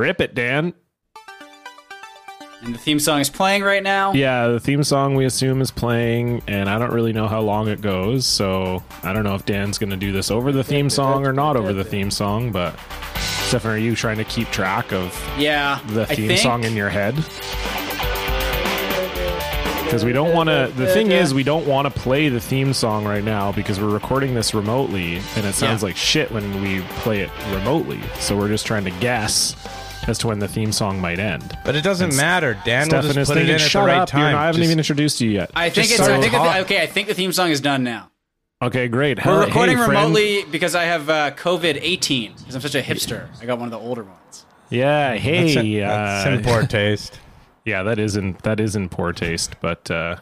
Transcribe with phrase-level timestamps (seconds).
[0.00, 0.72] Rip it, Dan.
[2.62, 4.14] And the theme song is playing right now.
[4.14, 7.68] Yeah, the theme song we assume is playing, and I don't really know how long
[7.68, 10.88] it goes, so I don't know if Dan's going to do this over the theme
[10.88, 12.50] song or not over the theme song.
[12.50, 12.78] But
[13.18, 15.80] Stefan, are you trying to keep track of Yeah.
[15.88, 17.14] the theme song in your head?
[19.84, 20.72] Because we don't want to.
[20.76, 23.88] The thing is, we don't want to play the theme song right now because we're
[23.88, 25.88] recording this remotely, and it sounds Yeah.
[25.88, 27.98] like shit when we play it remotely.
[28.20, 29.56] So we're just trying to guess
[30.08, 31.56] as to when the theme song might end.
[31.64, 32.58] But it doesn't matter.
[32.64, 34.08] Dan will just is put it in at the right up!
[34.08, 34.32] Time.
[34.32, 36.06] not- I haven't Just- even introduced you yet." I think Just it's.
[36.08, 36.82] so I think the, okay.
[36.82, 38.10] I think the theme song is done now.
[38.62, 39.18] Okay, great.
[39.18, 39.98] We're Hell- recording hey, friend.
[40.02, 42.32] remotely because I have uh, COVID eighteen.
[42.38, 43.28] Because I'm such a hipster.
[43.40, 44.44] I got one of the older ones.
[44.70, 45.14] Yeah.
[45.16, 45.54] Hey.
[45.54, 47.18] That's, in- that's uh, in poor taste.
[47.66, 50.16] Yeah, that is in that is in poor taste, but uh,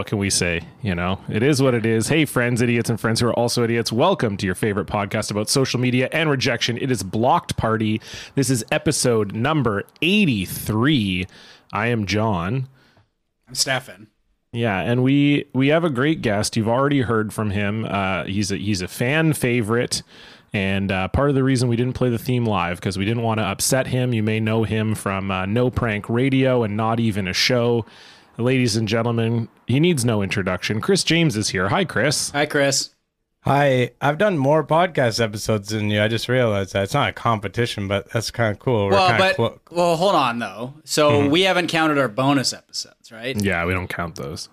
[0.00, 0.62] what can we say?
[0.80, 2.08] You know, it is what it is.
[2.08, 5.50] Hey, friends, idiots, and friends who are also idiots, welcome to your favorite podcast about
[5.50, 6.78] social media and rejection.
[6.78, 8.00] It is Blocked Party.
[8.34, 11.26] This is episode number eighty-three.
[11.70, 12.66] I am John.
[13.46, 14.08] I'm Stefan.
[14.54, 16.56] Yeah, and we we have a great guest.
[16.56, 17.84] You've already heard from him.
[17.84, 20.02] Uh, he's a he's a fan favorite,
[20.54, 23.22] and uh, part of the reason we didn't play the theme live because we didn't
[23.22, 24.14] want to upset him.
[24.14, 27.84] You may know him from uh, No Prank Radio and Not Even a Show.
[28.38, 30.80] Ladies and gentlemen, he needs no introduction.
[30.80, 31.68] Chris James is here.
[31.68, 32.30] Hi, Chris.
[32.30, 32.90] Hi, Chris.
[33.44, 36.02] Hi, I've done more podcast episodes than you.
[36.02, 38.86] I just realized that it's not a competition, but that's kind of cool.
[38.86, 40.74] We're Well, but of clo- well, hold on though.
[40.84, 41.30] So Mm-hmm.
[41.30, 43.34] we haven't counted our bonus episodes, right?
[43.42, 44.50] Yeah, we don't count those.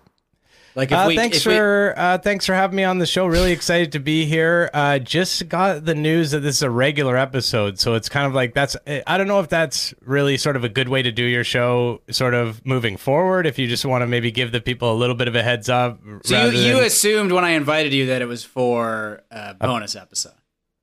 [0.78, 3.08] Like if Uh, we, thanks if we- for uh, thanks for having me on the
[3.08, 3.26] show.
[3.26, 4.70] Really excited to be here.
[4.76, 8.36] Uh, just got the news that this is a regular episode, so it's kind of
[8.36, 8.78] like that's.
[9.08, 12.02] I don't know if that's really sort of a good way to do your show,
[12.12, 13.48] sort of moving forward.
[13.48, 15.68] If you just want to maybe give the people a little bit of a heads
[15.68, 16.00] up.
[16.24, 19.96] so you, you than- assumed when I invited you that it was for a bonus
[19.96, 20.34] episode.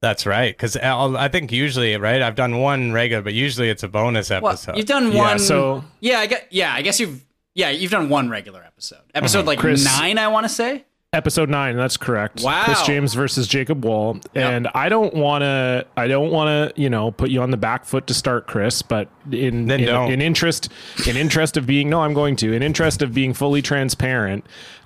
[0.02, 2.20] that's right, because I think usually right.
[2.20, 4.76] I've done one regular, but usually it's a bonus Well, episode.
[4.76, 5.38] you've done Yeah, one.
[5.38, 6.48] so- yeah, I get.
[6.50, 7.24] Yeah, I guess you've.
[7.54, 8.98] Yeah, you've done one regular episode.
[9.14, 9.68] Episode like Uh-huh.
[9.68, 10.84] Chris- nine, I want to say.
[11.12, 12.42] Episode nine, that's correct.
[12.42, 12.64] Wow.
[12.64, 14.18] Chris James versus Jacob Wall.
[14.34, 18.08] And I don't wanna I don't wanna, you know, put you on the back foot
[18.08, 20.70] to start, Chris, but in Then in, in interest
[21.06, 22.52] in interest of being no, I'm going to.
[22.52, 24.44] In interest of being fully transparent,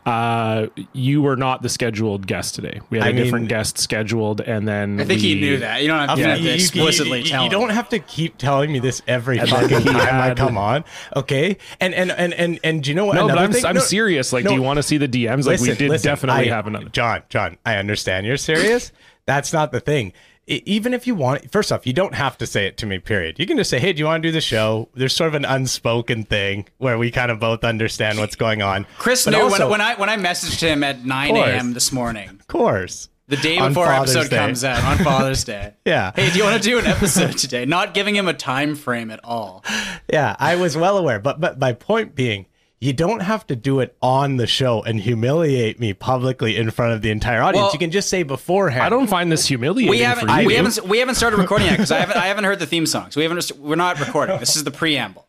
[0.09, 2.81] uh you were not the scheduled guest today.
[2.91, 5.83] We had a I mean- different guest scheduled and then I think he knew that.
[5.83, 7.43] You don't have, you don't have to you- you- explicitly you, tell.
[7.43, 7.53] You him.
[7.61, 10.85] don't have to keep telling me this every fucking he time I come on.
[11.15, 13.15] Okay, and and and and and do you know what?
[13.17, 14.33] No, but I'm, thing- I'm no, serious.
[14.33, 15.47] Like, do you want to see the DMs?
[15.47, 16.89] Like, we did listen, definitely I- have another.
[16.89, 18.93] John, John, I understand you're serious.
[19.27, 20.13] That's not the thing.
[20.51, 22.99] Even if you want, first off, you don't have to say it to me.
[22.99, 23.39] Period.
[23.39, 25.35] You can just say, "Hey, do you want to do the show?" There's sort of
[25.35, 28.87] an unspoken thing where we kind of both understand what's going on.
[28.99, 31.75] Chris But knew also- when, when I when I messaged him at 9 a.m.
[31.75, 33.09] this morning, Of course.
[33.29, 34.39] the day before our episode Day.
[34.39, 35.75] comes out on Father's Day.
[35.85, 36.13] Yeah.
[36.17, 37.67] Hey, do you want to do an episode today?
[37.67, 39.65] Not giving him a time frame at all.
[40.11, 42.47] Yeah, I was well aware, but but my point being,
[42.81, 46.93] you don't have to do it on the show and humiliate me publicly in front
[46.93, 47.65] of the entire audience.
[47.65, 48.83] Well- you can just say beforehand.
[48.85, 49.91] I don't find this humiliating.
[49.91, 50.47] We haven't for you.
[50.47, 52.87] we haven't we haven't started recording yet because I haven't I haven't heard the theme
[52.87, 53.11] song.
[53.11, 54.39] So we haven't we're not recording.
[54.39, 55.27] This is the preamble.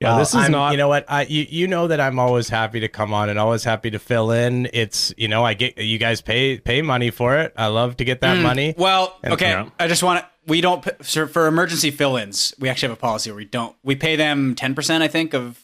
[0.00, 0.72] Yeah, Well, this is I'm- not.
[0.72, 1.04] You know what?
[1.08, 4.00] I you, you know that I'm always happy to come on and always happy to
[4.00, 4.68] fill in.
[4.72, 7.52] It's you know I get you guys pay pay money for it.
[7.56, 8.72] I love to get that money.
[8.72, 8.82] Hmm.
[8.82, 9.50] Well, okay.
[9.50, 9.68] yeah.
[9.78, 10.26] I just want to.
[10.46, 12.54] We don't for for emergency fill-ins.
[12.58, 13.74] We actually have a policy where we don't.
[13.84, 15.04] We pay them ten percent.
[15.04, 15.60] I think of.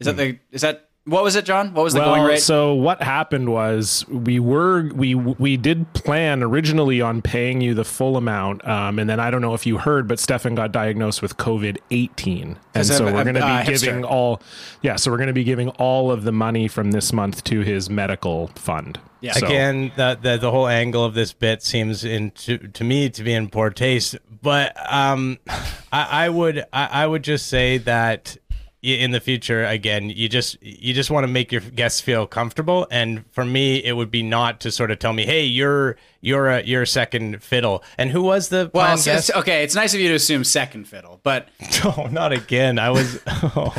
[0.00, 0.38] Is that the?
[0.52, 1.72] Is that what was it, John?
[1.72, 2.40] What was the going well, rate?
[2.42, 7.84] so what happened was we were we we did plan originally on paying you the
[7.84, 11.22] full amount, um, and then I don't know if you heard, but Stefan got diagnosed
[11.22, 13.84] with COVID eighteen, and As a- so we're going to be uh, hipster.
[13.86, 14.42] giving all,
[14.82, 17.60] yeah, so we're going to be giving all of the money from this month to
[17.62, 19.00] his medical fund.
[19.22, 19.32] Yeah.
[19.32, 23.08] So- Again, the, the the whole angle of this bit seems in to, to me
[23.08, 24.16] to be in poor taste.
[24.42, 25.38] But um,
[25.90, 28.47] I, I would I, I would just say that y-
[28.82, 32.86] in the future, again, you just you just want to make your guests feel comfortable.
[32.90, 36.48] And for me, it would be not to sort of tell me, "Hey, you're you're
[36.48, 39.30] a you're a second fiddle." And who was the well, it's, guest?
[39.30, 39.64] it's- okay.
[39.64, 41.48] It's nice of you to assume second fiddle, but
[41.84, 42.78] Oh, not again.
[42.78, 43.20] I was.
[43.26, 43.74] Oh.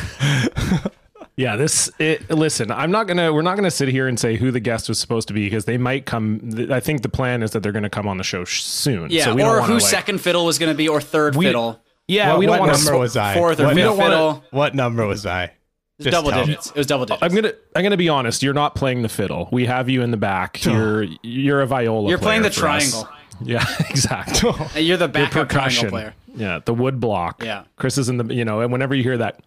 [1.36, 1.90] Yeah, this.
[2.00, 3.32] It, listen, I'm not gonna.
[3.32, 5.64] We're not gonna sit here and say who the guest was supposed to be because
[5.64, 6.50] they might come.
[6.70, 9.10] I think the plan is that they're gonna come on the show sh- soon.
[9.10, 9.24] yeah.
[9.24, 11.38] so we don't or wanna, who like- second fiddle was going to be, or third
[11.38, 11.80] We- fiddle.
[12.10, 12.98] Yeah, what we don't what want number to.
[12.98, 13.34] was I?
[13.36, 14.44] fourth or what, fifth fiddle.
[14.52, 15.44] what number was I?
[15.44, 15.52] It
[16.00, 16.46] was Just double tell me.
[16.48, 16.68] digits.
[16.72, 17.24] It was double digits.
[17.24, 17.54] I'm gonna.
[17.76, 18.42] I'm gonna be honest.
[18.44, 19.48] You're not playing the fiddle.
[19.52, 20.60] We have you in the back.
[20.66, 20.72] Oh.
[20.72, 21.04] You're.
[21.24, 22.10] You're a viola.
[22.10, 22.92] You're playing player the for us.
[22.92, 23.14] triangle.
[23.42, 24.50] Yeah, exactly.
[24.54, 24.72] Oh.
[24.76, 25.90] And You're the backup triangle Percussion.
[25.90, 26.14] player.
[26.36, 27.44] Yeah, the wood block.
[27.44, 27.64] Yeah.
[27.76, 28.34] Chris is in the.
[28.34, 29.42] You know, and whenever you hear that,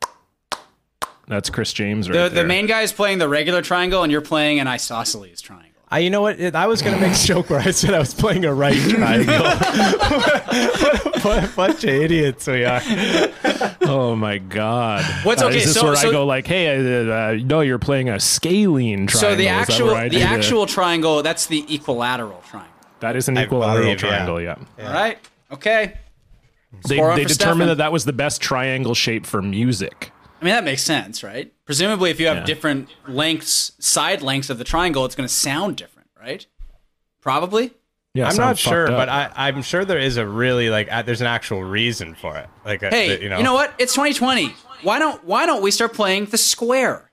[1.28, 2.42] that's Chris James right The, there.
[2.42, 5.68] the main guy is playing the regular triangle, and you're playing an isosceles triangle.
[5.92, 6.40] I, you know what?
[6.54, 9.34] I was gonna make a joke where I said I was playing a right triangle.
[9.42, 12.80] what, what a bunch of idiots we are.
[13.82, 15.04] Oh my god!
[15.24, 16.68] What's- Uh, okay, Is this so- where so- I go like, hey,
[17.08, 19.30] uh, uh, no, you're playing a scalene triangle.
[19.30, 22.72] So the actual the do actual triangle that's the equilateral triangle.
[23.00, 24.08] that is an I equilateral believe, yeah.
[24.08, 24.40] triangle.
[24.40, 24.56] Yeah.
[24.86, 25.18] All right.
[25.52, 25.94] Okay.
[26.88, 27.66] They, they determined Stefan.
[27.68, 30.10] that that was the best triangle shape for music.
[30.40, 31.52] I mean that makes sense, right?
[31.72, 32.44] Presumably, if you have Yeah.
[32.44, 36.46] different lengths, side lengths of the triangle, it's going to sound different, right?
[37.22, 37.70] Probably.
[38.12, 38.94] Yeah, I'm not sure, up.
[38.98, 42.36] but I, I'm sure there is a really like uh, there's an actual reason for
[42.36, 42.46] it.
[42.62, 43.72] Like, a, Hey, you know, what?
[43.78, 44.54] It's 2020.
[44.82, 47.10] Why don't Why don't we start playing the square?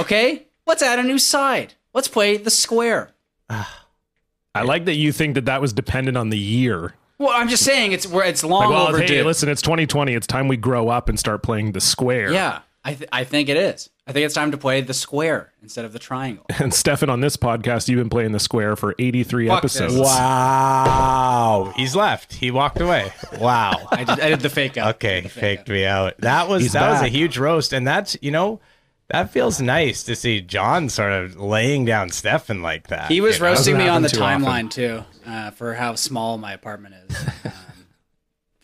[0.00, 1.74] Okay, let's add a new side.
[1.94, 3.12] Let's play the square.
[3.48, 6.94] I like that you think that that was dependent on the year.
[7.18, 9.14] Well, I'm just saying it's where it's long Like, well, overdue.
[9.14, 10.14] hey, listen, it's 2020.
[10.14, 12.32] It's time we grow up and start playing the square.
[12.32, 13.90] Yeah, I th- I think it is.
[14.06, 16.44] I think it's time to play the square instead of the triangle.
[16.58, 19.94] And Stefan, on this podcast, you've been playing the square for 83 Fuck episodes.
[19.94, 20.02] this.
[20.04, 22.32] wow, he's left.
[22.34, 23.12] He walked away.
[23.38, 23.88] Wow.
[23.90, 24.96] I did, I did the fake out.
[24.96, 25.72] Okay, fake faked out.
[25.72, 26.18] me out.
[26.18, 28.60] That was He's that was a huge roast, and that's you know
[29.08, 33.10] that feels nice to see John sort of laying down Stefan like that.
[33.10, 33.48] He was you know?
[33.50, 37.52] roasting me on the too timeline too uh, for how small my apartment is, um,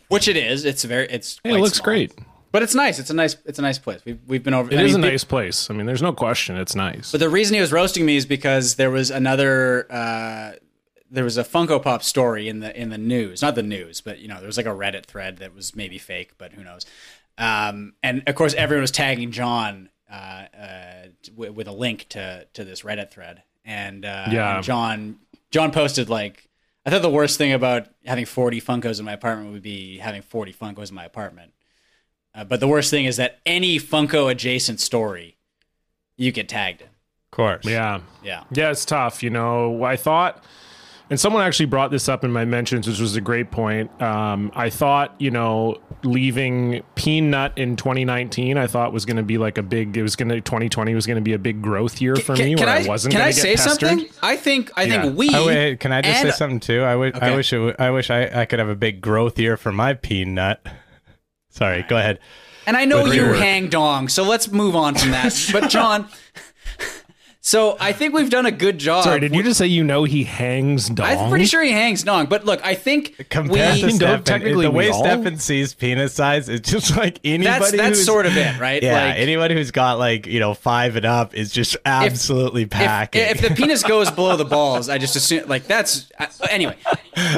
[0.08, 0.64] which it is.
[0.64, 1.40] It's very it's.
[1.42, 1.84] Hey, quite it looks small.
[1.84, 2.12] great.
[2.52, 2.98] But it's nice.
[2.98, 4.00] It's a nice it's a nice place.
[4.04, 4.70] We've we've been over.
[4.72, 5.70] It I is mean, a pe- nice place.
[5.70, 6.56] I mean, there's no question.
[6.56, 7.12] It's nice.
[7.12, 10.52] But the reason he was roasting me is because there was another uh,
[11.10, 14.18] there was a Funko Pop story in the in the news, not the news, but
[14.18, 16.84] you know there was like a Reddit thread that was maybe fake, but who knows.
[17.36, 20.92] Um, and of course, everyone was tagging John uh, uh,
[21.34, 24.56] w- with a link to to this Reddit thread, and, uh, Yeah.
[24.56, 25.18] and John
[25.50, 26.44] John posted like.
[26.86, 30.22] I thought the worst thing about having 40 Funkos in my apartment would be having
[30.22, 31.52] 40 Funkos in my apartment.
[32.34, 35.36] Uh, but the worst thing is that any Funko adjacent story,
[36.16, 36.86] you get tagged in.
[36.88, 37.64] of course.
[37.66, 38.00] yeah.
[38.22, 38.44] Yeah.
[38.52, 39.22] Yeah, it's tough.
[39.22, 40.44] You know, I thought,
[41.10, 43.90] and someone actually brought this up in my mentions, which was a great point.
[44.02, 49.38] Um, I thought, you know, leaving Peanut in 2019, I thought was going to be
[49.38, 52.00] like a big, it was going to, 2020 was going to be a big growth
[52.02, 53.88] year for me where I, wasn't can I to say pestered.
[53.88, 54.08] something?
[54.22, 55.02] I think I Yeah.
[55.02, 55.30] think we.
[55.34, 56.82] Oh, wait, can I just and- say something too?
[56.82, 59.38] I wish I wish it, w- I wish I, I could have a big growth
[59.38, 60.60] year for my peanut.
[61.58, 62.20] Sorry, go ahead.
[62.68, 65.34] And I know you hang dong, so let's move on from that.
[65.52, 66.08] but John,
[67.48, 69.04] so I think we've done a good job.
[69.04, 71.06] Sorry, did you just say you know he hangs dong?
[71.06, 74.24] I'm pretty sure he hangs dong, but look, I think Compared we, to don't Stefan,
[74.24, 77.58] technically the way we all- Stefan sees penis size, it's just like anybody.
[77.58, 78.82] that's that's who's, sort of it, right?
[78.82, 79.06] yeah.
[79.06, 83.22] Like, anybody who's got like you know five and up is just absolutely if, packing.
[83.22, 86.76] if the penis goes below the balls, I just assume like that's uh, anyway.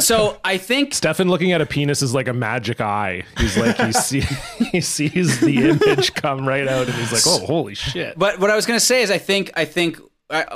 [0.01, 3.23] So I think Stefan looking at a penis is like a magic eye.
[3.39, 4.21] He's like he see
[4.73, 8.51] he sees the image come right out, and he's like, "Oh, holy shit!" But what
[8.51, 10.00] I was going to say is, I think I think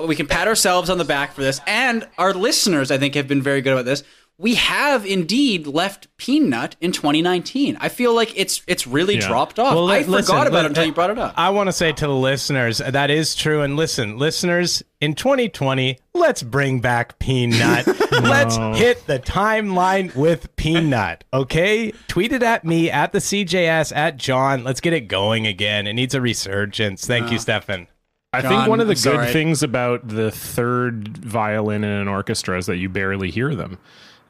[0.06, 3.28] we can pat ourselves on the back for this, and our listeners, I think, have
[3.28, 4.02] been very good about this.
[4.36, 7.76] We have indeed left Peanut in 2019.
[7.80, 9.28] I feel like it's it's really Yeah.
[9.28, 9.74] dropped off.
[9.76, 11.34] Well, I li- listen, forgot about it until you brought it up.
[11.36, 13.62] I want to say to the listeners that is true.
[13.62, 17.86] And listen, listeners, in 2020, let's bring back Peanut.
[18.22, 21.24] Let's hit the timeline with Peanut.
[21.32, 24.62] Okay, tweet it at me at the CJS at John.
[24.64, 25.86] Let's get it going again.
[25.88, 27.06] It needs a resurgence.
[27.06, 27.88] Thank you, uh, Stefan.
[28.34, 29.32] I John, think one of the I'm good sorry.
[29.32, 33.78] things about the third violin in an orchestra is that you barely hear them,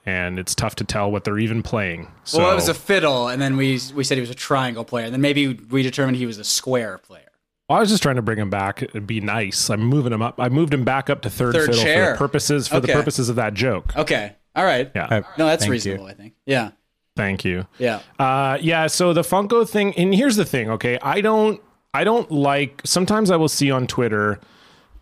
[0.07, 2.09] and it's tough to tell what they're even playing.
[2.25, 4.85] So well, it was a fiddle, and then we we said he was a triangle
[4.85, 7.23] player, and then maybe we determined he was a square player.
[7.69, 9.71] I was just trying to bring him back It'd be nice.
[9.71, 10.35] I'm moving him up.
[10.39, 12.13] I moved him back up to third, Third fiddle for chair.
[12.13, 12.89] the purposes for Okay.
[12.89, 13.97] the purposes of that joke.
[13.97, 14.91] Okay, all right.
[14.95, 16.05] Yeah, Uh, No, that's Thank reasonable.
[16.05, 16.11] you.
[16.11, 16.35] I think.
[16.45, 16.71] Yeah,
[17.17, 17.67] thank you.
[17.79, 18.01] yeah.
[18.19, 18.87] Uh, yeah.
[18.87, 20.69] So the Funko thing, and here's the thing.
[20.73, 21.59] Okay, I don't,
[21.95, 22.83] I don't like.
[22.85, 24.41] Sometimes I will see on Twitter,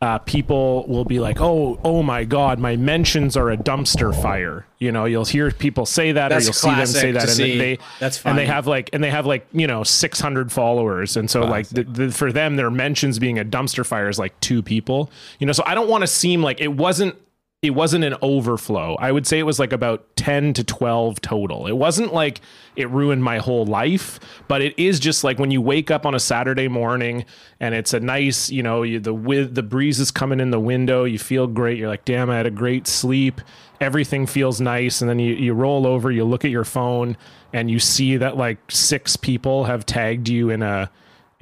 [0.02, 4.66] uh, people will be like, "Oh, oh my God, my mentions are a dumpster fire."
[4.78, 7.30] You know, you'll hear people say that, That's or you'll see them say that, and
[7.30, 7.56] see.
[7.56, 11.30] they, That's and they have like, and they have like, you know, 600 followers, and
[11.30, 14.60] so like, the, the, for them, their mentions being a dumpster fire is like two
[14.62, 15.08] people.
[15.38, 17.16] You know, so I don't want to seem like it wasn't
[17.62, 18.96] it wasn't an overflow.
[18.96, 21.68] I would say it was like about 10 to 12 total.
[21.68, 22.40] It wasn't like
[22.74, 26.12] it ruined my whole life, but it is just like when you wake up on
[26.12, 27.24] a Saturday morning
[27.60, 30.58] and it's a nice, you know, you, the with the breeze is coming in the
[30.58, 31.78] window, you feel great.
[31.78, 33.40] You're like, "Damn, I had a great sleep."
[33.80, 37.16] Everything feels nice and then you you roll over, you look at your phone
[37.52, 40.90] and you see that like six people have tagged you in a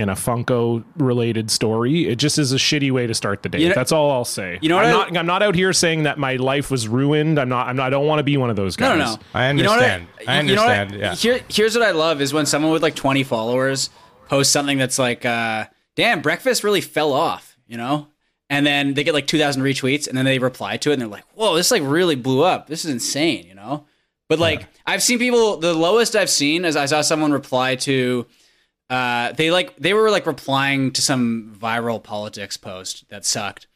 [0.01, 2.09] in a Funko related story.
[2.09, 3.59] It just is a shitty way to start the day.
[3.61, 4.59] You know- That's all I'll say.
[4.63, 6.89] You know what I'm I- not I'm not out here saying that my life was
[6.89, 7.39] ruined.
[7.39, 8.99] I'm not I'm not I don't want to be one of those guys.
[8.99, 9.19] no, no.
[9.35, 10.07] I You know what understand.
[10.27, 11.15] I you know what understand, yeah.
[11.15, 13.91] Here, here's what I love is when someone with like 20 followers
[14.29, 15.67] posts something that's like, uh,
[15.97, 18.07] "Damn, breakfast really fell off," you know,
[18.49, 21.09] and then they get like 2,000 retweets, and then they reply to it, and they're
[21.09, 22.69] like, "Whoa, this like really blew up.
[22.69, 23.85] This is insane," you know.
[24.31, 25.57] But like, I've seen people.
[25.59, 28.27] The lowest I've seen is I saw someone reply to.
[28.91, 33.69] Uh, they like they were like replying to some viral politics post that sucked,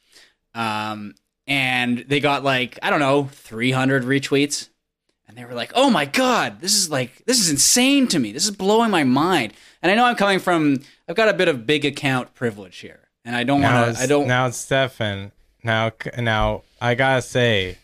[0.55, 1.15] um,
[1.47, 4.71] and they got like I don't know 300 retweets,
[5.29, 8.33] and they were like, "Oh my god, this is like this is insane to me.
[8.33, 9.53] This is blowing my mind."
[9.83, 13.09] And I know I'm coming from I've got a bit of big account privilege here,
[13.25, 14.03] and I don't want to.
[14.03, 14.27] I don't.
[14.27, 15.31] Now, Stefan.
[15.63, 17.79] Now, now, I gotta say,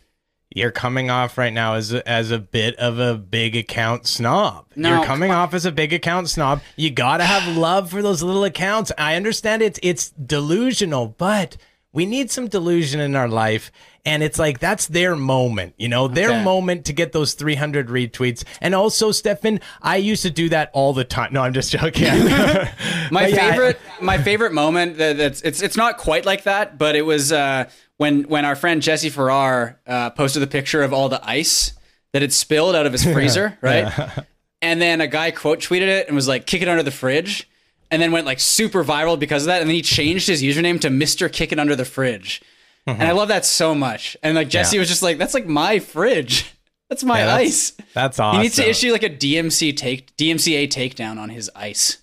[0.53, 4.67] you're coming off right now as a, as a bit of a big account snob.
[4.75, 6.61] No, you're coming off as a big account snob.
[6.77, 8.91] You gotta have love for those little accounts.
[8.99, 11.57] I understand it's it's delusional, but
[11.93, 13.73] we need some delusion in our life.
[14.05, 16.43] And it's like that's their moment, you know, their Okay.
[16.45, 18.45] moment to get those 300 retweets.
[18.63, 21.35] And also, Stefan, I used to do that all the time.
[21.35, 22.05] No, I'm just joking.
[23.11, 26.79] my But yeah, favorite my favorite moment that, that's it's it's not quite like that
[26.79, 27.69] but it was uh,
[27.99, 31.75] when when our friend Jesse Farrar uh, posted the picture of all the ice
[32.13, 34.25] that had spilled out of his freezer right
[34.63, 37.50] and then a guy quote tweeted it and was like kick it under the fridge
[37.91, 40.81] and then went like super viral because of that and then he changed his username
[40.81, 41.33] to Mr.
[41.33, 42.43] Kick It Under the Fridge
[42.87, 43.17] and I mm-hmm.
[43.17, 44.81] love that so much and like Jesse Yeah.
[44.81, 46.53] was just like that's like my fridge
[46.89, 48.39] that's my Yeah, that's- ice That's awesome.
[48.39, 51.99] he needs to issue like a DMC take DMCA takedown on his ice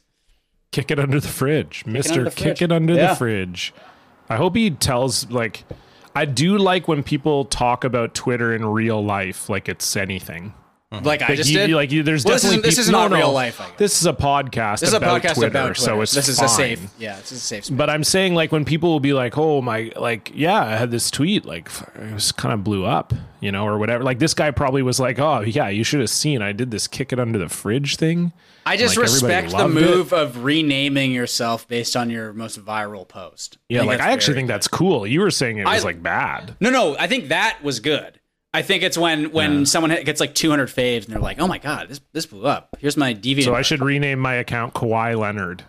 [0.73, 2.23] Kick it under the fridge, under Mister.
[2.25, 3.07] the Kick it under Yeah.
[3.11, 3.73] the fridge.
[4.29, 5.63] I hope he tells like.
[6.13, 10.53] I do like when people talk about Twitter in real life like it's anything.
[10.89, 11.05] Mm-hmm.
[11.05, 12.89] like I just you, did like you, there's Well, this definitely isn't- this peop- is
[12.91, 13.17] no, not no.
[13.17, 13.77] real life, I guess.
[13.77, 14.79] This is a podcast.
[14.79, 16.45] This is a about podcast Twitter, about Twitter, so it's this is fine.
[16.45, 16.87] a safe.
[16.97, 17.65] Yeah, it's a safe.
[17.65, 17.75] Space.
[17.77, 20.89] But I'm saying like when people will be like, "Oh my, like yeah, I had
[20.91, 24.33] this tweet, like it was kind of blew up, you know, or whatever." Like this
[24.33, 27.19] guy probably was like, "Oh yeah, you should have seen I did this kick it
[27.19, 28.31] under the fridge thing."
[28.65, 33.05] I just like, respect the loved move of renaming yourself based on your most viral
[33.05, 33.57] post.
[33.67, 34.53] Yeah, think like I actually think good.
[34.53, 35.05] that's cool.
[35.05, 36.55] You were saying it was I- like bad.
[36.61, 36.95] no, no.
[36.97, 38.19] I think that was good.
[38.57, 41.57] I think it's when when someone gets like 200 faves and they're like, "Oh my
[41.59, 43.43] god, this this blew up." Here's my deviant.
[43.45, 45.63] So I should rename my account Kawhi Leonard.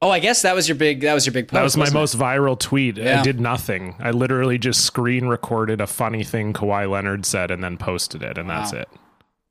[0.00, 1.00] oh, I guess that was your big.
[1.00, 1.54] That was your big post.
[1.54, 2.00] That was my wasn't it?
[2.00, 2.96] most viral tweet.
[2.98, 3.20] Yeah.
[3.20, 3.96] I did nothing.
[3.98, 8.38] I literally just screen recorded a funny thing Kawhi Leonard said and then posted it,
[8.38, 8.88] and that's it.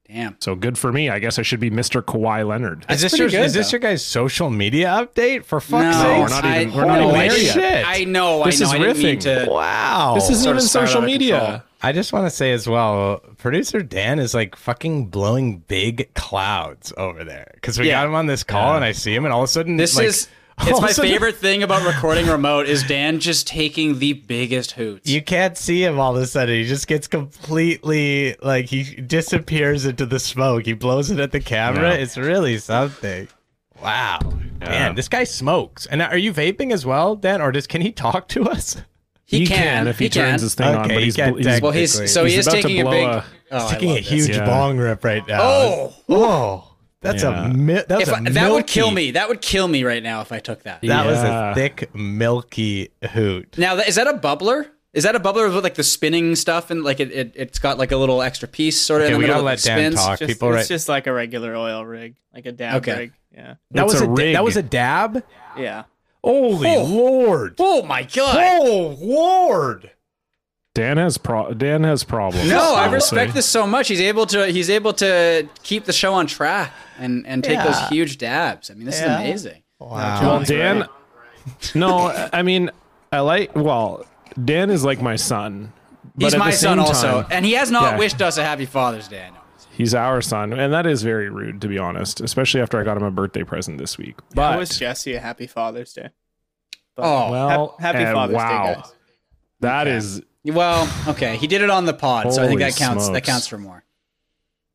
[0.08, 0.38] Damn.
[0.40, 1.10] So good for me.
[1.10, 2.02] I guess I should be Mr.
[2.02, 2.86] Kawhi Leonard.
[2.90, 5.44] Is this your good, is this your guys' social media update?
[5.44, 6.20] For fuck's No, sake!
[6.22, 7.84] we're not I, even- we're not no, even I there yet.
[7.86, 8.46] I know.
[8.46, 8.70] This I know.
[8.70, 9.46] is I didn't mean riffing.
[9.46, 9.52] to.
[9.52, 10.14] Wow.
[10.16, 11.66] This isn't even social out of media.
[11.82, 16.92] I just want to say as well, producer Dan is like fucking blowing big clouds
[16.98, 18.02] over there because we Yeah.
[18.02, 19.96] got him on this call and I see him, and all of a sudden, This
[19.96, 20.28] like, is.
[20.60, 25.08] It's my sudden- favorite thing about recording remote is Dan just taking the biggest hoots.
[25.08, 26.56] You can't see him all of a sudden.
[26.56, 30.66] He just gets completely like he disappears into the smoke.
[30.66, 31.90] He blows it at the camera.
[31.92, 31.98] Yeah.
[32.02, 33.28] It's really something.
[33.84, 34.20] Wow,
[34.60, 35.86] man, this guy smokes.
[35.86, 38.78] And are you vaping as well, Dan, or does can he talk to us?
[39.28, 40.40] He, He can, if he, turns can.
[40.40, 42.08] his thing on, but he's, can't he's, Well, he's Technically.
[42.08, 43.08] so he He's is about to taking a blow big.
[43.08, 44.46] a- Oh, taking a huge Yeah.
[44.46, 45.40] bong rip right now.
[45.42, 45.94] Oh.
[46.10, 47.46] oh, that's Yeah.
[47.46, 49.12] a mi- that's If a I, that would kill me.
[49.12, 50.82] That would kill me right now if I took that.
[50.82, 53.58] That was a thick, milky hoot.
[53.58, 54.68] Now, is that a bubbler?
[54.94, 57.78] Is that a bubbler with like the spinning stuff and like it, it it's got
[57.78, 59.92] like a little extra piece sort of Okay, in the we middle gotta let Dan
[59.94, 59.96] spins?
[60.06, 60.20] talk.
[60.20, 60.68] Just, People, it's right?
[60.68, 62.98] just like a regular oil rig, like a dab Okay.
[62.98, 63.12] rig.
[63.34, 64.34] Yeah, that It's was a a, da- rig.
[64.36, 65.24] that was a dab.
[65.58, 65.84] yeah.
[66.28, 66.84] Holy Oh.
[66.84, 67.56] lord!
[67.60, 68.36] Oh my god!
[68.38, 69.92] Oh lord!
[70.76, 72.50] Dan has pro- Dan has problems.
[72.50, 73.88] No, I respect this so much.
[73.88, 77.80] He's able to he's able to keep the show on track and and take those
[77.90, 78.70] huge dabs.
[78.70, 79.20] I mean, this Yeah.
[79.22, 79.64] is amazing.
[79.80, 80.22] Wow.
[80.22, 80.88] Well, Dan,
[81.76, 82.70] no, I mean,
[83.12, 83.56] I like.
[83.56, 84.06] Well,
[84.44, 85.72] Dan is like my son.
[86.16, 87.98] But He's at my the son same also, time, and he has not Yeah.
[88.00, 89.24] wished us a happy Father's Day.
[89.26, 89.36] I know.
[89.78, 92.20] He's our son, and that is very rude, to be honest.
[92.20, 94.16] Especially after I got him a birthday present this week.
[94.20, 96.10] I But wish Jesse a happy Father's Day.
[96.96, 98.66] But Oh, well, hap- happy Father's wow.
[98.68, 98.94] Day, guys.
[99.62, 101.38] that is well, okay.
[101.38, 103.08] He did it on the pod, so I think that counts.
[103.10, 103.84] That counts for more.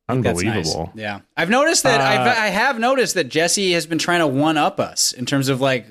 [0.08, 0.44] That's nice.
[0.44, 0.92] unbelievable.
[0.94, 2.00] Yeah, I've noticed that.
[2.00, 5.24] Uh, I've, I have noticed that Jesse has been trying to one up us in
[5.26, 5.86] terms of like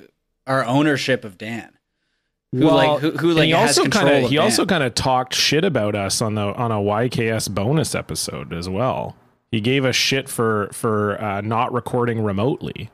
[0.46, 1.70] our ownership of Dan.
[2.52, 4.44] Who like who, who like he also kinda, he Dan.
[4.44, 8.68] also kind of talked shit about us on the on a YKS bonus episode as
[8.68, 9.16] well.
[9.50, 12.90] He gave us shit for for uh, not recording remotely.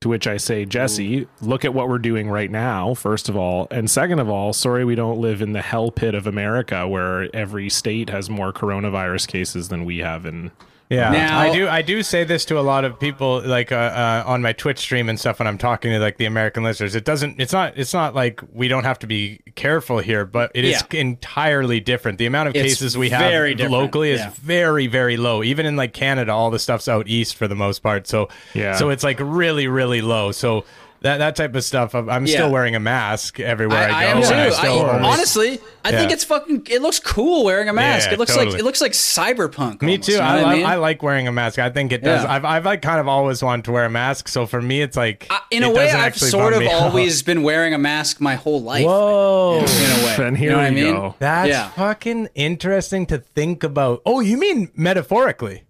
[0.00, 2.92] To which I say, Jesse, look at what we're doing right now.
[2.92, 6.16] First of all, and second of all, sorry we don't live in the hell pit
[6.16, 10.50] of America where every state has more coronavirus cases than we have in
[10.92, 11.68] Yeah, Now- I do.
[11.68, 14.78] I do say this to a lot of people, like uh, uh, on my Twitch
[14.78, 15.38] stream and stuff.
[15.38, 17.40] When I'm talking to like the American listeners, it doesn't.
[17.40, 17.76] It's not.
[17.76, 21.00] It's not like we don't have to be careful here, but it is Yeah.
[21.00, 22.18] entirely different.
[22.18, 24.30] The amount of It's cases we have different, locally is yeah.
[24.42, 25.42] very, very low.
[25.42, 28.06] Even in like Canada, all the stuff's out east for the most part.
[28.06, 28.74] So Yeah.
[28.76, 30.32] So it's like really, really low.
[30.32, 30.64] So.
[31.02, 31.94] That that type of stuff.
[31.94, 32.34] I'm, I'm Yeah.
[32.34, 34.18] still wearing a mask everywhere I, I, I go.
[34.18, 34.28] am too.
[34.32, 36.66] and I, still always- honestly, I think it's fucking.
[36.70, 38.08] It looks cool wearing a mask.
[38.08, 38.52] Yeah, it looks totally.
[38.52, 39.82] like it looks like cyberpunk.
[39.82, 40.12] Me almost, too.
[40.12, 40.66] you know I, what mean?
[40.66, 41.58] I like wearing a mask.
[41.58, 42.22] I think it does.
[42.24, 42.32] Yeah.
[42.32, 44.28] I've, I've like kind of always wanted to wear a mask.
[44.28, 46.82] So for me, it's like I- in it a way, I've sort of me out.
[46.82, 48.84] always been wearing a mask my whole life.
[48.86, 49.58] Whoa.
[49.58, 50.94] In, in a way, And here you know we what I mean?
[50.94, 51.14] go.
[51.18, 51.68] That's Yeah.
[51.70, 54.02] fucking interesting to think about.
[54.06, 55.64] Oh, you mean metaphorically?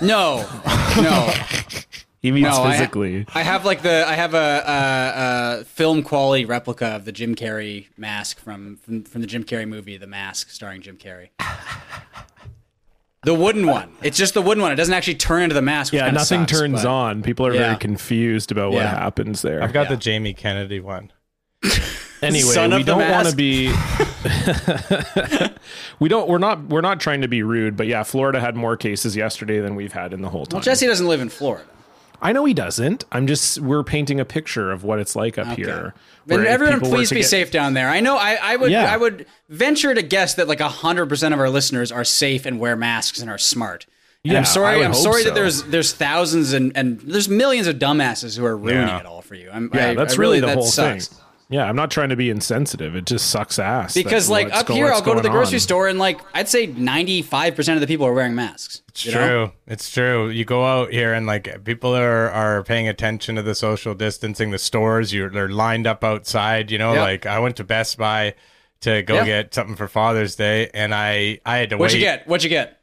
[0.00, 0.46] No,
[0.96, 1.32] no.
[2.22, 3.26] He means No, I- physically.
[3.34, 7.34] I have like the I have a, a, a film quality replica of the Jim
[7.34, 11.30] Carrey mask from, from from the Jim Carrey movie The Mask, starring Jim Carrey.
[13.24, 13.92] The wooden one.
[14.02, 14.72] It's just the wooden one.
[14.72, 15.92] It doesn't actually turn into the mask.
[15.92, 17.22] which yeah, nothing sucks, turns but- on.
[17.22, 17.60] People are Yeah.
[17.66, 18.98] very confused about what Yeah.
[18.98, 19.62] happens there.
[19.62, 19.90] I've got Yeah.
[19.90, 21.12] the Jamie Kennedy one.
[22.22, 23.68] anyway, Son we don't want to be.
[26.00, 26.28] we don't.
[26.28, 26.64] We're not.
[26.68, 29.92] We're not trying to be rude, but yeah, Florida had more cases yesterday than we've
[29.92, 30.58] had in the whole time.
[30.58, 31.64] Well, Jesse doesn't live in Florida.
[32.22, 33.04] I know he doesn't.
[33.12, 33.58] I'm just.
[33.60, 35.92] We're painting a picture of what it's like up here.
[36.28, 37.88] And everyone, please be get- safe down there.
[37.88, 38.16] I know.
[38.16, 38.70] I, I would.
[38.70, 38.84] Yeah.
[38.92, 42.60] I would venture to guess that like hundred percent of our listeners are safe and
[42.60, 43.86] wear masks and are smart.
[44.24, 44.84] And Yeah, I'm sorry.
[44.84, 45.30] I'm sorry so.
[45.30, 49.00] that there's there's thousands and and there's millions of dumbasses who are ruining Yeah.
[49.00, 49.50] it all for you.
[49.52, 51.08] I'm, Yeah, I, that's I really, really, the that whole sucks.
[51.08, 51.18] thing.
[51.52, 52.96] Yeah, I'm not trying to be insensitive.
[52.96, 53.94] It just sucks ass.
[53.94, 55.60] Because like up go- here, I'll go to the grocery on.
[55.60, 58.82] store and like I'd say 95 percent of the people are wearing masks.
[58.88, 59.12] It's true.
[59.12, 59.52] know?
[59.66, 60.28] It's true.
[60.30, 64.50] You go out here and like people are are paying attention to the social distancing.
[64.50, 66.70] The stores you're they're lined up outside.
[66.70, 67.02] You know, Yep.
[67.02, 68.34] like I went to Best Buy
[68.80, 69.24] to go Yeah.
[69.24, 71.80] get something for Father's Day, and I I had to wait.
[71.80, 72.00] What'd wait.
[72.00, 72.26] you get?
[72.26, 72.80] What'd you get?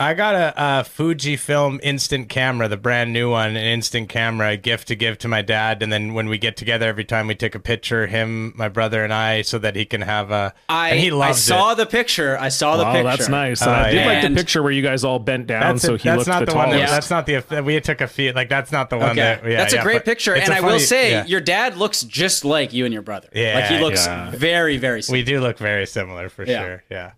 [0.00, 4.56] I got a, a Fujifilm instant camera, the brand new one, an instant camera, a
[4.56, 5.82] gift to give to my dad.
[5.82, 9.02] And then when we get together, every time we take a picture, him, my brother,
[9.02, 10.54] and I, so that he can have a.
[10.68, 11.76] I and he I saw it.
[11.76, 12.38] the picture.
[12.38, 13.04] I saw the Wow, picture.
[13.04, 13.60] that's nice.
[13.62, 15.94] And Uh, I did like the picture where you guys all bent down, That's, so
[15.94, 16.02] it.
[16.02, 16.70] he that's looked not the, the, one.
[16.70, 16.92] That, tallest.
[16.92, 17.62] that's not the.
[17.62, 18.36] We took a feet.
[18.36, 19.44] Like that's not the one Okay, that.
[19.44, 21.26] Yeah, that's yeah, a great picture, it's and a I will say yeah.
[21.26, 23.28] your dad looks just like you and your brother.
[23.34, 24.30] Yeah, like he looks yeah.
[24.30, 25.02] very, very.
[25.10, 26.60] we do look very similar for Yeah.
[26.62, 26.84] sure.
[26.88, 27.10] Yeah.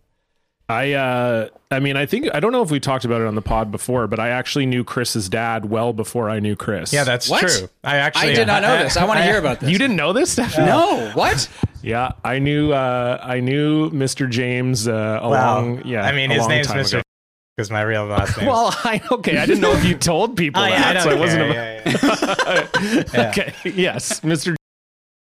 [0.70, 3.34] I uh I mean I think I don't know if we talked about it on
[3.34, 6.92] the pod before, but I actually knew Chris's dad well before I knew Chris.
[6.92, 7.40] Yeah, that's What?
[7.40, 7.68] true.
[7.84, 8.30] I actually.
[8.30, 8.96] I did not know this.
[8.96, 9.70] I want to hear about this.
[9.70, 10.66] you didn't know this, Stefan?
[10.66, 11.48] No, what?
[11.82, 14.28] Yeah, I knew uh I knew Mr.
[14.30, 16.02] James uh a Well, long yeah.
[16.02, 16.92] I mean, a his name's time Mr.
[16.94, 17.02] ago.
[17.56, 18.46] Because my real last name.
[18.46, 19.36] Well, I okay.
[19.36, 21.80] I didn't know if you told people yeah, I that, don't so it wasn't care.
[21.82, 23.28] about, yeah, yeah, yeah.
[23.28, 23.54] okay.
[23.74, 24.54] Yes, Mr.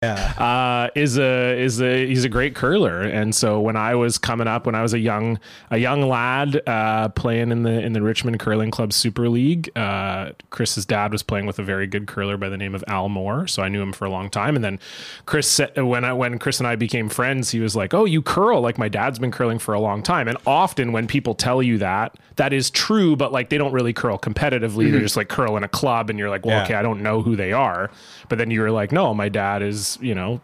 [0.03, 0.33] yeah.
[0.37, 4.47] uh, is a is a he's a great curler, and so when I was coming
[4.47, 5.39] up, when I was a young
[5.71, 10.31] a young lad uh, playing in the in the Richmond Curling Club Super League, uh,
[10.49, 13.47] Chris's dad was playing with a very good curler by the name of Al Moore,
[13.47, 14.55] so I knew him for a long time.
[14.55, 14.79] And then
[15.25, 18.21] Chris said, when I when Chris and I became friends, he was like, "Oh, you
[18.21, 21.63] curl like my dad's been curling for a long time." And often when people tell
[21.63, 25.29] you that, that is true, but like they don't really curl competitively; they're just like
[25.29, 26.63] curl in a club, and you're like, "Well, Yeah.
[26.63, 27.89] okay, I don't know who they are."
[28.29, 30.41] But then you were like, "No, my dad is." You know,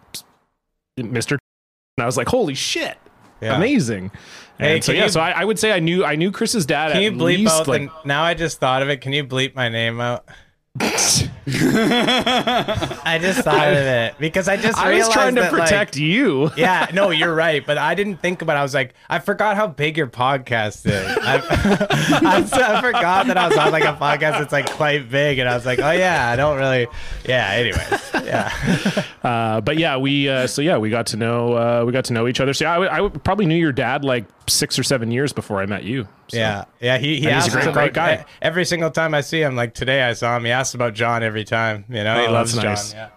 [1.00, 1.32] Mr.
[1.32, 2.98] And I was like, holy shit.
[3.42, 3.56] Yeah.
[3.56, 4.12] Amazing.
[4.58, 6.66] Hey, and so yeah, you- so I, I would say I knew I knew Chris's
[6.66, 7.92] dad Can you bleep least out like the?
[8.08, 9.00] Now I just thought of it.
[9.02, 10.26] Can you bleep my name out?
[11.52, 15.98] I just thought of it because I just I was trying to that, like- protect
[15.98, 16.52] you.
[16.58, 18.56] yeah, no, you're right, but I didn't think about.
[18.56, 18.60] it.
[18.60, 21.06] I was like, I forgot how big your podcast is.
[21.18, 21.36] I,
[22.22, 25.48] I, I forgot that I was on like a podcast that's like quite big, and
[25.50, 26.88] I was like, oh yeah, I don't really.
[27.28, 27.50] Yeah.
[27.52, 29.04] Anyways, yeah.
[29.24, 32.14] Uh, but yeah, we uh, so yeah, we got to know uh, we got to
[32.14, 32.54] know each other.
[32.54, 35.66] So yeah, I, I probably knew your dad like six or seven years before I
[35.66, 36.08] met you.
[36.30, 36.38] So.
[36.38, 36.98] Yeah, yeah.
[37.00, 38.26] He he he's a great- great guy.
[38.42, 39.56] every single time I see him.
[39.56, 40.46] Like today, I saw him.
[40.46, 41.86] He asks about John every time.
[41.90, 42.74] You know, he Oh, loves that's John.
[42.74, 42.94] nice.
[42.94, 43.10] Yeah.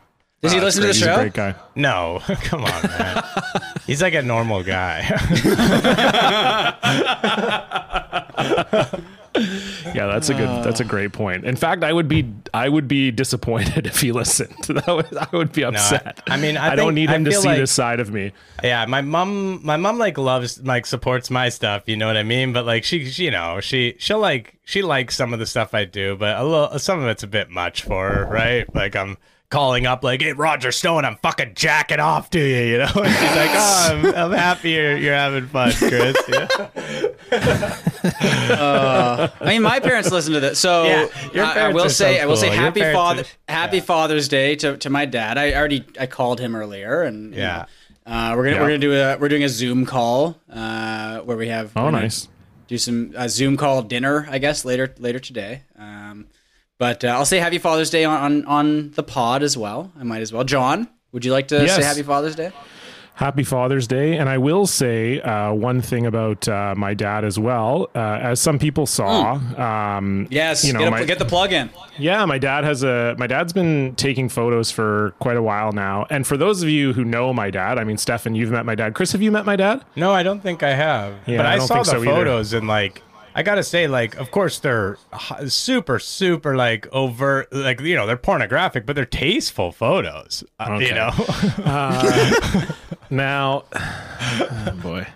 [0.42, 0.96] Does he That's listen to the great.
[0.96, 1.16] He's a show?
[1.20, 1.54] great guy.
[1.76, 3.22] No, come on, man.
[3.86, 5.02] He's like a normal guy.
[9.34, 10.48] Yeah, that's a good.
[10.64, 11.44] That's a great point.
[11.44, 14.54] In fact, I would be I would be disappointed if he listened.
[14.72, 16.20] That would, I would be upset.
[16.26, 18.32] I mean, I I don't need him to see like- this side of me.
[18.62, 21.84] yeah, my mom, my mom like loves like supports my stuff.
[21.86, 22.52] You know what I mean?
[22.52, 25.74] But like she, she you know, she she'll like she likes some of the stuff
[25.74, 28.74] I do, but a little some of it's a bit much for her, right?
[28.74, 29.16] Like I'm
[29.52, 32.90] calling up like, "Hey, Roger Stone, I'm fucking jacking off to you," you know?
[32.96, 37.08] And she's like, "Oh, I'm, I'm happy you're, you're having fun, Chris." Yeah.
[39.40, 42.22] I mean, my parents listen to this, so Yeah, your I, I will say, so
[42.22, 42.54] I will say, cool.
[42.56, 45.38] Your happy father, are- happy Father's Day to, to my dad.
[45.38, 47.66] I already I called him earlier, and Yeah.
[48.06, 48.60] uh, we're gonna Yeah.
[48.62, 52.28] we're gonna do a we're doing a Zoom call uh, where we have Oh, nice.
[52.68, 55.62] do some uh, Zoom call dinner, I guess later later today.
[55.78, 56.26] Um,
[56.82, 59.80] but uh, I'll say Happy Father's Day on, on on the pod as well.
[60.00, 60.44] I might as well.
[60.44, 61.76] John, would you like to Yes.
[61.76, 62.50] say Happy Father's Day?
[63.14, 64.16] Happy Father's Day.
[64.16, 67.88] And I will say uh, one thing about uh, my dad as well.
[67.94, 67.98] Uh,
[68.30, 69.34] as some people saw,
[69.68, 71.70] um, Yes, you know, get, a, my- get the plug in.
[71.98, 76.06] yeah, my dad has a my dad's been taking photos for quite a while now.
[76.10, 78.74] And for those of you who know my dad, I mean, Stefan, you've met my
[78.74, 78.94] dad.
[78.94, 79.84] Chris, have you met my dad?
[79.94, 81.14] No, I don't think I have.
[81.26, 82.06] Yeah, but I I, saw the so either.
[82.06, 83.02] photos and like
[83.34, 84.98] I gotta say, like, of course they're
[85.48, 90.44] super, super like overt, like you know, they're pornographic, but they're tasteful photos.
[90.60, 90.88] uh, Okay.
[90.88, 91.10] You know,
[93.12, 95.06] Now, oh boy.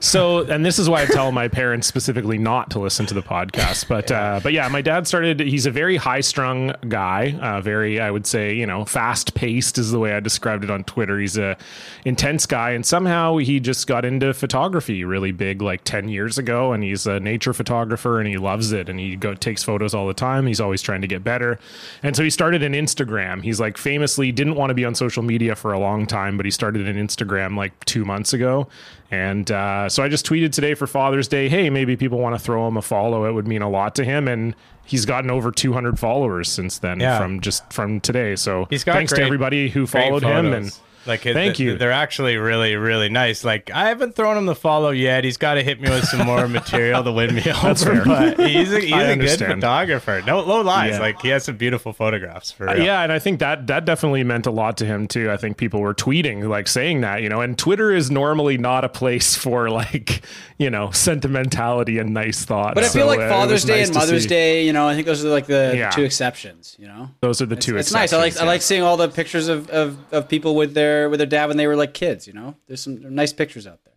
[0.00, 3.22] So, and this is why I tell my parents specifically not to listen to the
[3.22, 3.88] podcast.
[3.88, 5.40] But, uh, but yeah, my dad started.
[5.40, 7.38] He's a very high-strung guy.
[7.40, 10.84] Uh, very, I would say, you know, fast-paced is the way I described it on
[10.84, 11.18] Twitter.
[11.18, 11.56] He's a
[12.04, 16.72] intense guy, and somehow he just got into photography really big, like ten years ago.
[16.72, 18.88] And he's a nature photographer, and he loves it.
[18.88, 20.46] And he go takes photos all the time.
[20.46, 21.58] He's always trying to get better.
[22.02, 23.42] And so he started an Instagram.
[23.42, 26.46] He's like famously didn't want to be on social media for a long time, but
[26.46, 28.68] he started an Instagram like two months ago.
[29.10, 32.38] And uh, so I just tweeted today for Father's Day, hey, maybe people want to
[32.38, 33.24] throw him a follow.
[33.24, 34.28] It would mean a lot to him.
[34.28, 37.18] And he's gotten over 200 followers since then Yeah.
[37.18, 38.36] from just from today.
[38.36, 40.52] So He's got thanks to everybody who followed him.
[40.52, 40.78] And.
[41.08, 41.76] Like Thank th- you.
[41.78, 43.42] They're actually really, really nice.
[43.42, 45.24] Like I haven't thrown him the follow yet.
[45.24, 47.74] He's got to hit me with some more material to win me over.
[47.74, 48.04] fair.
[48.04, 50.22] But he's a, he's I a good photographer.
[50.26, 50.92] No, low lies.
[50.92, 51.00] Yeah.
[51.00, 54.22] Like he has some beautiful photographs for Uh, yeah, and I think that that definitely
[54.24, 55.30] meant a lot to him too.
[55.30, 58.84] I think people were tweeting like saying that, you know, and Twitter is normally not
[58.84, 60.20] a place for like,
[60.58, 62.74] you know, sentimentality and nice thoughts.
[62.74, 64.28] But I feel So, like uh, Father's Day nice and Mother's see.
[64.28, 65.90] Day, you know, I think those are like the Yeah.
[65.90, 67.10] two exceptions, you know.
[67.20, 68.12] Those are the two It's nice.
[68.12, 71.18] I like I like seeing all the pictures of, of, of people with their with
[71.18, 72.54] their dad when they were like kids, you know.
[72.66, 73.94] There's some nice pictures out there.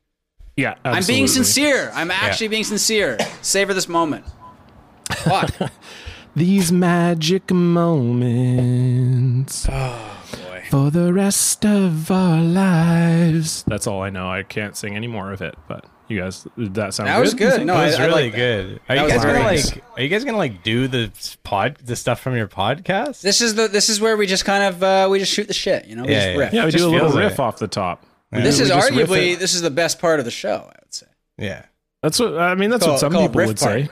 [0.57, 1.91] Yeah, I'm being sincere.
[1.93, 3.17] I'm actually being sincere.
[3.41, 4.25] Savor this moment.
[5.09, 5.51] Fuck.
[6.35, 10.63] These magic moments oh boy.
[10.69, 13.65] for the rest of our lives.
[13.67, 14.29] That's all I know.
[14.29, 17.33] I can't sing any more of it, but you guys, did that sound That was
[17.33, 17.65] good.
[17.65, 18.37] No, It was I really like that.
[18.37, 18.79] good.
[18.89, 19.83] Are That you guys gonna very like?
[19.97, 21.11] Are you guys gonna like do the
[21.43, 23.21] pod, the stuff from your podcast?
[23.21, 25.53] This is the this is where we just kind of uh, we just shoot the
[25.53, 26.03] shit, you know.
[26.03, 26.37] We Yeah, just yeah.
[26.37, 26.53] riff.
[26.53, 27.39] Yeah, we Just do a little riff it.
[27.39, 28.05] off the top.
[28.31, 30.69] We This do- is we arguably this is the best part of the show.
[30.69, 31.07] I would say.
[31.37, 31.65] yeah.
[32.03, 32.69] That's what I mean.
[32.71, 33.83] That's Call- what some people would party.
[33.85, 33.89] say.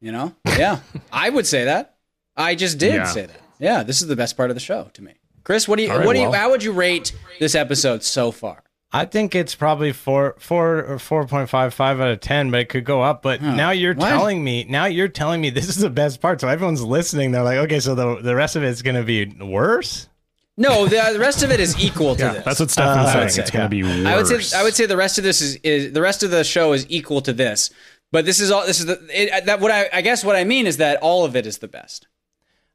[0.00, 0.34] You know?
[0.46, 0.78] Yeah,
[1.12, 1.96] I would say that.
[2.36, 3.04] I just did Yeah.
[3.04, 3.40] say that.
[3.58, 5.12] Yeah, this is the best part of the show to me.
[5.44, 6.40] Chris, what do you All right, what do you well.
[6.40, 8.62] how would you rate this episode so far?
[8.92, 12.60] I think it's probably four, four or four point five, five out of ten, but
[12.60, 13.22] it could go up.
[13.22, 14.08] But now you're What?
[14.08, 16.40] telling me, now you're telling me this is the best part.
[16.40, 17.30] So everyone's listening.
[17.30, 20.08] They're like, okay, so the the rest of it's gonna be worse.
[20.56, 22.44] No, the, the rest of it is equal to Yeah, this.
[22.44, 23.24] that's what Stefan's Uh, I saying.
[23.24, 24.04] would say, it's going to be worse.
[24.06, 26.30] I would say I would say the rest of this is, is the rest of
[26.30, 27.70] the show is equal to this.
[28.12, 30.44] But this is all this is the it, that what I I guess what I
[30.44, 32.08] mean is that all of it is the best.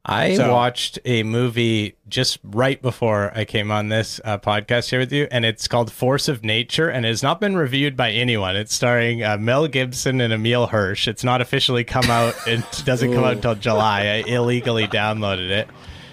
[0.07, 4.99] I So- watched a movie just right before I came on this uh, podcast here
[4.99, 8.11] with you, and it's called Force of Nature, and it has not been reviewed by
[8.11, 8.55] anyone.
[8.55, 11.07] It's starring uh, Mel Gibson and Emile Hirsch.
[11.07, 12.35] It's not officially come out.
[12.47, 14.01] It doesn't come out until July.
[14.01, 15.67] I illegally downloaded it.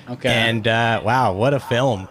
[0.09, 0.31] Okay.
[0.31, 2.09] And uh, wow, what a film!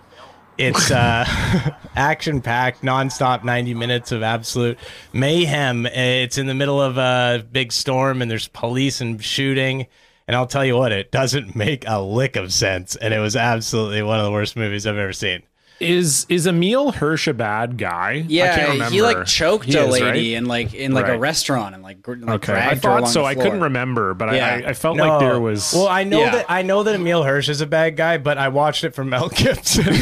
[0.59, 1.25] It's uh,
[1.95, 4.77] action packed, nonstop, 90 minutes of absolute
[5.13, 5.87] mayhem.
[5.87, 9.87] It's in the middle of a big storm, and there's police and shooting.
[10.31, 12.95] And I'll tell you what, it doesn't make a lick of sense.
[12.95, 15.43] And it was absolutely one of the worst movies I've ever seen.
[15.81, 18.11] is is Emile Hirsch a bad guy?
[18.11, 18.85] I can't yeah, remember.
[18.93, 20.37] he like choked He a is, lady right?
[20.37, 22.99] in like in like a restaurant and like, gr- like Okay, dragged I her thought
[22.99, 23.19] along so.
[23.23, 24.61] the I couldn't remember, but Yeah.
[24.65, 25.73] I, I felt like there was.
[25.73, 26.31] Well, I know Yeah.
[26.31, 29.09] that I know that Emile Hirsch is a bad guy, but I watched it from
[29.09, 29.83] Mel Gibson.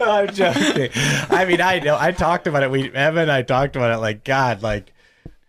[0.00, 0.88] I'm joking.
[1.30, 2.70] I mean, I know I talked about it.
[2.70, 3.98] We Evan and I talked about it.
[4.00, 4.92] Like God, like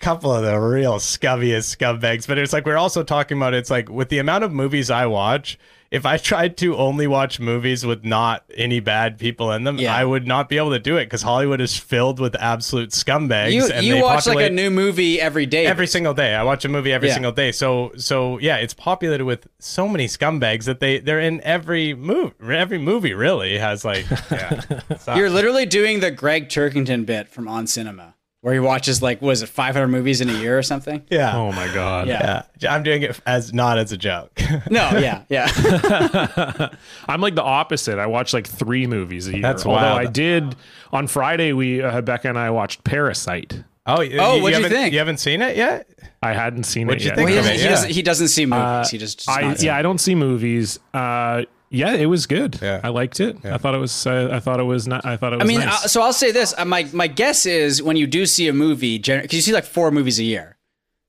[0.04, 2.28] couple of the real scummiest scumbags.
[2.28, 3.54] But it's like we're also talking about.
[3.54, 5.58] It's like with the amount of movies I watch.
[5.92, 9.96] If I tried to only watch movies with not any bad people in them, Yeah.
[9.96, 13.52] I would not be able to do it because Hollywood is filled with absolute scumbags.
[13.54, 15.68] You and you they watch like a new movie every day.
[15.68, 16.34] every single day.
[16.34, 17.14] I watch a movie every Yeah.
[17.14, 17.52] single day.
[17.52, 22.34] So so yeah, it's populated with so many scumbags that they they're in every movie.
[22.44, 24.62] Every movie really has like yeah.
[25.16, 29.42] You're literally doing the Gregg Turkington bit from On Cinema, where he watches like was
[29.42, 31.02] it 500 movies in a year or something?
[31.10, 31.36] yeah.
[31.36, 32.08] oh my god.
[32.08, 32.44] Yeah.
[32.60, 34.32] Yeah, I'm doing it as not as a joke.
[34.70, 35.48] No, yeah, yeah.
[37.08, 37.98] I'm like the opposite.
[38.00, 39.42] I watch like three movies a year.
[39.42, 40.00] That's Although wild.
[40.08, 40.56] I did
[40.92, 43.64] on Friday, we uh, Becca and I watched Parasite.
[43.86, 44.18] oh, Oh, what'd
[44.50, 44.94] you haven't- think?
[44.94, 45.88] You haven't seen it yet?
[46.22, 47.16] I hadn't seen What'd it you yet.
[47.18, 47.70] think Well, he, of doesn't, it, he, yeah.
[47.72, 48.64] doesn't, he doesn't see movies.
[48.64, 50.80] Uh, he just, just I, not yeah, I don't see movies.
[50.94, 52.60] Uh, yeah, it was good.
[52.62, 52.80] Yeah.
[52.84, 53.44] I liked it.
[53.44, 54.08] I thought it was.
[54.08, 55.06] Uh, I thought it was not.
[55.06, 55.44] I thought it was.
[55.44, 55.86] I mean, nice.
[55.86, 58.54] uh, so I'll say this: uh, my my guess is when you do see a
[58.54, 60.58] movie, because you see like four movies a year,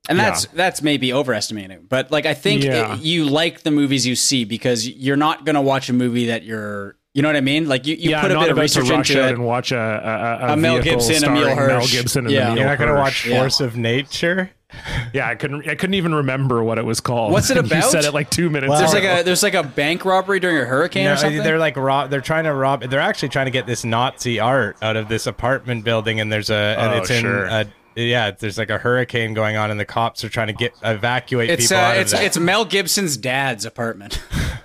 [0.08, 0.50] and that's Yeah.
[0.54, 1.86] that's maybe overestimating.
[1.88, 2.94] But like, I think Yeah.
[2.94, 6.42] it- you like the movies you see because you're not gonna watch a movie that
[6.44, 7.68] you're You know what I mean?
[7.68, 9.34] Like you, you yeah, put a not bit of about to rush into out it.
[9.36, 11.92] and watch a a, a, A Mel Gibson, Emile starring Mel Hirsch.
[11.92, 12.46] Gibson, and Yeah.
[12.46, 13.00] Emile You're not gonna Hirsch.
[13.04, 13.38] watch Yeah.
[13.38, 14.50] Force of Nature.
[15.12, 15.68] Yeah, I couldn't.
[15.68, 17.30] I couldn't even remember what it was called.
[17.32, 17.84] What's it You about?
[17.90, 18.70] said it like two minutes.
[18.70, 19.08] Well- There's ago.
[19.12, 21.42] like a there's like a bank robbery during a hurricane No, or something.
[21.42, 22.10] they're like rob.
[22.10, 22.82] They're trying to rob.
[22.82, 26.50] They're actually trying to get this Nazi art out of this apartment building, and there's
[26.50, 27.44] a and Oh, it's in sure.
[27.46, 28.32] a yeah.
[28.32, 31.64] There's like a hurricane going on, and the cops are trying to get evacuate it's
[31.68, 32.26] people uh, out it's of there.
[32.26, 34.20] it's Mel Gibson's dad's apartment.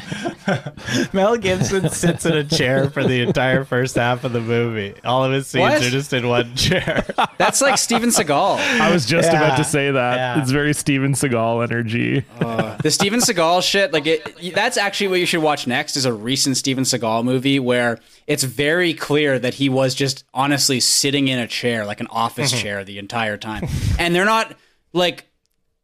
[1.12, 4.94] Mel Gibson sits in a chair for the entire first half of the movie.
[5.04, 5.82] All of his scenes What?
[5.82, 7.06] are just in one chair.
[7.38, 8.58] That's like Steven Seagal.
[8.80, 10.16] I was just Yeah, about to say that.
[10.16, 10.40] yeah.
[10.40, 12.24] It's very Steven Seagal energy.
[12.40, 16.04] Uh, the Steven Seagal shit, like it, that's actually what you should watch next is
[16.04, 21.28] a recent Steven Seagal movie where it's very clear that he was just honestly sitting
[21.28, 22.62] in a chair, like an office mm-hmm.
[22.62, 23.66] chair the entire time.
[23.98, 24.54] And they're not
[24.92, 25.26] like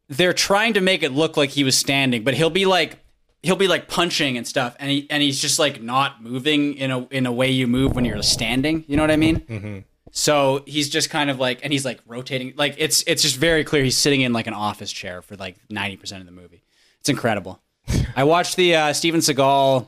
[0.07, 2.97] they're trying to make it look like he was standing, but he'll be like
[3.43, 6.91] he'll be like punching and stuff and he and he's just like not moving in
[6.91, 9.85] a in a way you move when you're standing, you know what I mean?
[10.11, 12.53] So he's just kind of like, and he's like rotating.
[12.55, 15.57] Like it's it's just very clear he's sitting in like an office chair for like
[15.69, 16.63] ninety percent of the movie.
[16.99, 17.61] It's incredible.
[18.15, 19.87] I watched the uh, Steven Seagal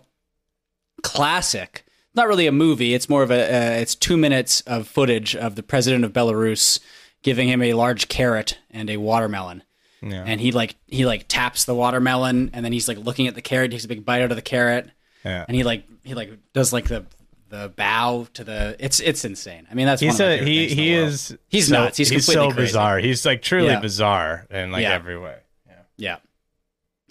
[1.03, 1.85] classic.
[2.13, 2.93] Not really a movie.
[2.93, 3.43] It's more of a.
[3.43, 6.79] Uh, it's two minutes of footage of the president of Belarus
[7.23, 9.63] giving him a large carrot and a watermelon.
[10.01, 10.23] Yeah.
[10.25, 13.41] And he like he like taps the watermelon, and then he's like looking at the
[13.41, 13.71] carrot.
[13.71, 14.89] Takes a big bite out of the carrot,
[15.23, 15.45] Yeah.
[15.47, 17.05] and he like he like does like the
[17.49, 18.75] the bow to the.
[18.79, 19.67] It's it's insane.
[19.69, 21.97] I mean that's He's a he he is He's so, nuts.
[21.97, 22.67] He's completely so crazy.
[22.69, 22.97] bizarre.
[22.99, 23.79] He's like truly Yeah.
[23.79, 24.93] bizarre in like Yeah.
[24.93, 25.37] every way.
[25.97, 26.17] Yeah.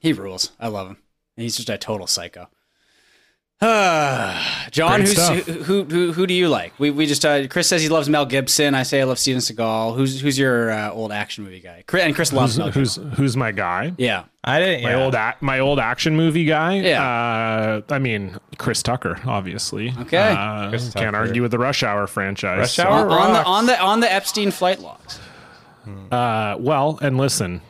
[0.02, 0.50] He rules.
[0.58, 0.96] I love him.
[1.36, 2.48] And he's just a total psycho.
[4.70, 6.72] John, who's, who, who who who do you like?
[6.78, 8.74] We we just uh, Chris says he loves Mel Gibson.
[8.74, 9.96] I say I love Steven Seagal.
[9.96, 11.84] Who's who's your uh, old action movie guy?
[11.86, 13.08] Chris, and Chris loves Who's, Mel Gibson.
[13.10, 13.92] who's who's my guy?
[13.98, 14.24] Yeah.
[14.44, 14.84] I didn't.
[14.84, 15.04] My yeah.
[15.04, 16.76] old ac- my old action movie guy.
[16.76, 17.02] Yeah.
[17.04, 19.92] Uh, I mean Chris Tucker, obviously.
[19.98, 20.16] Okay.
[20.38, 22.60] Uh, Chris can't argue with the Rush Hour franchise.
[22.60, 23.10] Rush So, Hour?
[23.10, 25.18] On, on the on the on the Epstein flight logs.
[26.10, 27.60] Uh, well, and listen,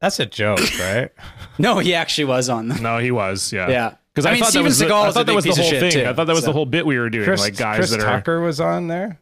[0.00, 1.10] That's a joke, right?
[1.58, 2.82] No, he actually was on them.
[2.82, 3.52] no, he was.
[3.52, 3.68] Yeah.
[3.68, 3.94] Yeah.
[4.14, 5.54] Because I I, mean, thought Steven that was the, Seagal I thought that was the
[5.54, 5.90] whole thing.
[5.92, 7.76] too, I thought that was so- the whole bit we were doing, Chris, like guys
[7.78, 8.04] Chris that are.
[8.04, 9.18] Tucker was on there,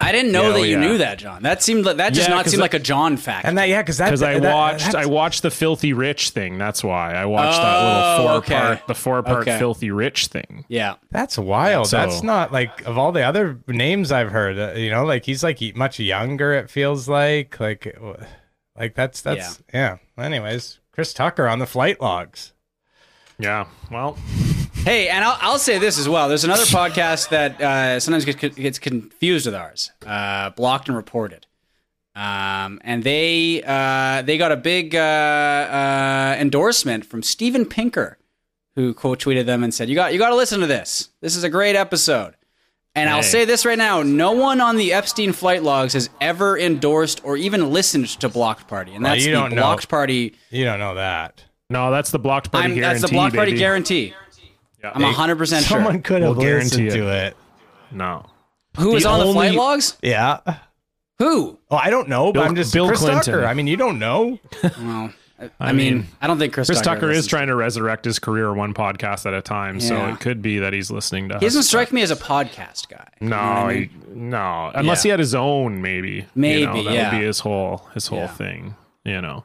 [0.00, 0.80] I didn't know Yeah, that oh, you yeah.
[0.86, 1.44] knew that, John.
[1.44, 3.46] That seemed like, that just Yeah, not 'cause seem I- like a John fact.
[3.46, 6.58] and that yeah, because that Because I watched, that's- I watched the Filthy Rich thing.
[6.58, 8.54] That's why I watched that Oh, little four okay.
[8.54, 9.58] part, the four part Okay.
[9.58, 10.64] Filthy Rich thing.
[10.68, 10.94] yeah.
[11.10, 11.86] That's wild.
[11.86, 14.58] So- That's not like of all the other names I've heard.
[14.58, 16.52] Uh, you know, like he's like much younger.
[16.52, 17.96] It feels like like
[18.76, 19.98] like that's that's yeah.
[20.18, 22.52] Anyways, Chris Tucker on the flight logs.
[23.38, 23.66] Yeah.
[23.90, 24.16] Well,
[24.84, 26.28] Hey, and I'll, I'll say this as well.
[26.28, 31.46] There's another podcast that uh, sometimes gets, gets confused with ours, uh, Blocked and Reported,
[32.14, 38.18] um, and they uh, they got a big uh, uh, endorsement from Steven Pinker,
[38.74, 41.08] who quote tweeted them and said, "You got you got to listen to this.
[41.22, 42.34] This is a great episode."
[42.94, 46.58] And I'll say this right now: no one on the Epstein flight logs has ever
[46.58, 49.62] endorsed or even listened to Blocked Party, and Well, that's you the don't know.
[49.62, 50.34] Blocked Party.
[50.50, 51.42] You don't know that.
[51.70, 53.00] No, that's the blocked party I'm, guarantee.
[53.00, 53.58] that's the Blocked Party baby.
[53.58, 54.14] guarantee.
[54.82, 54.92] Yeah.
[54.94, 55.78] I'm hundred percent sure.
[55.78, 57.04] Someone could have We'll guarantee listened it.
[57.06, 57.36] to it.
[57.90, 58.26] No.
[58.78, 59.96] Who was The on the flight logs?
[60.02, 60.40] Yeah.
[61.18, 61.58] Who?
[61.70, 63.22] Oh, I don't know, but Bill- I'm just Bill Chris Clinton.
[63.22, 63.46] Tucker.
[63.46, 64.38] I mean, you don't know.
[64.78, 68.04] Well, I, I mean, mean, I don't think Chris, Chris Tucker is trying to resurrect
[68.04, 71.38] his career one podcast at a time, so it could be that he's listening to.
[71.40, 73.08] He doesn't strike me as a podcast guy.
[73.20, 74.70] You know No, what I he- no.
[74.76, 75.02] Unless Yeah.
[75.02, 76.26] he had his own, maybe.
[76.36, 77.10] Maybe, you know, that yeah.
[77.12, 78.26] would be his whole his whole Yeah.
[78.28, 78.74] thing.
[79.04, 79.44] You know.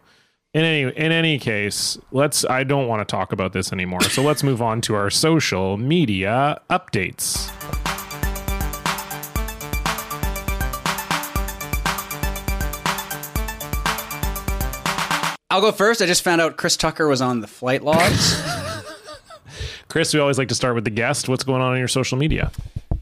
[0.51, 2.43] In any in any case, let's.
[2.43, 4.01] I don't want to talk about this anymore.
[4.01, 7.51] So let's move on to our social media updates.
[15.51, 16.01] I'll go first.
[16.01, 18.41] I just found out Chris Tucker was on the flight logs.
[19.87, 21.29] Chris, we always like to start with the guest.
[21.29, 22.51] What's going on in your social media?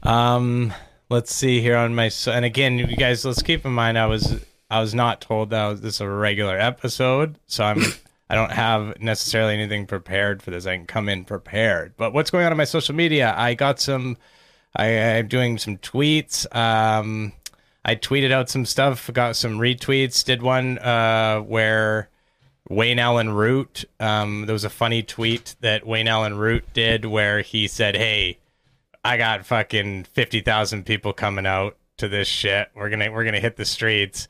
[0.02, 0.72] Um,
[1.08, 4.06] let's see here on my so- and again, you guys, let's keep in mind I
[4.06, 7.82] was I was not told that was, this is a regular episode, so I'm
[8.30, 10.66] I don't have necessarily anything prepared for this.
[10.66, 11.94] I can come in prepared.
[11.96, 13.34] But what's going on on my social media?
[13.36, 14.18] I got some.
[14.76, 16.44] I, I'm doing some tweets.
[16.54, 17.32] Um,
[17.84, 20.22] I tweeted out some stuff, got some retweets.
[20.24, 22.10] Did one uh, where
[22.68, 23.86] Wayne Allyn Root.
[23.98, 28.38] Um, there was a funny tweet that Wayne Allyn Root did where he said, "Hey,
[29.02, 32.68] I got fucking fifty thousand people coming out to this shit.
[32.74, 34.28] We're gonna we're gonna hit the streets,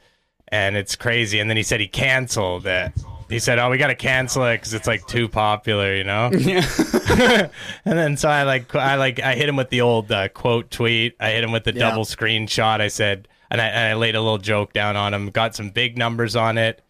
[0.51, 2.93] and it's crazy." And then he said he canceled it.
[3.29, 7.49] He said, "Oh, we gotta cancel it because it's like too popular, you know." Yeah.
[7.85, 10.71] and then so I like I like I hit him with the old uh, quote
[10.71, 11.17] tweet.
[11.21, 11.91] I hit him with the Yeah.
[11.91, 12.81] double screenshot.
[12.81, 15.31] I said, and I, and I laid a little joke down on him.
[15.31, 16.83] Got some big numbers on it,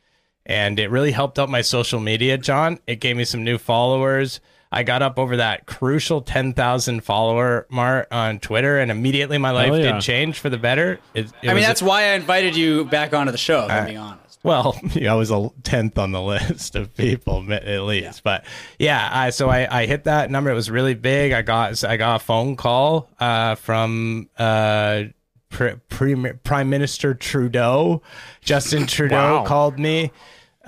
[0.47, 2.37] and it really helped out my social media.
[2.39, 4.41] John, it gave me some new followers.
[4.71, 9.73] I got up over that crucial 10,000 follower mark on Twitter, and immediately my life
[9.73, 9.93] Oh, yeah.
[9.93, 11.01] did change for the better.
[11.15, 13.65] It, it I mean, was- that's why I invited you back onto the show.
[13.65, 14.39] If I'm being honest.
[14.43, 18.45] well, yeah, I was a tenth on the list of people at least, but
[18.79, 19.09] yeah.
[19.11, 20.51] I, so I, I hit that number.
[20.51, 21.33] It was really big.
[21.33, 25.05] I got I got a phone call uh, from uh,
[25.49, 28.03] Pre- Prem- Prime Minister Trudeau.
[28.43, 29.45] Justin Trudeau Wow.
[29.45, 30.13] called me.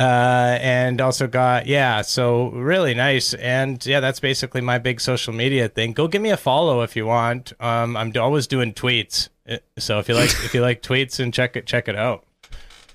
[0.01, 5.35] Uh, and also got yeah, so really nice, and yeah, that's basically my big social
[5.35, 5.93] media thing.
[5.93, 7.53] Go give me a follow if you want.
[7.61, 11.35] Um, I'm always doing tweets, Uh, so if you like if you like tweets and
[11.35, 12.25] check it check it out.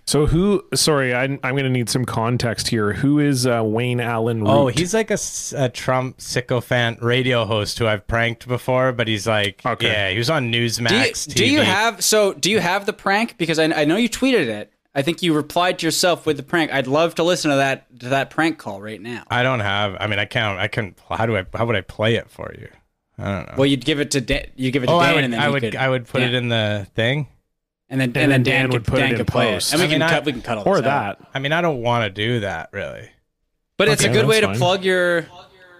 [0.07, 0.63] So who?
[0.73, 2.93] Sorry, I, I'm going to need some context here.
[2.93, 4.41] Who is uh, Wayne Allyn?
[4.41, 4.49] Root?
[4.49, 9.61] Oh, he's like a Trump sycophant radio host who I've pranked before, but he's like,
[9.65, 9.87] Okay.
[9.87, 11.33] yeah, he was on Do you, Newsmax.
[11.33, 12.33] do you have so?
[12.33, 13.37] Do you have the prank?
[13.39, 14.71] Because I, I know you tweeted it.
[14.95, 16.71] I think you replied to yourself with the prank.
[16.71, 19.23] I'd love to listen to that to that prank call right now.
[19.29, 19.97] I don't have.
[19.99, 20.57] I mean, I can't.
[20.57, 20.95] I can.
[21.09, 21.45] How do I?
[21.53, 22.69] How would I play it for you?
[23.17, 23.53] I don't know.
[23.57, 25.23] Well, you'd give it to Dan, you give it to oh, Dan, I would.
[25.25, 25.61] and then I would.
[25.61, 26.27] could, I would put yeah.
[26.27, 27.27] it in the thing.
[27.89, 29.71] and then and, then then Dan Dan, would could, put it in could play it.
[29.73, 31.19] and we I can mean, I- cut we can cut all or this out.
[31.19, 31.29] that.
[31.33, 33.09] I mean, I don't want to do that really.
[33.77, 35.27] But it's a good way that's to plug your.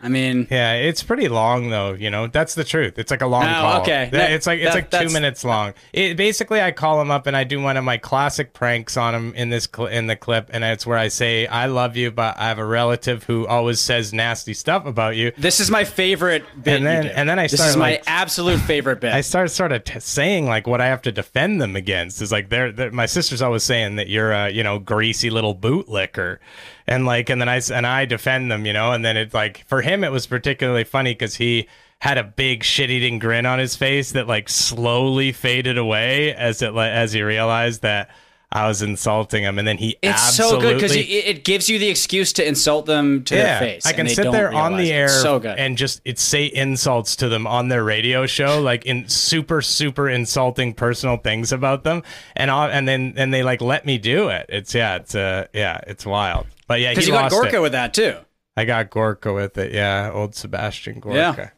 [0.06, 1.94] I mean, Yeah, it's pretty long though.
[1.94, 3.00] You know, that's the truth.
[3.00, 3.82] It's like a long Oh, call.
[3.82, 4.10] okay.
[4.12, 5.74] That- it's like it's that- like two minutes long.
[5.94, 9.16] It basically I call him up and I do one of my classic pranks on
[9.16, 12.12] him in this cl- in the clip, and it's where I say I love you,
[12.12, 15.32] but I have a relative who always says nasty stuff about you.
[15.38, 16.76] this is my favorite bit.
[16.78, 19.12] And then- and then I this start, is my like- absolute favorite bit.
[19.14, 22.32] I start sort of t- saying like what I have to defend them against is
[22.32, 26.38] like they're, they're my sister's always saying that you're a you know greasy little bootlicker,
[26.88, 28.92] and like and then I and I defend them you know?
[28.92, 31.68] And then it's like for him it was particularly funny because he
[32.00, 36.62] had a big shit eating grin on his face that like slowly faded away as
[36.62, 38.10] it as he realized that
[38.56, 41.68] I was insulting him and then he it's absolutely so good because it, it gives
[41.70, 43.86] you the excuse to insult them to their face.
[43.86, 45.58] I can they sit there on the air So good.
[45.60, 50.10] and just it say insults to them on their radio show, like in super super
[50.10, 52.02] insulting personal things about them,
[52.36, 54.46] and i and then and they like let me do it.
[54.48, 56.48] It's yeah, it's uh yeah, it's wild.
[56.68, 57.62] But yeah, Because you got Gorka it.
[57.62, 58.16] with that too.
[58.58, 59.74] I got Gorka with it.
[59.74, 61.52] Yeah, old Sebastian Gorka.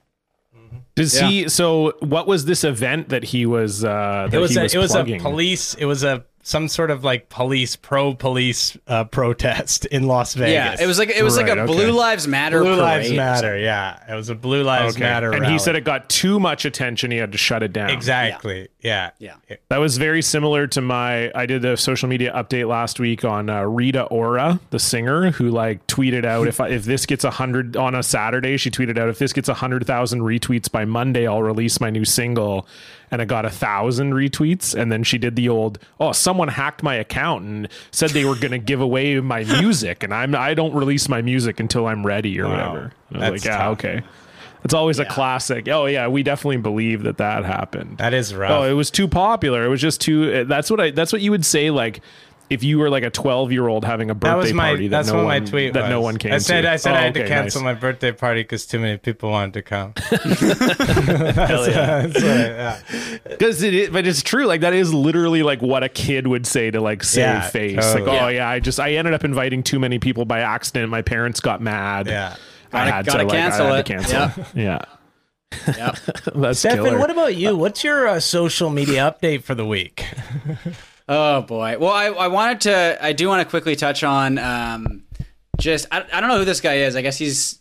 [0.95, 1.27] Does Yeah.
[1.29, 1.49] he?
[1.49, 3.85] So, what was this event that he was?
[3.85, 5.19] Uh, that It was he a, was it was plugging?
[5.21, 5.75] a police.
[5.75, 10.53] It was a some sort of like police pro police uh, protest in Las Vegas.
[10.53, 11.65] Yeah, it was like it was like a okay.
[11.65, 12.61] Blue Lives Matter.
[12.61, 13.57] Blue parade Lives Matter.
[13.57, 15.03] Yeah, it was a Blue Lives Okay.
[15.03, 15.33] Matter.
[15.33, 15.51] and rally.
[15.51, 17.11] he said it got too much attention.
[17.11, 17.89] He had to shut it down.
[17.89, 18.69] exactly.
[18.87, 19.11] Yeah.
[19.19, 19.57] Yeah.
[19.69, 21.31] That was very similar to my.
[21.35, 25.49] I did a social media update last week on uh, Rita Ora, the singer, who
[25.49, 28.97] like tweeted out if I, if this gets a hundred on a Saturday, she tweeted
[28.97, 32.67] out if this gets a hundred thousand retweets by Monday, I'll release my new single,
[33.11, 34.73] and it got a thousand retweets.
[34.73, 38.35] And then she did the old, oh, someone hacked my account and said they were
[38.35, 42.05] going to give away my music, and I'm I don't release my music until I'm
[42.05, 42.51] ready or Wow.
[42.73, 42.93] whatever.
[43.09, 44.01] And I was That's like, yeah, okay.
[44.63, 45.67] It's always a classic.
[45.69, 47.97] Oh yeah, we definitely believe that that happened.
[47.99, 48.51] That is rough.
[48.51, 49.63] Oh, it was too popular.
[49.63, 50.31] It was just too.
[50.33, 50.91] Eh, that's what I.
[50.91, 51.69] That's what you would say.
[51.69, 52.01] Like
[52.49, 54.87] if you were like a twelve year old having a birthday that was my party
[54.87, 55.89] that that's no what one my tweet that was.
[55.89, 56.31] no one came.
[56.33, 56.71] I said to.
[56.71, 57.75] I said Oh, I had to oh, cancel nice.
[57.75, 59.93] my birthday party because too many people wanted to come.
[61.07, 62.79] What yeah.
[63.23, 64.45] because it is, but it's true.
[64.45, 67.75] Like that is literally like what a kid would say to like save Yeah, face.
[67.75, 68.05] totally.
[68.05, 68.35] Like, oh Yeah.
[68.37, 70.89] yeah, I just I ended up inviting too many people by accident.
[70.89, 72.07] My parents got mad.
[72.07, 72.35] Yeah.
[72.73, 73.85] I Gotta- had gotta to like, cancel I had it.
[73.85, 74.45] To cancel.
[74.55, 74.81] Yeah,
[75.67, 75.97] Yep.
[76.35, 76.99] that's Stefan, killer.
[76.99, 77.55] what about you?
[77.55, 80.05] What's your uh, social media update for the week?
[81.09, 81.77] Oh boy.
[81.79, 82.97] Well, I, I wanted to.
[83.01, 84.37] I do want to quickly touch on.
[84.37, 85.03] Um,
[85.57, 86.97] just I, I don't know who this guy is.
[86.97, 87.59] I guess he's.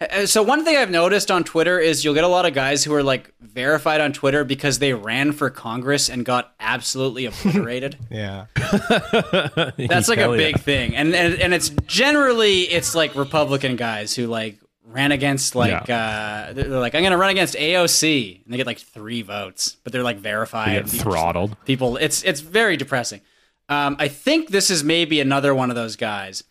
[0.00, 2.84] Uh, So one thing I've noticed on Twitter is you'll get a lot of guys
[2.84, 7.96] who are like verified on Twitter because they ran for Congress and got absolutely obliterated.
[8.10, 8.46] Yeah.
[8.54, 10.52] That's like a Hell yeah.
[10.52, 15.54] big thing, and, and and it's generally it's like Republican guys who like ran against
[15.54, 19.76] like uh they're like I'm gonna run against AOC and they get like three votes,
[19.84, 20.86] but they're like verified.
[20.86, 21.56] They get throttled.
[21.64, 23.20] People, it's it's very depressing.
[23.68, 26.42] Um, I think this is maybe another one of those guys.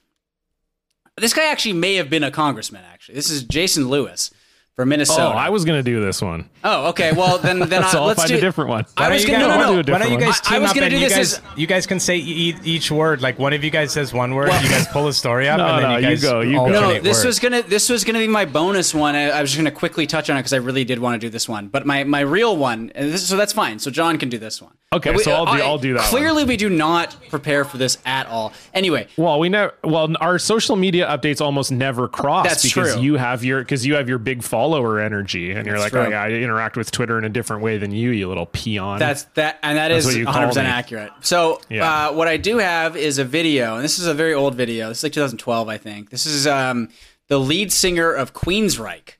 [1.19, 2.83] This guy actually may have been a congressman.
[2.85, 4.29] Actually, this is Jason Lewis
[4.77, 5.23] from Minnesota.
[5.23, 6.47] Oh, I was gonna do this one.
[6.63, 7.11] Oh, okay.
[7.11, 8.85] Well, then then I, So I'll let's find do a different one.
[8.95, 9.81] I Why was don't you gonna guys- no no I'll no.
[9.81, 10.53] do a Why don't you different guys one.
[10.53, 12.17] I- I was up gonna and do you this guys as- you guys can say
[12.17, 15.13] e- each word like one of you guys says one word, you guys pull a
[15.13, 16.59] story up, No, and then no, you you guys go, you go.
[16.59, 17.25] alternate No, this words.
[17.25, 19.15] was gonna this was gonna be my bonus one.
[19.15, 21.25] I, I was just gonna quickly touch on it because I really did want to
[21.25, 21.69] do this one.
[21.69, 23.79] But my my real one, and this, so that's fine.
[23.79, 24.73] So John can do this one.
[24.93, 26.07] Okay, We- so I'll do- I'll do that one.
[26.09, 28.53] Clearly, we do not prepare for this at all.
[28.75, 29.73] Anyway, Well, we never.
[29.83, 33.01] Well, our social media updates almost never cross That's because true.
[33.01, 36.01] you have your because you have your big follower energy, and you're That's like, true.
[36.01, 38.99] oh, yeah, I interact with Twitter in a different way than you, you little peon.
[38.99, 41.11] That's that, and that That's is what you call 100 percent accurate.
[41.21, 42.09] So, Yeah.
[42.09, 44.89] uh, what I do have is a video, and this is a very old video.
[44.89, 46.09] This is like 2012, I think.
[46.09, 46.89] This is um,
[47.27, 49.13] the lead singer of Queensryche,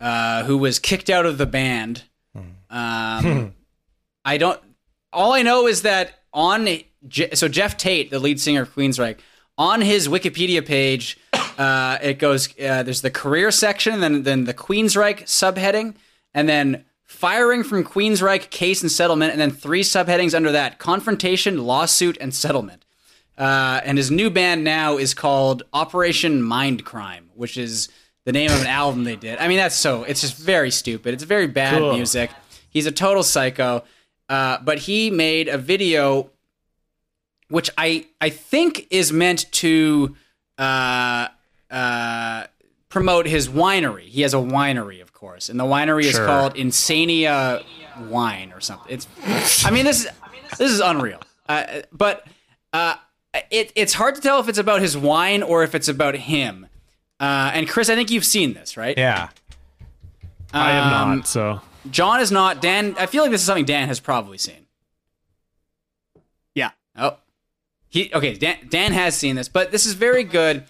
[0.00, 2.04] uh, who was kicked out of the band.
[2.70, 3.54] Um,
[4.24, 4.60] I don't.
[5.12, 6.68] All I know is that on
[7.34, 9.18] so Geoff Tate, the lead singer of Queensryche,
[9.58, 11.18] on his Wikipedia page,
[11.58, 12.48] uh, it goes.
[12.58, 15.94] Uh, there's the career section, then then the Queensryche subheading,
[16.32, 21.64] and then firing from Queensryche case and settlement, and then three subheadings under that: confrontation,
[21.64, 22.84] lawsuit, and settlement.
[23.36, 27.88] Uh, and his new band now is called Operation Mindcrime, which is
[28.24, 29.38] the name of an album they did.
[29.38, 30.04] I mean, that's so.
[30.04, 31.14] It's just very stupid.
[31.14, 31.94] It's very bad Cool.
[31.94, 32.30] music.
[32.70, 33.84] He's a total psycho.
[34.28, 36.30] Uh, but he made a video
[37.48, 40.16] which I I think is meant to
[40.58, 41.28] uh,
[41.74, 42.46] uh,
[42.88, 44.02] promote his winery.
[44.04, 46.26] He has a winery, of course, and the winery is Sure.
[46.26, 47.64] called Insania
[48.08, 48.92] Wine or something.
[48.92, 50.10] It's I mean this is
[50.58, 51.20] this is unreal.
[51.48, 52.26] Uh, but
[52.72, 52.94] uh,
[53.50, 56.66] it it's hard to tell if it's about his wine or if it's about him.
[57.20, 58.96] Uh, and Chris, I think you've seen this, right?
[58.96, 59.28] Yeah.
[60.52, 61.26] I have Um, not.
[61.28, 61.60] So
[61.90, 62.62] John is not.
[62.62, 64.66] Dan, I feel like this is something Dan has probably seen.
[66.54, 66.70] Yeah.
[66.96, 67.16] Oh,
[67.88, 68.34] he okay.
[68.34, 70.64] Dan, Dan has seen this, but this is very good.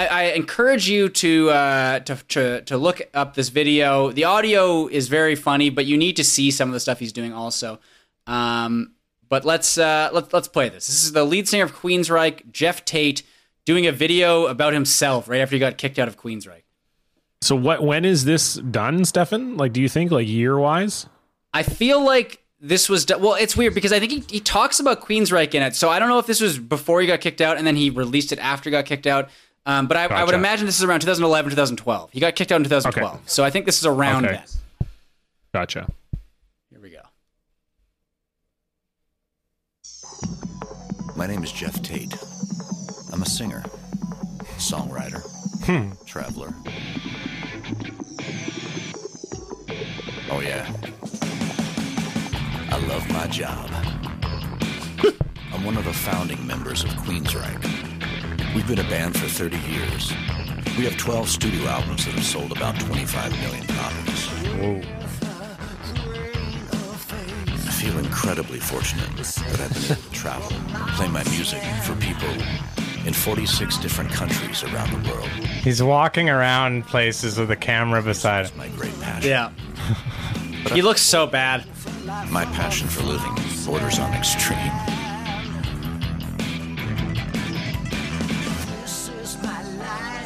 [0.00, 4.10] I, I encourage you to, uh, to to to look up this video.
[4.12, 7.12] The audio is very funny, but you need to see some of the stuff he's
[7.12, 7.80] doing also.
[8.26, 8.92] Um,
[9.28, 10.86] but let's uh, let's let's play this.
[10.86, 13.22] This is the lead singer of Queensryche, Geoff Tate,
[13.66, 16.62] doing a video about himself right after he got kicked out of Queensryche.
[17.42, 17.82] so what?
[17.82, 19.56] When is this done, Stefan?
[19.58, 21.06] Like, do you think like year wise?
[21.52, 23.34] I feel like this was do- well.
[23.34, 26.08] It's weird because I think he, he talks about Queensryche in it, so I don't
[26.08, 28.70] know if this was before he got kicked out and then he released it after
[28.70, 29.28] he got kicked out.
[29.70, 32.10] Um, but I, I would imagine this is around 2011, 2012.
[32.10, 33.22] He got kicked out in 2012, Okay.
[33.26, 34.34] so I think this is around Okay.
[34.80, 34.88] then.
[35.54, 35.86] Gotcha.
[36.70, 37.02] Here we go.
[41.16, 42.12] My name is Geoff Tate.
[43.12, 43.62] I'm a singer,
[44.58, 45.22] songwriter,
[46.04, 46.52] traveler.
[50.32, 50.66] Oh, yeah.
[52.72, 53.70] I love my job.
[55.52, 57.99] I'm one of the founding members of Queensryche.
[58.54, 60.12] We've been a band for 30 years.
[60.76, 64.28] We have 12 studio albums that have sold about 25 million copies.
[67.48, 70.48] I feel incredibly fortunate that I've been able to travel,
[70.96, 72.28] play my music for people
[73.06, 75.28] in 46 different countries around the world.
[75.28, 78.58] He's walking around places with a camera beside him.
[78.58, 79.30] my great passion.
[79.30, 79.52] Yeah.
[80.74, 81.64] he looks so bad.
[82.30, 83.34] My passion for living
[83.64, 84.99] borders on extreme.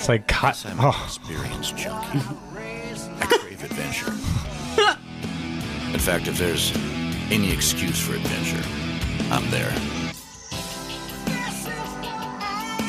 [0.04, 0.62] It's like cut.
[0.66, 2.18] I'm an Oh, experience junkie.
[3.22, 4.10] I crave adventure.
[5.94, 6.76] In fact, if there's
[7.30, 8.62] any excuse for adventure,
[9.32, 9.72] I'm there.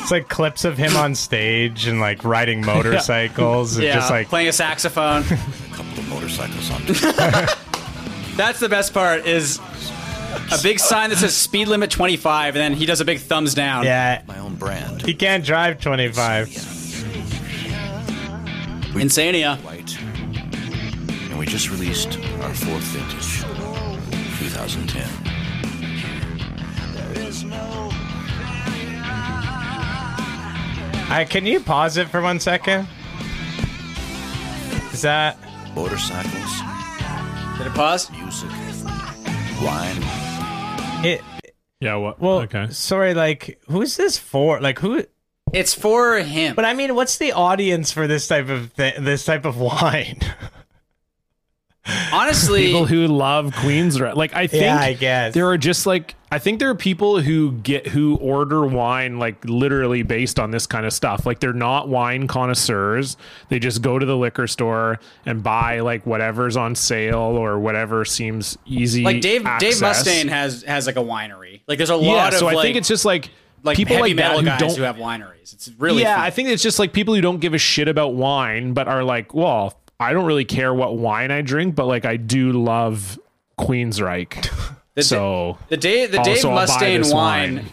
[0.02, 3.78] it's like clips of him on stage and like riding motorcycles.
[3.78, 5.22] and Yeah, Just like playing a saxophone.
[5.24, 6.82] A couple of motorcycles on
[8.36, 9.26] That's the best part.
[9.26, 9.58] Is
[10.52, 13.54] a big sign that says speed limit 25, and then he does a big thumbs
[13.54, 13.86] down.
[13.86, 15.02] yeah, my own brand.
[15.04, 16.82] he can't drive 25.
[18.96, 19.62] Insania.
[19.62, 19.98] White.
[21.30, 23.42] And we just released our fourth vintage,
[24.40, 25.06] 2010.
[31.08, 32.88] I can you pause it for one second?
[34.92, 35.38] Is that
[35.76, 38.10] Motorcycles, Did it pause?
[38.12, 38.50] music,
[39.62, 39.98] wine.
[41.06, 41.22] it?
[41.80, 41.96] Yeah.
[41.96, 42.20] What?
[42.20, 42.68] Well, okay.
[42.72, 43.14] sorry.
[43.14, 44.60] Like, who's this for?
[44.62, 45.04] Like, who?
[45.56, 46.56] It's for him.
[46.56, 50.20] But I mean, what's the audience for this type of th- this type of wine?
[52.12, 55.34] Honestly, People who love Queens, like I think Yeah, I guess.
[55.36, 59.46] there are just like I think there are people who get who order wine like
[59.46, 61.28] literally based on this kind of stuff.
[61.28, 63.18] Like they're not wine connoisseurs.
[63.50, 68.04] They just go to the liquor store and buy like whatever's on sale or whatever
[68.04, 69.04] seems easy.
[69.04, 70.08] like Dave Dave access.
[70.08, 71.62] Mustaine has has like a winery.
[71.68, 73.30] Like there's a Yeah, lot of so I like, think it's just like
[73.66, 75.54] like people like that metal who guys don't who have wineries.
[75.54, 76.24] It's really yeah, fun.
[76.24, 79.04] I think it's just like people who don't give a shit about wine, but are
[79.04, 83.20] like, well, I don't really care what wine I drink, but like I do love
[83.60, 84.50] Queensryche.
[85.02, 87.66] so the Dave the Dave Mustaine wine, wine.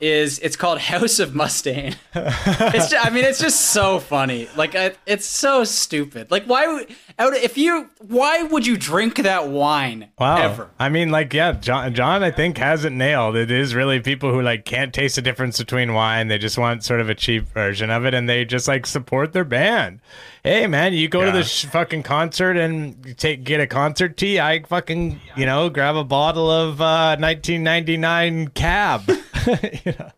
[0.00, 1.96] Is it's called House of Mustaine.
[2.14, 4.48] it's just, I mean it's just so funny.
[4.56, 6.30] Like I, it's so stupid.
[6.30, 10.36] Like why would out if you why would you drink that wine Wow.
[10.36, 10.70] ever?
[10.78, 13.34] I mean, like, yeah, John, John, I think has it nailed.
[13.36, 16.28] It is really people who like can't taste the difference between wine.
[16.28, 19.32] They just want sort of a cheap version of it, and they just like support
[19.32, 20.00] their band.
[20.44, 21.32] Hey, man, you go to Yeah.
[21.32, 24.38] the sh- fucking concert and take get a concert tea.
[24.38, 29.02] I fucking you know grab a bottle of uh, 1999 cab.
[29.84, 30.10] you know?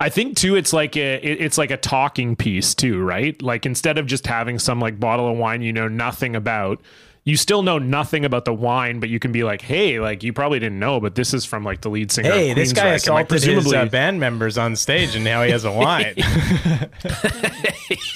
[0.00, 3.40] I think too, it's like a it, it's like a talking piece too, right?
[3.42, 6.80] Like instead of just having some like bottle of wine you know nothing about,
[7.24, 10.32] you still know nothing about the wine, but you can be like, hey, like you
[10.32, 12.32] probably didn't know, but this is from like the lead singer.
[12.32, 12.94] Hey, of this guy Queensryche.
[12.94, 16.14] Assaulted like, presumably, his uh, band members on stage, and now he has a wine.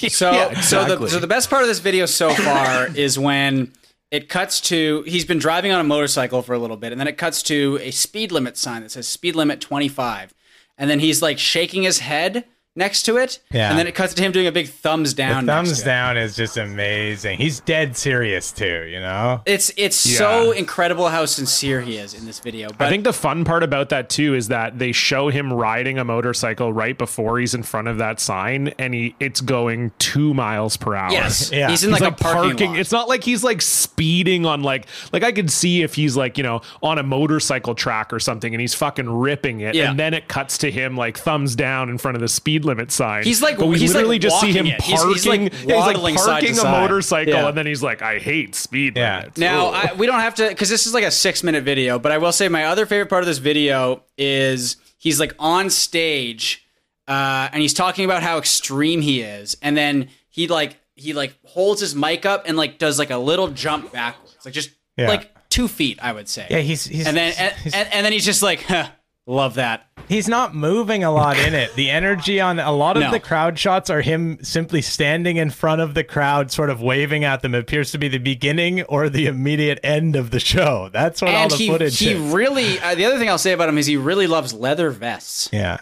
[0.09, 3.73] So, Yeah, so the so the best part of this video so far is when
[4.15, 7.09] it cuts to he's been driving on a motorcycle for a little bit, and then
[7.09, 10.33] it cuts to a speed limit sign that says speed limit twenty five,
[10.79, 12.45] and then he's like shaking his head
[12.77, 13.71] next to it, Yeah.
[13.71, 15.47] and then it cuts to him doing a big thumbs down.
[15.47, 17.39] next Thumbs down is just amazing.
[17.39, 19.41] He's dead serious too, you know.
[19.47, 22.69] It's it's so incredible how sincere he is in this video.
[22.77, 25.99] But I think the fun part about that too is that they show him riding
[25.99, 30.35] a motorcycle right before he's in front of that sign, and he it's going two
[30.35, 31.13] miles per hour.
[31.13, 31.69] yes, Yeah.
[31.71, 32.43] he's in He's like, like, a parking.
[32.51, 32.71] parking.
[32.73, 32.79] lot.
[32.81, 36.37] It's not like he's like speeding on like like I could see if he's like
[36.39, 39.91] you know on a motorcycle track or something, and he's fucking ripping it, Yeah.
[39.91, 42.91] and then it cuts to him like thumbs down in front of the speed limit
[42.93, 43.23] sign.
[43.25, 44.79] He's like- but we he's like literally just see him it.
[44.81, 45.09] Parking.
[45.13, 47.49] he's like yeah, he's like waddling side to parking a motorcycle, Yeah.
[47.49, 49.19] and then he's like, I hate speed Yeah.
[49.21, 49.39] limits.
[49.39, 52.13] Now, I, we don't have to because this is like a six minute video, but
[52.13, 56.67] I will say my other favorite part of this video is he's like on stage
[57.07, 61.35] uh, and he's talking about how extreme he is, and then he like he like
[61.45, 65.09] holds his mic up and like does like a little jump backwards, like just Yeah.
[65.09, 66.47] like two feet, I would say.
[66.51, 68.89] Yeah, he's he's and then and, and, and then he's just like, huh,
[69.27, 69.87] love that.
[70.09, 71.75] he's not moving a lot in it.
[71.77, 73.11] The energy on a lot of No.
[73.11, 77.25] the crowd shots are him simply standing in front of the crowd, sort of waving
[77.25, 77.55] at them.
[77.55, 80.91] It appears to be the beginning or the immediate end of the show.
[80.93, 82.33] That's what all And the he footage he is.
[82.35, 85.49] really uh, the other thing I'll say about him is he really loves leather vests.
[85.53, 85.79] Yeah,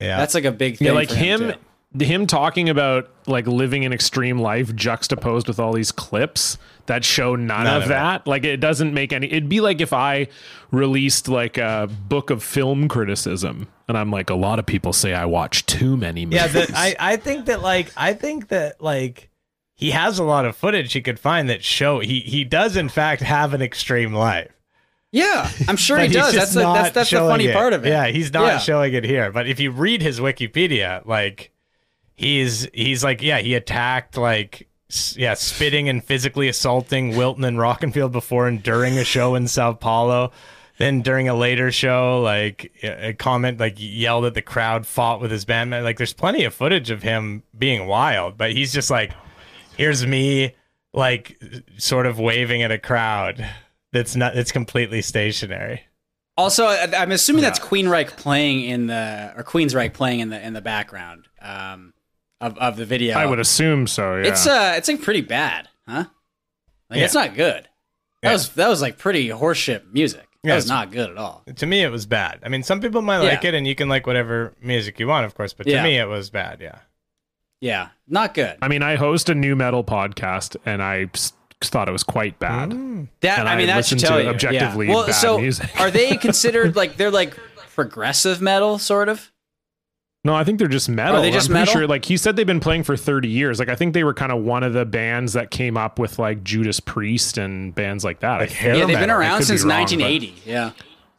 [0.00, 0.16] yeah.
[0.16, 0.86] That's like a big thing.
[0.86, 1.54] yeah, like him, too.
[2.00, 7.36] Him talking about like living an extreme life juxtaposed with all these clips that show
[7.36, 7.94] none, None of, of it.
[7.94, 8.26] that.
[8.26, 9.26] Like it doesn't make any.
[9.26, 10.28] It'd be like if I
[10.70, 15.12] released like a book of film criticism, and I'm like, a lot of people say
[15.14, 16.40] I watch too many movies.
[16.40, 16.46] yeah.
[16.48, 19.28] The, I I think that like I think that like
[19.74, 22.88] he has a lot of footage he could find that show he he does in
[22.88, 24.50] fact have an extreme life.
[25.14, 26.34] Yeah, I'm sure he does.
[26.34, 27.52] That's the, not that's that's the funny it.
[27.54, 27.90] part of it.
[27.90, 28.58] Yeah, he's not Yeah.
[28.58, 29.30] showing it here.
[29.30, 31.51] But if you read his Wikipedia, like
[32.14, 34.68] he's he's like yeah, he attacked like
[35.16, 39.72] yeah, spitting and physically assaulting Wilton and Rockenfeld before and during a show in Sao
[39.72, 40.32] Paulo.
[40.78, 45.30] Then during a later show, like a comment, like yelled at the crowd, fought with
[45.30, 45.84] his bandmate.
[45.84, 49.12] Like there's plenty of footage of him being wild, but he's just like,
[49.76, 50.54] here's me,
[50.92, 51.40] like
[51.78, 53.48] sort of waving at a crowd
[53.92, 55.82] that's not, it's completely stationary.
[56.36, 60.62] Also, I'm assuming that's Queenreich playing in the or Queensryche playing in the in the
[60.62, 61.91] background um,
[62.42, 63.16] of of the video.
[63.16, 64.16] I would assume so.
[64.16, 64.28] Yeah.
[64.30, 66.04] It's uh, it's like pretty bad, huh?
[66.90, 67.04] Like Yeah.
[67.06, 67.68] it's not good.
[68.20, 68.32] That Yeah.
[68.32, 70.28] was that was like pretty horseshit music.
[70.42, 71.44] That Yeah, was it's- not good at all.
[71.56, 72.40] To me, it was bad.
[72.44, 73.50] I mean, some people might like Yeah.
[73.50, 75.52] it, and you can like whatever music you want, of course.
[75.54, 75.82] But to Yeah.
[75.84, 76.60] me, it was bad.
[76.60, 76.78] Yeah.
[77.60, 78.56] Yeah, not good.
[78.60, 81.32] I mean, I host a new metal podcast, and I s-
[81.62, 82.70] thought it was quite bad.
[83.20, 84.30] That And I mean, I that should listen tell to you.
[84.30, 84.94] objectively yeah.
[84.94, 85.70] Well, bad so music.
[85.80, 87.36] are they considered like they're like
[87.76, 89.31] progressive metal, sort of?
[90.24, 91.16] No, I think they're just metal.
[91.16, 91.72] Are they just I'm pretty metal?
[91.80, 91.86] sure.
[91.88, 93.58] Like he said, they've been playing for 30 years.
[93.58, 96.18] Like I think they were kind of one of the bands that came up with
[96.20, 98.40] like Judas Priest and bands like that.
[98.40, 98.58] I think.
[98.58, 99.16] hair yeah, they've been metal.
[99.16, 100.42] I around could be since wrong, but- 1980.
[100.48, 100.70] Yeah.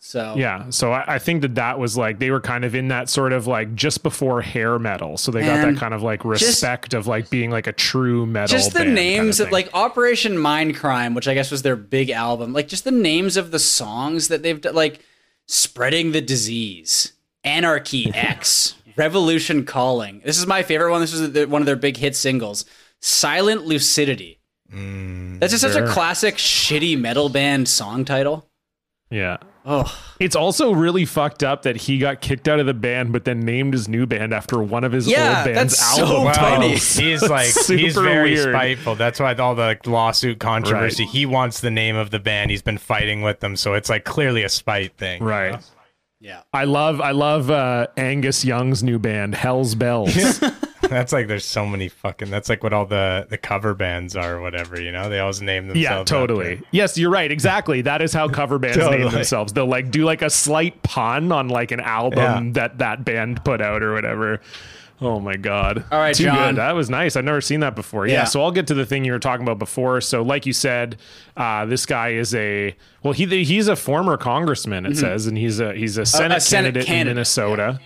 [0.06, 2.90] So Yeah, so I, I think that that was like they were kind of in
[2.90, 6.26] that sort of like just before hair metal, so they got that kind of like
[6.26, 8.54] respect of like being like a true metal.
[8.58, 11.78] just the band kind names of of, like Operation Mindcrime, which I guess was their
[11.78, 12.52] big album.
[12.52, 15.00] Like just the names of the songs that they've done, like
[15.48, 17.14] spreading the disease,
[17.46, 20.22] Anarchy X, Revolution Calling.
[20.24, 21.02] This is my favorite one.
[21.02, 22.66] This was the, one of their big hit singles,
[23.02, 24.40] Silent Lucidity.
[24.74, 28.50] Mm, that's just such a classic shitty metal band song title.
[29.10, 29.38] yeah.
[29.66, 29.86] Oh,
[30.20, 33.40] It's also really fucked up that he got kicked out of the band, but then
[33.40, 36.62] named his new band after one of his Yeah, old band's that's so album Wow.
[36.68, 38.54] He's like he's very weird.
[38.54, 38.96] spiteful.
[38.96, 41.04] That's why all the lawsuit controversy.
[41.06, 41.12] Right.
[41.14, 42.52] He wants the name of the band.
[42.52, 45.22] He's been fighting with them, so it's like clearly a spite thing.
[45.22, 45.52] you Right.
[45.54, 45.60] know?
[46.24, 46.42] Yeah.
[46.54, 50.40] I love I love uh, Angus Young's new band, Hell's Bells.
[50.82, 52.30] That's like there's so many fucking.
[52.30, 54.80] That's like what all the the cover bands are, or whatever.
[54.82, 55.82] You know, they always name themselves.
[55.84, 56.62] yeah, after- totally.
[56.72, 57.32] Yes, you're right.
[57.32, 57.82] Exactly.
[57.82, 59.54] That is how cover bands name themselves.
[59.54, 62.52] They'll like do like a slight pun on like an album Yeah.
[62.54, 64.42] that that band put out or whatever.
[65.06, 65.84] Oh my god.
[65.92, 66.54] All right, Too John.
[66.56, 66.62] good.
[66.62, 67.16] That was nice.
[67.16, 68.08] I've never seen that before.
[68.08, 68.14] Yeah.
[68.14, 68.24] Yeah.
[68.24, 70.00] So I'll get to the thing you were talking about before.
[70.02, 70.98] So like you said,
[71.36, 75.60] uh, this guy is a well he he's a former congressman it says and he's
[75.60, 76.40] a he's a Senate, Mm-hmm.
[76.40, 77.80] Senate candidate, in candidate, Minnesota.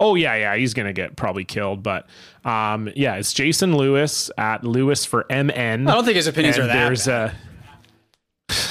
[0.00, 2.06] Oh yeah, yeah, he's gonna get probably killed, but
[2.44, 5.86] um, yeah, it's Jason Lewis at Lewis for MN.
[5.86, 7.34] I don't think his opinions And are that there's bad.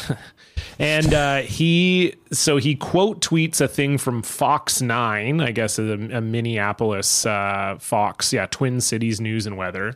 [0.10, 0.18] a
[0.80, 5.84] And uh, he, so he quote tweets a thing from Fox 9, I guess a,
[5.84, 9.96] a Minneapolis uh, Fox, yeah, Twin Cities News and Weather.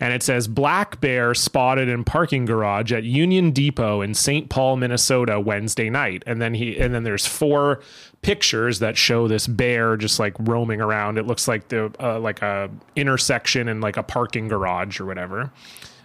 [0.00, 4.48] And it says black bear spotted in parking garage at Union Depot in St.
[4.48, 6.24] Paul, Minnesota, Wednesday night.
[6.26, 7.80] And then he, and then there's four
[8.22, 11.18] pictures that show this bear just like roaming around.
[11.18, 15.52] It looks like the uh, like a intersection and like a parking garage or whatever.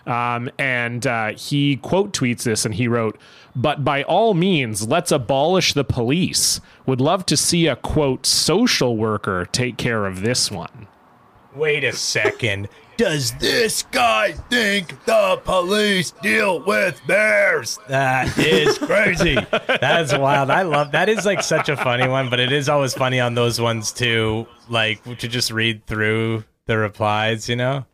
[0.08, 3.20] Um, and uh, he quote tweets this and he wrote,
[3.56, 6.62] But by all means, let's abolish the police.
[6.86, 10.88] Would love to see a quote social worker take care of this one.
[11.54, 12.70] Wait a second.
[12.96, 17.78] Does this guy think the police deal with bears?
[17.88, 19.38] That is crazy.
[19.68, 20.50] That's wild.
[20.50, 23.36] I love that is like such a funny one, but it is always funny on
[23.36, 27.86] those ones too, like to just read through the replies, you know?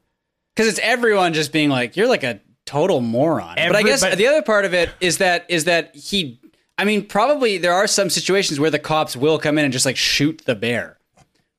[0.55, 4.17] Because it's everyone just being like, "You're like a total moron." but I guess but-
[4.17, 6.39] the other part of it is that is that he.
[6.77, 9.85] I mean, probably there are some situations where the cops will come in and just
[9.85, 10.97] like shoot the bear,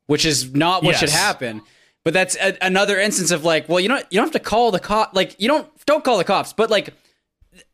[0.07, 1.62] which is not what should happen.
[2.05, 4.70] But that's a, another instance of like, well, you don't you don't have to call
[4.70, 5.14] the cop.
[5.14, 6.92] Like, you don't don't call the cops, but like,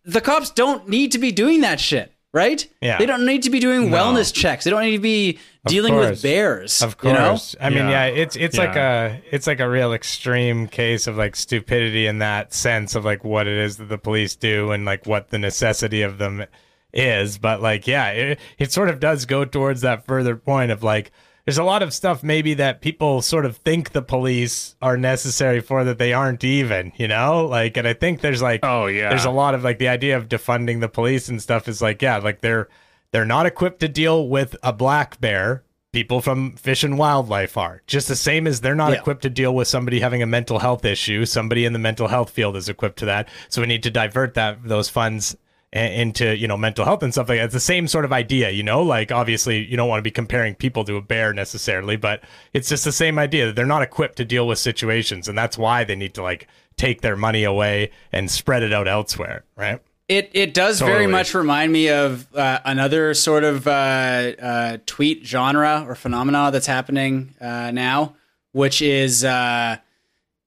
[0.05, 2.67] the cops don't need to be doing that shit, right?
[2.81, 2.99] Yeah.
[2.99, 4.65] They don't need to be doing wellness checks.
[4.65, 6.83] They don't need to be dealing with bears.
[6.83, 7.13] Of course.
[7.13, 7.29] you know?
[7.31, 7.57] course.
[7.61, 7.91] I mean, Yeah.
[7.91, 12.19] yeah, it's it's like a it's like a real extreme case of like stupidity in
[12.19, 15.39] that sense of like what it is that the police do and like what the
[15.39, 16.45] necessity of them
[16.93, 17.39] is.
[17.39, 21.11] But like, yeah, it, it sort of does go towards that further point of like
[21.45, 25.61] there's a lot of stuff maybe that people sort of think the police are necessary
[25.61, 27.47] for that they aren't even, you know?
[27.47, 29.09] Like and I think there's like Oh, yeah.
[29.09, 32.03] there's a lot of like the idea of defunding the police and stuff is like,
[32.03, 32.69] yeah, like they're
[33.13, 35.63] they're not equipped to deal with a black bear.
[35.93, 38.99] People from Fish and Wildlife are just the same as they're not Yeah.
[39.01, 41.27] equipped to deal with somebody having a mental health issue.
[41.27, 43.29] Somebody in the mental health field is equipped to that.
[43.49, 45.37] So we need to divert that those funds a-
[45.73, 47.45] into you know mental health and stuff like that.
[47.45, 48.83] It's the same sort of idea, you know.
[48.83, 52.69] Like obviously you don't want to be comparing people to a bear necessarily, but it's
[52.69, 55.85] just the same idea that they're not equipped to deal with situations, and that's why
[55.85, 59.81] they need to like take their money away and spread it out elsewhere, right?
[60.09, 65.25] It it does very much remind me of uh, another sort of uh, uh, tweet
[65.25, 68.17] genre or phenomena that's happening uh, now,
[68.51, 69.25] which is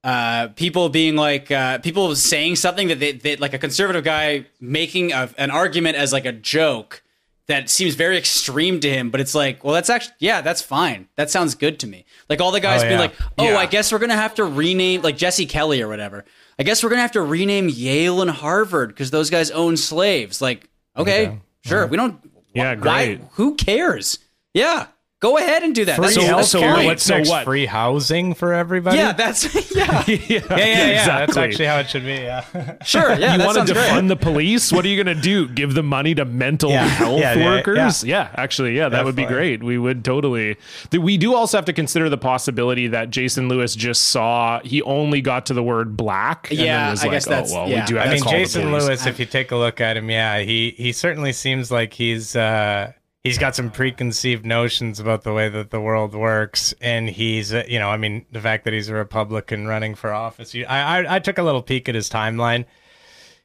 [0.04, 4.45] uh, people being like uh, people saying something that they, they like a conservative guy
[4.60, 7.01] making a, an argument as like a joke
[7.47, 11.08] that seems very extreme to him, but it's like, well, that's actually yeah, that's fine.
[11.16, 12.06] That sounds good to me.
[12.30, 12.99] Like all the guys Oh, being yeah.
[12.99, 13.58] like, oh, Yeah.
[13.58, 16.24] I guess we're gonna have to rename like Jesse Kelly or whatever.
[16.60, 20.41] I guess we're gonna have to rename Yale and Harvard because those guys own slaves.
[20.41, 22.20] Like, okay, sure, we don't.
[22.54, 23.22] Yeah, why- great.
[23.32, 24.20] who cares?
[24.54, 24.88] Yeah,
[25.24, 25.99] go ahead and do that.
[25.99, 26.61] That's, Free that's so healthcare.
[26.76, 26.76] fine.
[26.76, 27.45] what- What's so what?
[27.45, 28.97] Free housing for everybody.
[28.97, 29.45] Yeah, that's
[29.76, 30.03] yeah.
[30.05, 31.05] yeah, yeah, yeah, yeah.
[31.26, 32.13] That's actually how it should be.
[32.15, 32.43] Yeah.
[32.84, 33.38] Sure, yeah.
[33.38, 33.86] you want to sounds great.
[33.86, 34.71] defund the police?
[34.71, 35.47] What are you going to do?
[35.47, 38.03] Give the money to mental Yeah, health yeah, yeah, workers?
[38.03, 38.30] Yeah.
[38.36, 39.47] actually, yeah, that would be Definitely.
[39.57, 39.63] great.
[39.63, 40.57] We would totally.
[40.91, 45.21] We do also have to consider the possibility that Jason Lewis just saw he only
[45.21, 46.49] got to the word black.
[46.51, 47.82] And Yeah, then was I like, guess that's- oh well, yeah.
[47.82, 48.84] we do have I to mean, call Jason police.
[48.86, 49.05] Lewis.
[49.05, 52.91] If you take a look at him, yeah, he he certainly seems like he's uh,
[53.24, 57.63] he's got some preconceived notions about the way that the world works, and he's uh,
[57.67, 60.53] you know, I mean, the fact that he's a Republican running for office.
[60.53, 62.65] you- I I, I took a little peek at his timeline.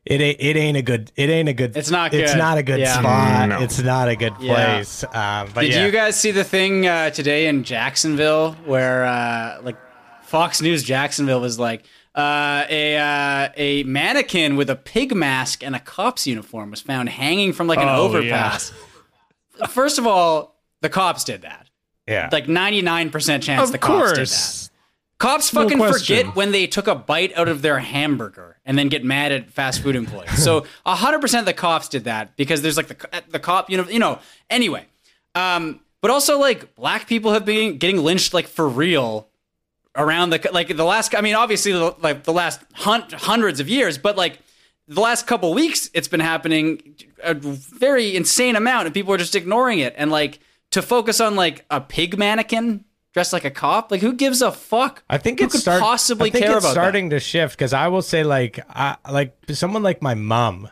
[0.06, 2.62] It ain't, it ain't a good it ain't a good It's not it's not a
[2.62, 2.98] good Yeah.
[2.98, 3.60] spot No.
[3.60, 4.54] it's not a good Yeah.
[4.76, 5.84] place um, but Did yeah.
[5.84, 9.76] you guys see the thing uh, today in Jacksonville where uh, like
[10.22, 15.76] Fox News Jacksonville was like uh, a uh, a mannequin with a pig mask and
[15.76, 18.72] a cop's uniform was found hanging from like an Oh, overpass.
[19.68, 21.68] First of all, the cops did that.
[22.06, 24.16] yeah Like ninety nine percent chance Of the cops did that.
[24.18, 24.70] course.
[25.18, 26.16] Cops No fucking question.
[26.18, 29.50] forget when they took a bite out of their hamburger and then get mad at
[29.50, 30.40] fast food employees.
[30.44, 33.88] So 100% of the cops did that because there's like the the cop, you know,
[33.88, 34.20] you know.
[34.48, 34.86] Anyway,
[35.34, 39.26] um, but also like black people have been getting lynched like for real
[39.96, 41.12] around the like the last.
[41.16, 44.38] I mean, obviously the, like the last hun- hundreds of years, but like
[44.88, 49.34] the last couple weeks, it's been happening a very insane amount, and people are just
[49.36, 49.94] ignoring it.
[49.96, 54.12] And like to focus on like a pig mannequin dressed like a cop, like who
[54.12, 55.02] gives a fuck?
[55.08, 57.56] I think who it's could start- possibly I think care it's about starting to shift
[57.56, 60.68] because I will say like I like someone like my mom,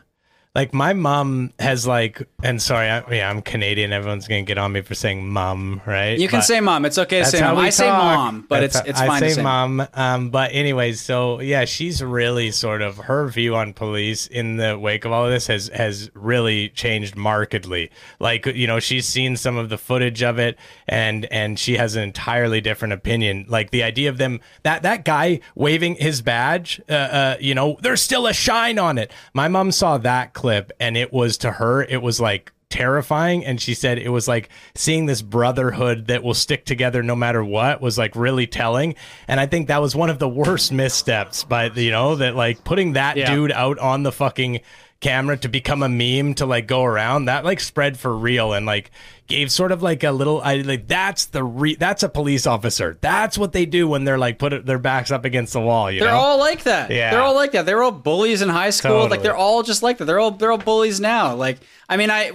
[0.57, 4.71] like my mom has like and sorry I, yeah I'm Canadian everyone's gonna get on
[4.71, 6.17] me for saying mom right?
[6.17, 6.83] You can But- say mom.
[6.83, 7.57] It's okay to say mom.
[7.59, 9.87] I say mom, but That's it's it's I say say mom.
[9.93, 14.79] Um, but anyways, so yeah, she's really sort of her view on police in the
[14.79, 17.91] wake of all of this has has really changed markedly.
[18.19, 21.95] Like you know, she's seen some of the footage of it, and and she has
[21.95, 23.45] an entirely different opinion.
[23.47, 27.77] Like the idea of them that that guy waving his badge, uh, uh, you know,
[27.83, 29.11] there's still a shine on it.
[29.35, 33.45] My mom saw that clip clip, and it was to her, it was like terrifying.
[33.45, 37.43] And she said it was like seeing this brotherhood that will stick together no matter
[37.43, 38.95] what was like really telling.
[39.27, 41.43] And I think that was one of the worst missteps.
[41.43, 43.33] But you know that like putting that Yeah.
[43.33, 44.61] dude out on the fucking
[44.99, 48.65] camera to become a meme to like go around that like spread for real and
[48.65, 48.89] like
[49.27, 52.97] gave sort of like a little I like that's the re that's a police officer
[53.01, 55.99] that's what they do when they're like put their backs up against the wall you
[55.99, 56.89] They're know all like that.
[56.91, 57.11] Yeah.
[57.11, 57.65] They're all like that.
[57.65, 58.91] They're all bullies in high school.
[58.91, 59.09] Totally.
[59.09, 60.05] Like they're all just like that.
[60.05, 61.35] They're all they're all bullies now.
[61.35, 61.57] Like
[61.89, 62.31] I mean, I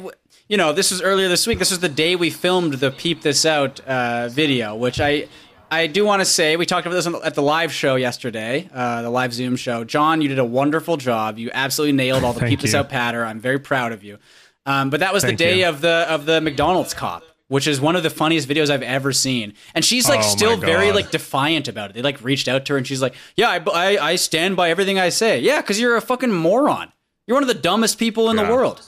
[0.49, 1.59] you know this was earlier this week.
[1.59, 5.28] This was the day we filmed the peep this out uh, video, which I.
[5.70, 8.68] I do want to say we talked about this on, at the live show yesterday,
[8.74, 9.84] uh, the live Zoom show.
[9.84, 11.38] John, you did a wonderful job.
[11.38, 13.24] You absolutely nailed all the peep this out patter.
[13.24, 14.18] I'm very proud of you.
[14.66, 15.68] Um, but that was Thank the day you.
[15.68, 19.12] of the of the McDonald's cop, which is one of the funniest videos I've ever
[19.12, 19.54] seen.
[19.74, 21.94] And she's like Oh still very like defiant about it.
[21.94, 23.56] They like reached out to her and she's like, "Yeah, I,
[23.96, 26.92] I, I stand by everything I say." Yeah, because you're a fucking moron.
[27.26, 28.44] You're one of the dumbest people in Yeah.
[28.46, 28.82] the world.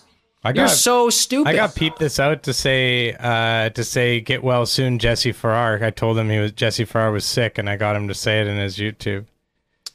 [0.46, 1.48] I You're so stupid.
[1.48, 5.82] I got peeped this out to say uh, to say get well soon, Jesse Farrar.
[5.82, 8.42] I told him he was Jesse Farrar was sick, and I got him to say
[8.42, 9.24] it in his YouTube.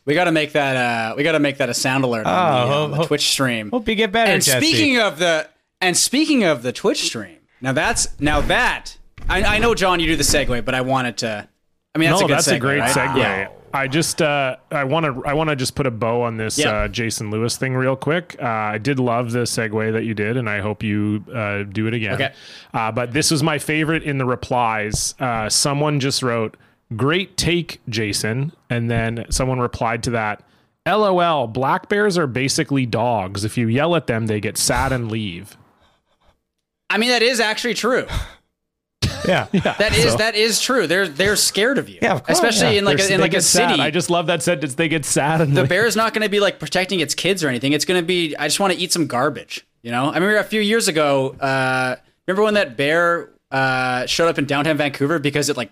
[0.05, 0.75] we got to make that.
[0.75, 2.95] Uh, we got to make that a sound alert on, Oh, the, uh, ho- the
[2.95, 3.69] ho- Twitch stream.
[3.69, 4.65] Hope you get better, and Jesse.
[4.65, 5.47] speaking of the
[5.81, 10.07] and speaking of the Twitch stream, now that's now that I, I know John, you
[10.07, 11.47] do the segue, but I wanted to.
[11.95, 12.95] I mean, that's no, a good that's segue, a great right?
[12.95, 13.17] segue.
[13.17, 13.47] Yeah.
[13.71, 16.57] I just uh, I want to I want to just put a bow on this
[16.57, 16.71] Yeah.
[16.71, 18.35] uh, Jason Lewis thing real quick.
[18.41, 21.85] Uh, I did love the segue that you did, and I hope you uh, do
[21.85, 22.13] it again.
[22.15, 22.33] Okay.
[22.73, 25.13] Uh, but this was my favorite in the replies.
[25.19, 26.57] Uh, someone just wrote,
[26.95, 30.43] "Great take, Jason," and then someone replied to that.
[30.87, 33.45] LOL, black bears are basically dogs.
[33.45, 35.55] If you yell at them, they get sad and leave.
[36.89, 38.05] I mean, that is actually true.
[39.27, 39.75] yeah, yeah.
[39.77, 40.87] That is that is true.
[40.87, 41.99] They're they're scared of you.
[42.01, 42.37] Yeah, of course.
[42.37, 42.79] Especially Yeah.
[42.79, 43.69] in like They're- a, in like a get sad.
[43.71, 43.81] city.
[43.81, 44.75] I just love that sentence.
[44.75, 45.71] They get sad and the leave.
[45.71, 47.73] is not going to be like protecting its kids or anything.
[47.73, 49.65] It's going to be I just want to eat some garbage.
[49.81, 50.05] You know.
[50.09, 51.29] I remember a few years ago.
[51.39, 51.95] Uh,
[52.27, 55.71] remember when that bear uh, showed up in downtown Vancouver because it like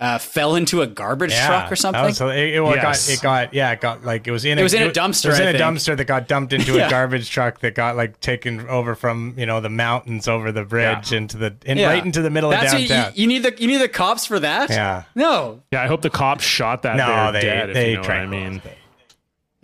[0.00, 2.02] uh, fell into a garbage truck or something.
[2.02, 3.06] was- it, it, well, it Yes.
[3.06, 5.26] got it got yeah, it got like it was in It was in a dumpster,
[5.26, 5.62] It was in I a think.
[5.64, 6.88] dumpster that got dumped into Yeah.
[6.88, 10.64] a garbage truck that got like taken over from you know the mountains over the
[10.64, 11.88] bridge into the in, Yeah.
[11.90, 13.12] right into the middle That's of what downtown.
[13.14, 14.68] you, you need the you need the cops for that.
[14.70, 15.04] Yeah.
[15.14, 15.62] No.
[15.70, 17.68] yeah, I hope the cops shot that no, they dead.
[17.70, 18.62] if they you know what I mean.
[18.64, 18.78] it.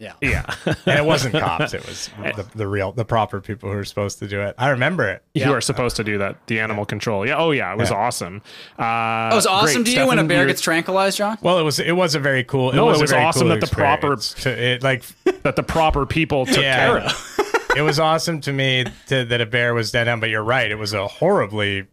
[0.01, 0.15] Yeah.
[0.23, 0.47] Yeah.
[0.87, 1.75] and it wasn't cops.
[1.75, 4.55] It was the, the real, the proper people who were supposed to do it.
[4.59, 5.23] I remember it.
[5.35, 6.45] You are supposed to do that.
[6.47, 7.27] The animal control.
[7.27, 7.37] Yeah.
[7.37, 7.71] Oh yeah.
[7.73, 7.97] It was Yeah.
[7.99, 8.43] awesome.
[8.79, 11.37] Uh, It was awesome to you when a bear gets tranquilized, John.
[11.43, 12.71] Well, it was it was a very cool.
[12.73, 15.05] It No, was, it was awesome cool that the proper- experience to- it like
[15.43, 16.77] that the proper people took Yeah.
[16.77, 17.37] care of.
[17.77, 20.19] it was awesome to me to, that a bear was dead on.
[20.19, 21.87] But you're right, it was a horribly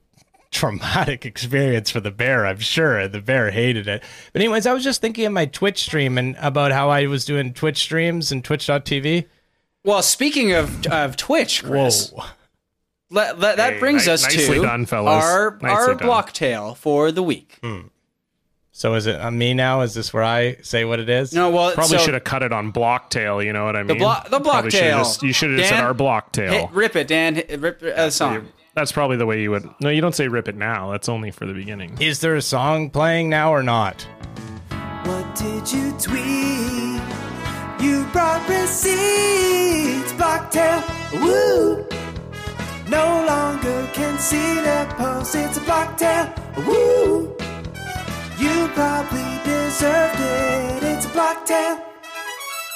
[0.51, 2.45] traumatic experience for the bear.
[2.45, 4.03] I'm sure and the bear hated it.
[4.33, 7.25] But anyways, I was just thinking of my Twitch stream and about how I was
[7.25, 9.25] doing Twitch streams and Twitch.tv.
[9.83, 12.23] Well, speaking of of Twitch, Chris, Whoa.
[13.09, 15.97] let- let- that Hey, brings ni- us to done, our Nicely our done.
[15.97, 17.59] block tale for the week.
[18.71, 19.81] So is it on me now?
[19.81, 21.33] Is this where I say what it is?
[21.33, 23.43] No, well, Probably so- should have cut it on blocktail.
[23.43, 23.97] You know what I mean?
[23.97, 26.49] blo- the Probably should just- You should have said Dan, our blocktail.
[26.51, 27.35] Hit, rip it, Dan.
[27.35, 28.49] Hit, rip uh, the song.
[28.77, 29.67] That's probably the way you would.
[29.81, 30.91] No, you don't say rip it now.
[30.91, 31.97] That's only for the beginning.
[31.99, 34.03] Is there a song playing now or not?
[35.03, 37.01] What did you tweet?
[37.81, 40.83] You brought receipts, Blocktail.
[41.23, 41.87] Woo!
[42.87, 45.33] No longer can see the post.
[45.33, 46.37] It's a Blocktail.
[46.67, 47.35] Woo!
[48.37, 50.83] You probably deserved it.
[50.83, 51.81] It's a Blocktail.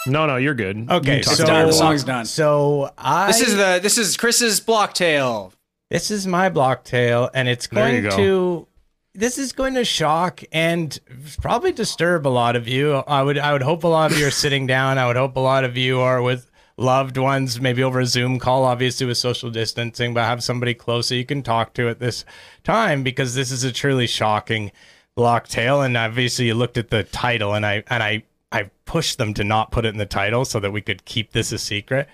[0.07, 0.89] No, no, you're good.
[0.89, 2.25] Okay, You so The song's done.
[2.25, 5.53] So I This is the this is Chris's block tale.
[5.91, 8.15] This is my block tale, and it's going go.
[8.15, 8.67] to.
[9.13, 10.97] This is going to shock and
[11.41, 12.93] probably disturb a lot of you.
[12.93, 14.97] I would, I would hope a lot of you are sitting down.
[14.97, 18.39] I would hope a lot of you are with loved ones, maybe over a Zoom
[18.39, 21.99] call, obviously with social distancing, but have somebody close that you can talk to at
[21.99, 22.23] this
[22.63, 24.71] time because this is a truly shocking
[25.17, 25.81] block tale.
[25.81, 29.43] And obviously, you looked at the title, and I and I I pushed them to
[29.43, 32.07] not put it in the title so that we could keep this a secret.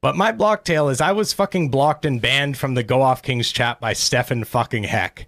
[0.00, 3.22] But my block tale is I was fucking blocked and banned from the Go Off
[3.22, 5.26] Kings chat by Stefan fucking Heck.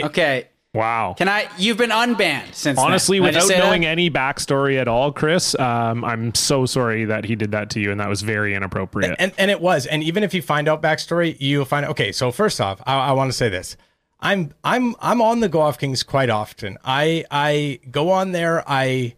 [0.00, 1.14] Okay, Wow.
[1.18, 1.48] can I?
[1.58, 2.78] You've been unbanned since.
[2.78, 3.66] Honestly, Can I just without say that?
[3.66, 7.80] knowing any backstory at all, Chris, um, I'm so sorry that he did that to
[7.80, 9.16] you, and that was very inappropriate.
[9.18, 9.86] And and it was.
[9.86, 13.12] And even if you find out backstory, you'll find okay, so first off, I, I
[13.12, 13.76] want to say this.
[14.20, 16.78] I'm I'm I'm on the Go Off Kings quite often.
[16.84, 19.16] I I go on there, I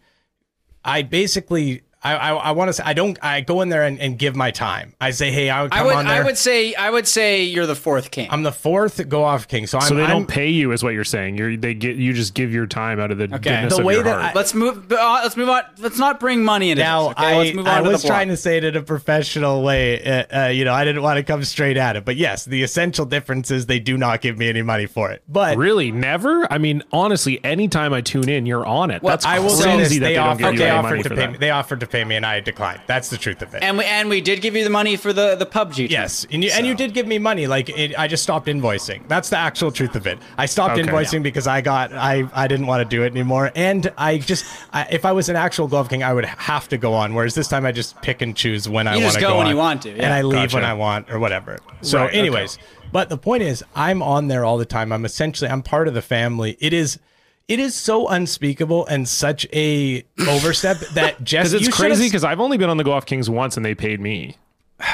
[0.83, 3.17] I basically I I, I want to say I don't.
[3.21, 4.93] I go in there and, and give my time.
[4.99, 6.21] I say, hey, I would come I would on there.
[6.21, 8.27] I would say I would say you're the fourth king.
[8.31, 9.87] I'm the fourth go off king, so I'm.
[9.87, 11.37] So they I'm- don't pay you, is what you're saying.
[11.37, 13.95] You're they get you just give your time out of the goodness The of way
[13.95, 14.35] your that heart.
[14.35, 14.91] let's move.
[14.91, 15.63] uh, Let's move on.
[15.79, 17.17] Let's not bring money into Now, this.
[17.17, 19.63] Okay, I, let's move on I was the trying to say it in a professional
[19.63, 20.03] way.
[20.03, 22.63] Uh, uh, you know, I didn't want to come straight at it, but yes, the
[22.63, 25.23] essential difference is they do not give me any money for it.
[25.29, 26.51] But Really, never.
[26.51, 29.01] I mean, honestly, anytime I tune in, you're on it.
[29.01, 30.77] That's I will crazy say this: that they, they, don't offered, give you they any
[30.77, 31.31] offered money to for pay that.
[31.31, 31.37] me.
[31.37, 32.81] They offered to pay me, and I declined.
[32.87, 33.63] That's the truth of it.
[33.63, 35.75] and we and we did give you the money for the the PUBG.
[35.75, 35.87] team.
[35.89, 37.47] Yes, and you, and you did give me money.
[37.47, 39.07] Like it, I just stopped invoicing.
[39.07, 40.17] That's the actual truth of it.
[40.37, 40.83] I stopped Okay.
[40.89, 43.51] invoicing because I got I I didn't want to do it anymore.
[43.55, 46.67] And I just I, if I was an actual Go Off King, I would have
[46.69, 47.13] to go on.
[47.13, 49.37] Whereas this time I just pick and choose when I You want just to go
[49.37, 49.51] when on.
[49.51, 50.03] you want to, yeah.
[50.03, 50.55] and I leave Gotcha.
[50.57, 51.59] when I want or whatever.
[51.81, 52.19] So, Right, okay.
[52.19, 52.57] anyways,
[52.91, 54.91] but the point is, I'm on there all the time.
[54.91, 56.57] I'm essentially I'm part of the family.
[56.59, 56.99] It is.
[57.47, 61.49] It is so unspeakable and such a overstep that Jesse.
[61.49, 62.05] Because it's you crazy.
[62.05, 64.37] Because I've only been on the Go Off Kings once, and they paid me.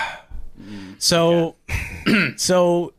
[1.02, 1.56] So,
[2.36, 2.94] so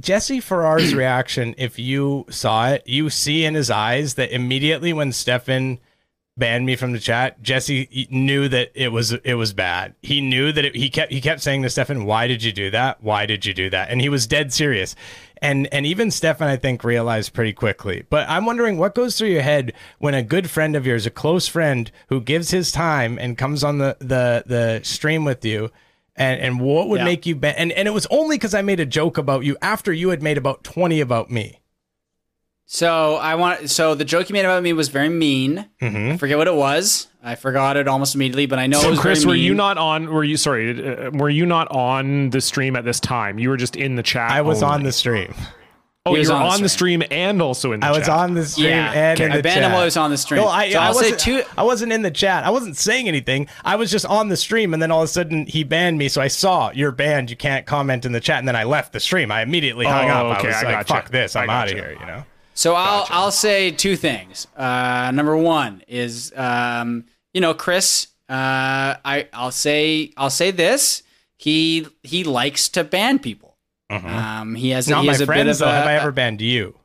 [0.00, 5.12] Jesse Farrar's reaction, if you saw it, you see in his eyes that immediately when
[5.12, 5.78] Stefan
[6.40, 9.94] banned me from the chat, Jesse knew that it was it was bad.
[10.02, 12.70] He knew that it, he kept he kept saying to Stefan, "Why did you do
[12.72, 13.00] that?
[13.00, 14.96] Why did you do that?" And he was dead serious.
[15.40, 18.04] And and even Stefan, I think, realized pretty quickly.
[18.10, 21.10] But I'm wondering what goes through your head when a good friend of yours, a
[21.10, 25.70] close friend, who gives his time and comes on the the the stream with you.
[26.16, 27.04] And, and what would Yeah.
[27.06, 27.54] make you ban?
[27.56, 30.22] And, and it was only because I made a joke about you after you had
[30.22, 31.59] made about 20 about me.
[32.72, 33.68] So I want.
[33.68, 35.66] So the joke you made about me was very mean.
[35.82, 37.08] I forget what it was.
[37.20, 39.54] I forgot it almost immediately, but I know it So, was Chris, very were you
[39.54, 40.06] not on?
[40.08, 40.70] Were you sorry?
[41.06, 43.40] uh, Were you not on the stream at this time?
[43.40, 44.30] You were just in the chat.
[44.30, 45.34] I was on the stream.
[46.06, 47.00] Oh, you was were on the on the stream.
[47.02, 48.92] stream and also in the I was on the stream Yeah.
[48.92, 49.38] and in the chat.
[49.38, 49.64] I banned chat.
[49.64, 50.40] him while he was on the stream.
[50.40, 52.44] No, I, So I I'll wasn't, two- I wasn't in the chat.
[52.46, 53.48] I wasn't saying anything.
[53.64, 56.06] I was just on the stream, and then all of a sudden he banned me.
[56.08, 57.30] So I saw you're banned.
[57.30, 59.32] You can't comment in the chat, and then I left the stream.
[59.32, 60.38] I immediately hung Oh, up.
[60.38, 60.92] okay, I was I like, gotcha.
[60.94, 61.34] "Fuck this!
[61.34, 61.88] I I'm out of gotcha.
[61.88, 62.24] here." You know.
[62.60, 64.46] So I'll I'll say two things.
[64.54, 68.08] Uh, number one is um, you know Chris.
[68.28, 71.02] Uh, I I'll say I'll say this.
[71.38, 73.56] He he likes to ban people.
[73.88, 74.92] Um, he has Mm-hmm.
[74.92, 75.60] Not he my has a bit friends.
[75.62, 75.70] of Though.
[75.70, 76.76] a, Have I ever banned you?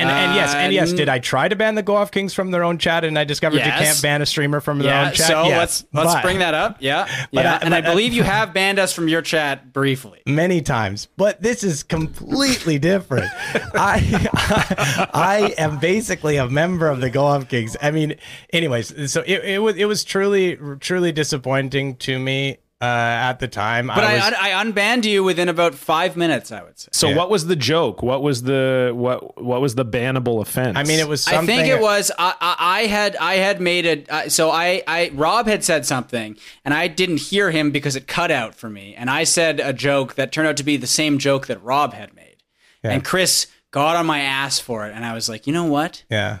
[0.00, 2.32] And, and yes, and yes, Uh, did I try to ban the Go Off Kings
[2.34, 3.04] from their own chat?
[3.04, 5.06] And I discovered you can't ban a streamer from their yeah.
[5.08, 5.26] own chat.
[5.26, 6.76] So Yes, let's let's but- bring that up.
[6.80, 7.54] Yeah, But yeah.
[7.54, 10.20] I- and I but I- believe you have banned us from your chat briefly.
[10.26, 13.30] many times, but this is completely different.
[13.74, 17.76] I, I am basically a member of the Go Off Kings.
[17.82, 18.16] I mean,
[18.52, 23.48] anyways, so it, it was it was truly truly disappointing to me uh, at the
[23.48, 23.88] time.
[23.88, 26.50] But I, was, I, I unbanned you within about five minutes.
[26.50, 26.88] I would say.
[26.92, 27.16] So Yeah.
[27.16, 28.02] what was the joke?
[28.02, 30.76] What was the what what was the bannable offense?
[30.78, 31.26] I mean, it was.
[31.28, 34.82] I think it was I, I, I had I had made it uh, so I,
[34.86, 38.70] I Rob had said something and I didn't hear him because it cut out for
[38.70, 41.62] me and I said a joke that turned out to be the same joke that
[41.62, 42.36] Rob had made
[42.82, 46.02] and Chris got on my ass for it and I was like you know what
[46.10, 46.38] Yeah,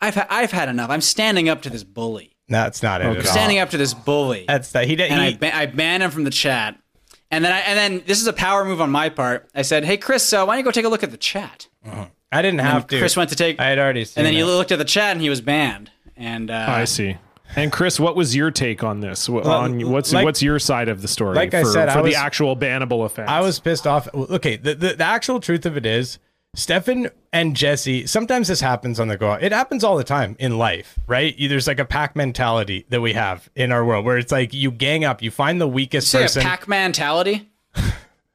[0.00, 3.16] I've ha- I've had enough I'm standing up to this bully that's not it at
[3.18, 3.22] all.
[3.24, 5.10] standing up to this bully That's that he did.
[5.10, 6.76] and I He, ba- I banned him from the chat
[7.30, 9.84] and then I and then this is a power move on my part I said
[9.84, 11.68] hey Chris uh, why don't you go take a look at the chat
[12.30, 12.98] I didn't have to.
[12.98, 15.12] Chris went to take I had already seen and then he looked at the chat
[15.12, 17.16] and he was banned and uh, I see.
[17.56, 19.26] And Chris, what was your take on this?
[19.28, 21.34] Well, on what's like- what's your side of the story?
[21.34, 23.30] like I for, said, I for was- the actual bannable offense.
[23.30, 24.06] I was pissed off.
[24.14, 26.18] Okay, the, the, the actual truth of it is,
[26.58, 29.34] Stefan and Jesse, sometimes this happens on the go.
[29.34, 31.32] It happens all the time in life, right?
[31.38, 34.72] There's like a pack mentality that we have in our world where it's like you
[34.72, 36.42] gang up, you find the weakest say person.
[36.42, 37.48] a pack mentality.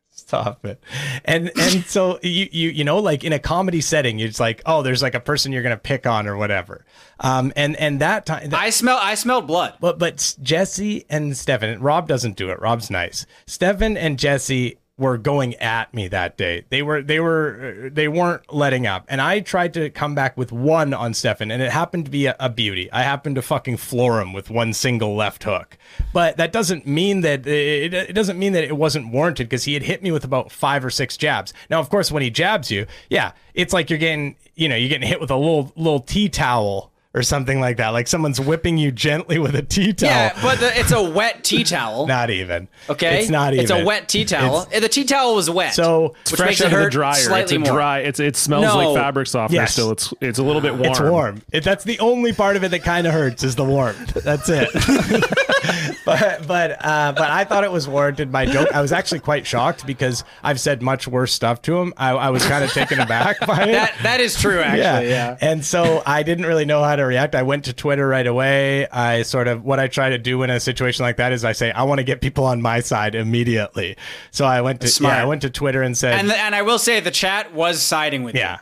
[0.09, 0.82] Stop it.
[1.26, 4.84] And and so you you you know like in a comedy setting, it's like oh,
[4.84, 6.86] there's like a person you're gonna pick on or whatever.
[7.19, 8.51] Um, and and that time.
[8.53, 8.99] I smell.
[9.01, 9.74] I smelled blood.
[9.82, 12.61] But but Jesse and Stefan, Rob doesn't do it.
[12.61, 13.26] Rob's nice.
[13.47, 16.65] Stefan and Jesse were going at me that day.
[16.69, 19.05] They were they were they weren't letting up.
[19.09, 22.27] And I tried to come back with one on Stefan, and it happened to be
[22.27, 22.91] a, a beauty.
[22.91, 25.77] I happened to fucking floor him with one single left hook.
[26.13, 29.73] But that doesn't mean that it, it doesn't mean that it wasn't warranted because he
[29.73, 31.53] had hit me with about five or six jabs.
[31.69, 34.89] Now, of course, when he jabs you, yeah, it's like you're getting you know you're
[34.89, 37.89] getting hit with a little little tea towel or something like that.
[37.89, 40.09] Like someone's whipping you gently with a tea towel.
[40.09, 42.07] Yeah, but the, it's a wet tea towel.
[42.14, 42.68] Not even.
[42.89, 43.64] Okay, It's not even.
[43.64, 44.66] It's a wet tea towel.
[44.66, 45.74] the tea towel was wet.
[45.74, 47.11] So It's fresh makes it out of the hurt dryer.
[47.11, 47.72] It's slightly a more.
[47.72, 47.99] dry.
[47.99, 48.91] It's it smells No.
[48.91, 49.61] like fabric softener.
[49.61, 49.74] Yes.
[49.74, 50.86] Still, it's it's a little bit warm.
[50.91, 51.41] it's warm.
[51.51, 54.14] It, that's the only part of it that kind of hurts is the warmth.
[54.24, 54.70] That's it.
[56.05, 58.32] but but uh, but I thought it was warranted.
[58.32, 58.70] My joke.
[58.74, 61.93] I was actually quite shocked because I've said much worse stuff to him.
[61.97, 63.72] I, I was kind of taken aback by it.
[63.72, 65.09] That that is true, actually.
[65.09, 65.38] Yeah.
[65.41, 67.36] And so I didn't really know how to react.
[67.36, 68.88] I went to Twitter right away.
[68.89, 71.51] I sort of what I try to do in a situation like that is I
[71.53, 73.95] say I want to get people on my side immediately.
[74.32, 75.16] So I went to Smart.
[75.16, 77.82] yeah, I went to Twitter and said And and I will say the chat was
[77.82, 78.41] siding with you.
[78.41, 78.59] yeah yeah yeah.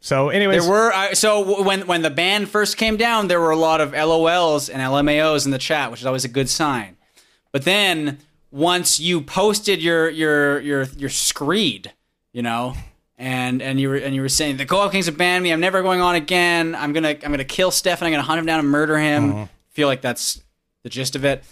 [0.00, 3.50] So anyways, There were I so when when the ban first came down, there were
[3.50, 6.96] a lot of LOLs and LMAOs in the chat, which is always a good sign.
[7.52, 8.18] But then
[8.50, 11.92] once you posted your your your your screed,
[12.32, 12.74] you know,
[13.16, 15.52] and and you were and you were saying the Go Off Kings have banned me,
[15.52, 16.74] I'm never going on again.
[16.74, 18.06] I'm gonna I'm gonna kill Stefan.
[18.06, 19.30] I'm gonna hunt him down and murder him.
[19.30, 19.46] Uh-huh.
[19.70, 20.42] Feel like that's
[20.84, 21.42] the gist of it.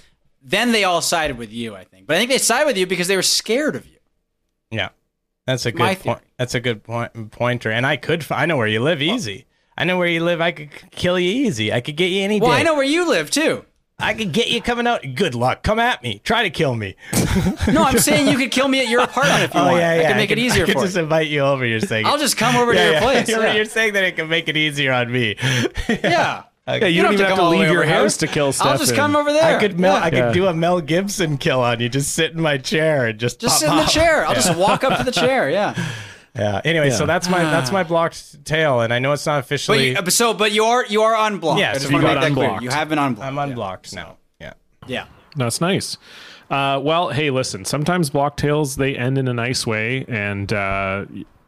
[0.42, 2.07] Then they all sided with you, I think.
[2.07, 3.99] But I think they sided with you because they were scared of you.
[4.70, 4.90] Yeah,
[5.47, 6.20] that's a good point.
[6.38, 7.70] That's a good point pointer.
[7.70, 8.26] And I could.
[8.30, 9.47] I know where you live easy.
[9.78, 10.40] I know where you live.
[10.40, 11.72] I could kill you easy.
[11.72, 12.59] I could get you any Well, day.
[12.59, 13.64] I know where you live too.
[13.99, 15.03] I could get you coming out.
[15.14, 15.62] Good luck.
[15.62, 16.20] Come at me.
[16.22, 16.97] Try to kill me.
[17.72, 19.78] No, I'm saying you could kill me at your apartment if you oh, want.
[19.78, 20.01] Yeah, yeah.
[20.03, 21.03] I can make it easier Oh, I could for just you.
[21.03, 21.66] invite you over.
[21.66, 22.07] You're saying.
[22.07, 23.28] I'll just come over to your place.
[23.28, 23.55] You're, yeah.
[23.55, 25.36] you're saying that it can make it easier on me.
[25.88, 26.44] Yeah.
[26.68, 27.82] Yeah, you, You don't, don't even have have to to come all the leave your
[27.82, 27.94] over here.
[28.02, 28.72] house to kill Stefan.
[28.72, 29.56] I'll just come over there.
[29.56, 31.88] I could mel- I could do a Mel Gibson kill on you.
[31.88, 33.88] Just sit in my chair and just just pop sit in the out.
[33.88, 34.26] chair.
[34.26, 35.48] I'll just walk up to the chair.
[35.50, 35.74] Yeah.
[36.38, 36.60] Yeah.
[36.66, 39.92] Anyway, so that's my that's my blocked tail, and I know it's not But officially.
[39.92, 41.58] you, uh, so, but you are you are unblocked.
[41.60, 42.44] Yeah, so you got make that clear.
[42.44, 42.62] unblocked.
[42.62, 43.26] You have been unblocked.
[43.26, 44.18] I'm unblocked now.
[44.38, 44.52] Yeah.
[44.86, 45.06] Yeah.
[45.34, 45.96] That's nice.
[46.50, 47.64] Uh, well, hey, listen.
[47.64, 51.06] Sometimes block tails they end in a nice way, and uh,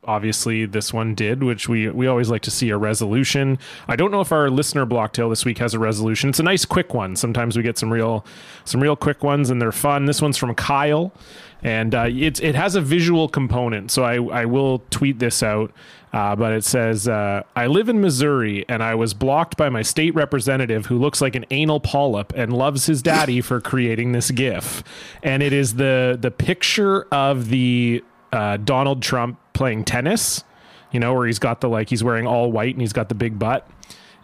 [0.08, 3.58] obviously this one did, which we we always like to see a resolution.
[3.86, 6.30] I don't know if our listener block tail this week has a resolution.
[6.30, 7.14] It's a nice quick one.
[7.14, 8.24] Sometimes we get some real
[8.64, 10.06] some real quick ones, and they're fun.
[10.06, 11.12] This one's from Kyle,
[11.62, 13.90] and uh, it's it has a visual component.
[13.90, 15.72] So I I will tweet this out.
[16.10, 19.82] Uh, but it says, uh, I live in Missouri and I was blocked by my
[19.82, 24.30] state representative who looks like an anal polyp and loves his daddy for creating this
[24.30, 24.82] GIF.
[25.22, 28.02] And it is the, the picture of the
[28.32, 30.42] uh, Donald Trump playing tennis,
[30.92, 33.14] you know, where he's got the like, he's wearing all white and he's got the
[33.14, 33.68] big butt.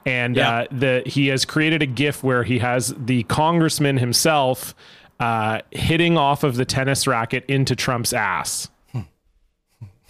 [0.06, 0.50] And Yeah.
[0.60, 4.74] uh, the he has created a GIF where he has the congressman himself
[5.20, 8.68] uh, hitting off of the tennis racket into Trump's ass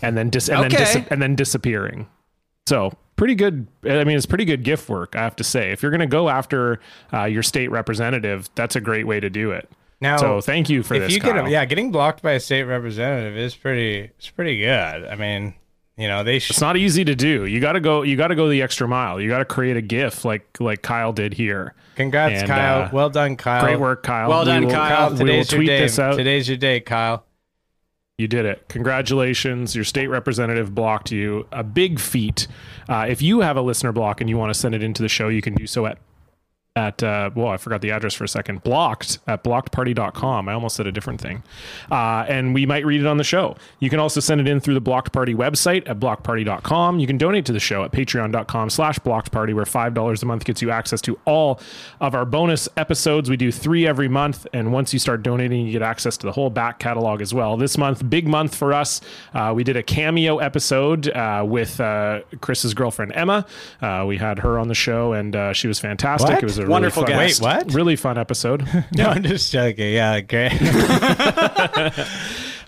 [0.03, 2.07] and then dis- and then dis- and then disappearing.
[2.67, 3.67] So pretty good.
[3.85, 5.71] I mean, it's pretty good GIF work, I have to say.
[5.73, 6.81] If you're going to go after
[7.13, 9.69] uh, your state representative, that's a great way to do it.
[10.01, 11.13] Now, so thank you for if this.
[11.15, 11.47] you get Kyle.
[11.47, 14.69] a, yeah, getting blocked by a state representative is pretty it's pretty good.
[15.07, 15.55] I mean,
[15.97, 17.47] you know, they sh- It's not easy to do.
[17.47, 18.03] You got to go.
[18.03, 19.21] You got to go the extra mile.
[19.21, 21.75] You got to create a GIF like like Kyle did here.
[21.97, 22.83] congrats, And, Kyle.
[22.83, 23.63] uh, well done, Kyle.
[23.63, 24.29] Great work, Kyle.
[24.29, 24.89] Well done, will- Kyle.
[24.89, 25.81] Kyle, we will today's your tweet day.
[25.81, 26.17] this out.
[26.17, 27.25] Today's your day, Kyle.
[28.19, 28.69] You did it.
[28.69, 29.75] Congratulations.
[29.75, 31.47] Your state representative blocked you.
[31.51, 32.47] A big feat.
[32.89, 35.09] Uh, if you have a listener block and you want to send it into the
[35.09, 35.99] show, you can do so at
[36.77, 38.61] at uh well i forgot the address for a second.
[38.65, 41.45] Blocked at blockedparty.com i almost said a different thing.
[41.89, 43.57] Uh and we might read it on the show.
[43.79, 47.17] You can also send it in through the blocked party website at blockparty.com you can
[47.17, 50.61] donate to the show at patreon.com slash blocked party where five dollars a month gets
[50.63, 51.61] you access to all
[52.01, 53.31] of our bonus episodes.
[53.31, 56.33] We do three every month and once you start donating you get access to the
[56.33, 57.57] whole back catalog as well.
[57.57, 59.01] This month big month for us.
[59.33, 63.47] Uh, we did a cameo episode uh, with uh, chris's girlfriend emma.
[63.81, 66.31] Uh, we had her on the show and uh, she was fantastic.
[66.31, 66.43] What?
[66.43, 67.41] it was a Wonderful really fun, guest.
[67.43, 67.75] Wait, what?
[67.75, 69.93] really fun episode No, I'm just joking.
[69.95, 70.53] Yeah, great.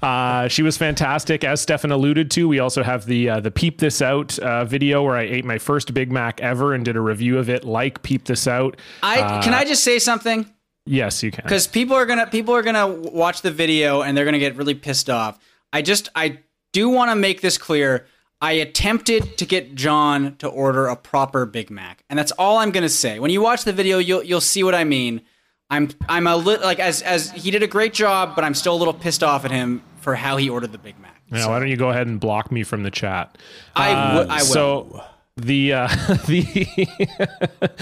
[0.03, 1.43] Uh, she was fantastic.
[1.43, 5.03] As Stefan alluded to, we also have the uh, the peep this out uh, video
[5.03, 7.65] where I ate my first Big Mac ever and did a review of it.
[7.65, 8.77] Like peep this out.
[9.03, 10.53] I Uh, can I just say something
[10.85, 11.45] Yes, you can.
[11.45, 14.75] because people are gonna people are gonna watch the video and they're gonna get really
[14.75, 15.39] pissed off.
[15.73, 16.41] I just I
[16.73, 18.07] do want to make this clear.
[18.41, 22.71] I attempted to get John to order a proper Big Mac, and that's all I'm
[22.71, 23.19] gonna say.
[23.19, 25.23] When you watch the video, you'll you'll see what I mean.
[25.71, 28.75] I'm I'm a little like as as he did a great job, but I'm still
[28.75, 31.21] a little pissed off at him for how he ordered the Big Mac.
[31.31, 33.37] Now, why don't you go ahead and block me from the chat?
[33.75, 34.47] I Uh, would I will.
[34.47, 35.05] So
[35.37, 35.89] the uh,
[36.27, 36.47] the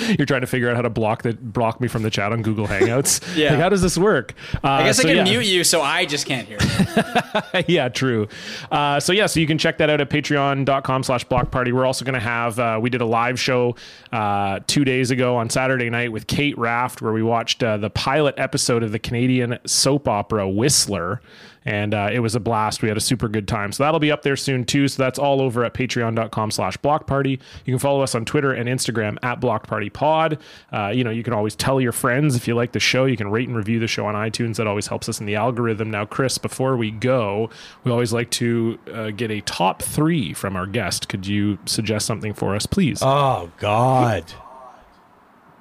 [0.18, 2.42] you're trying to figure out how to block the block me from the chat on
[2.42, 3.22] Google Hangouts.
[3.34, 3.50] Yeah.
[3.50, 4.34] Like, how does this work?
[4.62, 5.32] Uh, I guess so I can yeah.
[5.32, 6.58] mute you so I just can't hear.
[6.60, 7.64] You.
[7.66, 8.28] yeah, true.
[8.70, 11.72] Uh, so yeah, so you can check that out at patreon.com slash block party.
[11.72, 13.74] We're also going to have, uh, we did a live show
[14.12, 17.90] uh, two days ago on Saturday night with Kate Raft, where we watched uh, the
[17.90, 21.20] pilot episode of the Canadian soap opera Whistler.
[21.66, 22.82] And uh, it was a blast.
[22.82, 23.72] We had a super good time.
[23.72, 24.86] So that'll be up there soon too.
[24.88, 27.40] So that's all over at patreon.com slash block party.
[27.64, 30.38] You can follow us on Twitter and Instagram at block party pod.
[30.72, 33.06] Uh, you know, you can always tell your friends if you like the show.
[33.06, 34.56] You can rate and review the show on iTunes.
[34.56, 35.90] That always helps us in the algorithm.
[35.90, 37.48] Now, Chris, before we go,
[37.82, 41.08] we always like to uh, get a top three from our guest.
[41.08, 43.00] Could you suggest something for us, please?
[43.02, 44.24] oh God.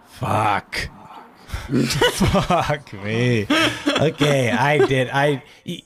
[0.06, 0.89] Fuck.
[2.14, 3.47] Fuck me.
[3.88, 5.10] Okay, I did.
[5.12, 5.43] I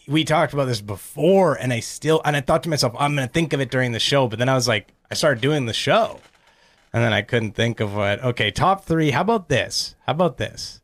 [0.08, 3.28] we talked about this before, and I still and I thought to myself, I'm gonna
[3.28, 4.28] think of it during the show.
[4.28, 6.20] But then I was like, I started doing the show,
[6.94, 8.24] and then I couldn't think of what.
[8.24, 9.12] Okay, top three.
[9.12, 9.96] How about this?
[10.06, 10.82] How about this?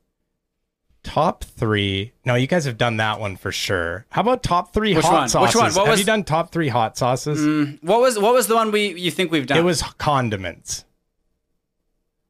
[1.04, 2.14] Top three.
[2.26, 4.06] No, you guys have done that one for sure.
[4.10, 5.30] How about top three Which hot one?
[5.30, 5.56] sauces?
[5.56, 5.74] Which one?
[5.74, 7.40] What have was- you done top three hot sauces?
[7.40, 9.58] Mm, what was what was the one we you think we've done?
[9.58, 10.86] It was condiments.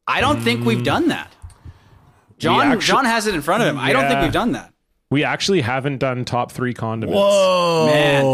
[0.06, 0.84] I don't think we've mm.
[0.84, 1.32] done that.
[2.38, 3.78] John actu- John has it in front of him.
[3.78, 4.22] I don't think Yeah.
[4.24, 4.72] we've done that.
[5.10, 7.16] We actually haven't done top three condiments.
[7.16, 8.24] Whoa, Man.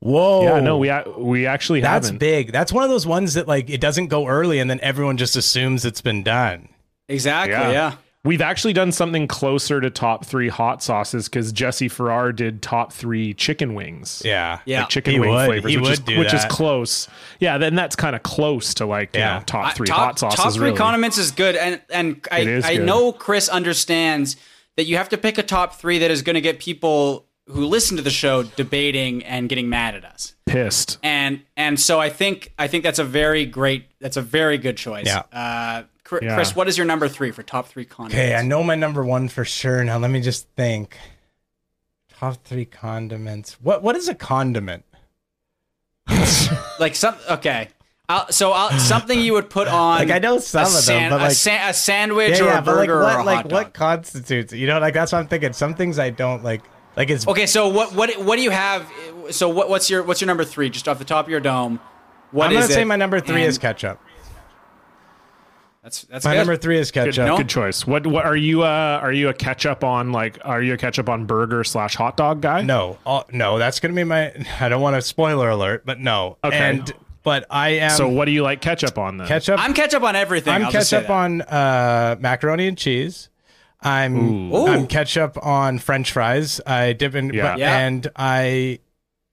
[0.00, 0.42] whoa.
[0.42, 2.18] Yeah, no, we a- we actually That's haven't.
[2.18, 2.52] That's big.
[2.52, 5.36] That's one of those ones that like it doesn't go early and then everyone just
[5.36, 6.68] assumes it's been done.
[7.08, 7.52] Exactly.
[7.52, 7.70] Yeah.
[7.70, 7.92] Yeah.
[8.24, 12.92] We've actually done something closer to top three hot sauces because Jesse Farrar did top
[12.92, 14.22] three chicken wings.
[14.24, 14.60] Yeah.
[14.64, 14.80] Yeah.
[14.82, 15.46] Like chicken He wing would.
[15.46, 17.08] flavors, He which, would is, do which is close.
[17.40, 19.34] Yeah, then that's kind of close to like Yeah.
[19.34, 20.36] you know, top I- three top, hot sauces.
[20.38, 20.76] Top three really.
[20.76, 22.86] condiments is good, and and I It is I good.
[22.86, 24.36] know Chris understands
[24.76, 27.66] that you have to pick a top three that is going to get people who
[27.66, 30.34] listen to the show debating and getting mad at us.
[30.46, 30.98] Pissed.
[31.02, 34.76] And and so I think I think that's a very great that's a very good
[34.76, 35.06] choice.
[35.06, 35.22] Yeah.
[35.32, 35.82] Uh,
[36.18, 36.54] Chris, Yeah.
[36.54, 38.16] What is your number three for top three condiments?
[38.16, 39.82] Okay, I know my number one for sure.
[39.84, 40.96] Now let me just think.
[42.08, 43.54] Top three condiments.
[43.60, 44.84] What what is a condiment?
[46.78, 47.68] like some okay.
[48.08, 51.10] I'll, so I'll, something you would put on Like I know some a, of them,
[51.10, 53.12] but a, like sa- a sandwich yeah, or yeah, a but like burger or what
[53.12, 54.52] a hot like what constitutes?
[54.52, 55.52] You know, like that's what I'm thinking.
[55.52, 56.62] Some things I don't like.
[56.96, 58.90] Like it's Okay, so what what what do you have?
[59.30, 60.68] So what, what's your what's your number three?
[60.68, 61.80] Just off the top of your dome,
[62.32, 62.86] what I'm gonna say it?
[62.86, 63.98] my number three is ketchup.
[65.82, 66.38] That's that's My good.
[66.38, 67.26] number three is ketchup.
[67.26, 67.36] no?
[67.36, 67.84] Good choice.
[67.86, 68.62] What what are you?
[68.62, 70.38] Uh, are you a ketchup on like?
[70.44, 72.62] Are you a ketchup on burger slash hot dog guy?
[72.62, 74.32] No, uh, no, that's gonna be my.
[74.60, 76.38] I don't want a spoiler alert, but no.
[76.44, 76.56] Okay.
[76.56, 76.92] And
[77.24, 79.26] but I am So what do you like ketchup on then?
[79.26, 79.58] ketchup.
[79.58, 80.52] I'm ketchup on everything.
[80.52, 83.28] I'm I'll ketchup on uh, macaroni and cheese.
[83.80, 84.66] I'm Ooh.
[84.68, 86.60] I'm ketchup on French fries.
[86.64, 87.42] I dip in, Yeah.
[87.54, 87.78] but- Yeah.
[87.78, 88.78] and I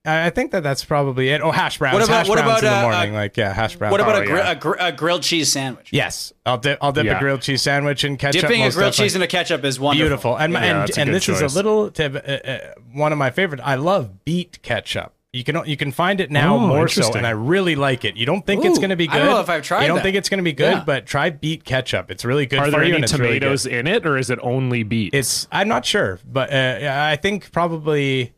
[0.04, 1.42] I think that that's probably it.
[1.42, 1.92] Oh, hash browns.
[1.94, 3.14] What about- hash what browns about, in the uh, morning?
[3.14, 3.92] uh, like yeah, hash browns.
[3.92, 4.50] What about Oh, a, gri- yeah.
[4.52, 5.90] a, gr- a grilled cheese sandwich?
[5.92, 6.32] yes?
[6.46, 7.16] I'll dip I'll dip Yeah.
[7.16, 8.40] a grilled cheese sandwich in ketchup.
[8.42, 9.04] Dipping a grilled definitely.
[9.04, 10.02] cheese into ketchup is wonderful.
[10.08, 10.36] beautiful.
[10.38, 12.14] And my- Yeah, and and good this is a little tip.
[12.14, 12.58] Uh, uh,
[12.94, 13.60] one of my favorite.
[13.62, 15.12] I love beet ketchup.
[15.34, 18.16] You can you can find it now Oh, more so, and I really like it.
[18.16, 19.16] You don't think it's going to be good.
[19.16, 19.24] I good.
[19.26, 20.02] don't know if I've tried You don't that.
[20.02, 20.84] think it's going to be good, Yeah.
[20.84, 22.10] but try beet ketchup.
[22.10, 22.86] It's really good Are there you.
[22.86, 25.14] any and it's really tomatoes in it, or is it only beets?
[25.16, 28.32] It's I'm not sure, but uh, I think probably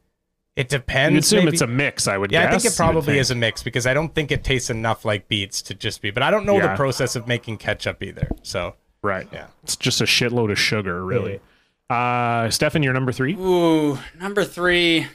[0.57, 1.13] it depends.
[1.13, 1.55] You assume maybe.
[1.55, 2.07] it's a mix.
[2.09, 2.31] I would.
[2.31, 2.43] Guess.
[2.43, 3.21] Yeah, I think it probably think.
[3.21, 6.11] is a mix because I don't think it tastes enough like beets to just be.
[6.11, 8.29] But I don't know the process of making ketchup either.
[8.43, 9.27] So Right.
[9.33, 9.49] Yeah.
[9.65, 11.41] It's just a shitload of sugar, really.
[11.91, 13.35] Uh, Stefan, you're number three.
[13.35, 15.07] Ooh, number three.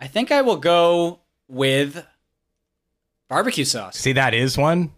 [0.00, 2.04] I think I will go with
[3.28, 3.96] barbecue sauce.
[3.96, 4.92] see, that is one.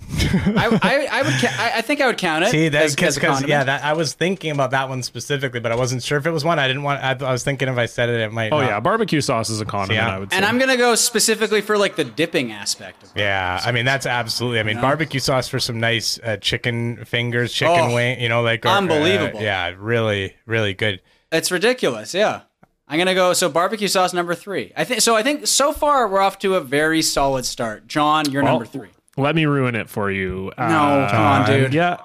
[0.10, 1.32] I, I, I would.
[1.34, 2.50] Ca- I, I think I would count it.
[2.50, 3.48] See, that's as, as a because condiment.
[3.48, 6.30] yeah, that I was thinking about that one specifically, but I wasn't sure if it
[6.30, 6.58] was one.
[6.58, 7.02] I didn't want.
[7.02, 8.52] I, I was thinking if I said it, it might.
[8.52, 8.66] Oh not.
[8.66, 10.06] yeah, barbecue sauce is a condiment.
[10.06, 10.14] Yeah.
[10.14, 10.36] I would say.
[10.36, 13.20] and I'm gonna go specifically for like the dipping aspect of it.
[13.20, 14.60] Yeah, I mean that's absolutely.
[14.60, 14.82] I mean know?
[14.82, 18.20] barbecue sauce for some nice uh, chicken fingers, chicken Oh, wing.
[18.20, 19.40] You know, like or, uh, unbelievable.
[19.40, 21.00] yeah, really, really good.
[21.32, 22.12] It's ridiculous.
[22.14, 22.42] Yeah.
[22.88, 23.32] I'm gonna go.
[23.32, 24.72] So barbecue sauce number three.
[24.76, 25.00] I think.
[25.00, 27.86] So I think so far we're off to a very solid start.
[27.86, 28.88] John, you're Well, number three.
[29.16, 30.52] Let me ruin it for you.
[30.58, 31.74] Uh, No, come on, dude.
[31.74, 31.98] Yeah,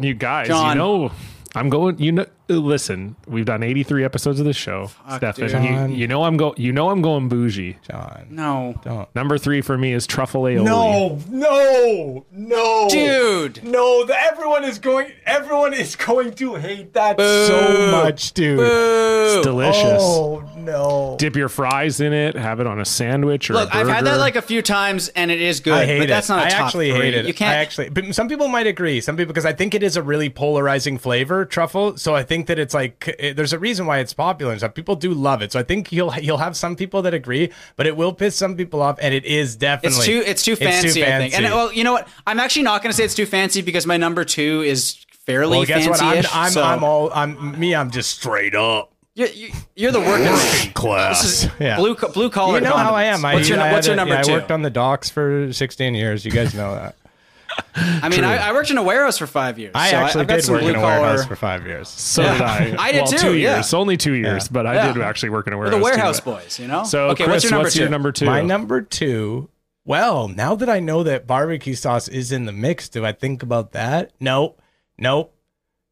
[0.00, 0.48] you guys.
[0.48, 0.70] John.
[0.76, 1.12] You know,
[1.54, 1.98] I'm going.
[1.98, 3.16] You know, listen.
[3.26, 5.90] We've done 83 episodes of this show, Stefan.
[5.90, 6.54] You, you know I'm go.
[6.56, 7.76] You know I'm going bougie.
[7.88, 9.08] John, No, don't.
[9.14, 10.64] Number three for me is truffle aioli.
[10.64, 13.62] No, no, no, dude.
[13.64, 15.12] No, the, everyone is going.
[15.24, 17.46] Everyone is going to hate that Boo.
[17.46, 18.58] so much, dude.
[18.58, 19.42] Boo.
[19.42, 20.02] delicious.
[20.02, 21.16] Oh no.
[21.18, 22.34] Dip your fries in it.
[22.34, 25.08] Have it on a sandwich or Look, a I've had that like a few times,
[25.10, 25.72] and it is good.
[25.72, 27.00] I hate but that's not a I top actually three.
[27.00, 27.26] hate it.
[27.26, 27.50] You can't.
[27.50, 29.00] I actually, but some people might agree.
[29.00, 31.96] Some people, because I think it is a really polarizing flavor, truffle.
[31.96, 34.72] So I think that it's like it, there's a reason why it's popular, and some
[34.72, 35.52] people do love it.
[35.52, 38.56] So I think you'll you'll have some people that agree, but it will piss some
[38.56, 40.22] people off, and it is definitely it's too.
[40.26, 41.04] It's too fancy.
[41.04, 41.34] I think.
[41.34, 42.08] And well, you know what?
[42.26, 45.58] I'm actually not going to say it's too fancy because my number two is fairly
[45.58, 46.02] well, guess what?
[46.02, 46.24] I'm.
[46.32, 47.74] I'm, so I'm all I'm me.
[47.74, 51.22] I'm just straight up You're, you- you're the working class.
[51.22, 51.76] This is yeah.
[51.76, 52.54] blue co- blue collar.
[52.58, 53.24] you know how I am.
[53.24, 54.32] I, What's your I What's had your a- number yeah, two?
[54.32, 56.24] I worked on the docks for 16 years.
[56.24, 56.94] You guys know that.
[57.74, 59.72] I mean, I, I worked in a warehouse for five years.
[59.74, 61.88] I so actually I've got did some work in blue a warehouse for five years.
[61.96, 62.32] So Yeah.
[62.34, 62.82] did I.
[62.82, 63.54] I did well, too, Two yeah.
[63.56, 64.48] years, only two years, Yeah.
[64.52, 64.92] but I Yeah.
[64.92, 65.78] did actually work in a We're warehouse.
[65.80, 66.84] the warehouse but- boys, you know.
[66.84, 67.80] So, okay, Chris, what's your number two?
[67.80, 68.24] your number two?
[68.26, 69.48] My number two.
[69.86, 73.42] Well, now that I know that barbecue sauce is in the mix, do I think
[73.42, 74.10] about that?
[74.20, 74.60] Nope.
[74.98, 75.32] Nope.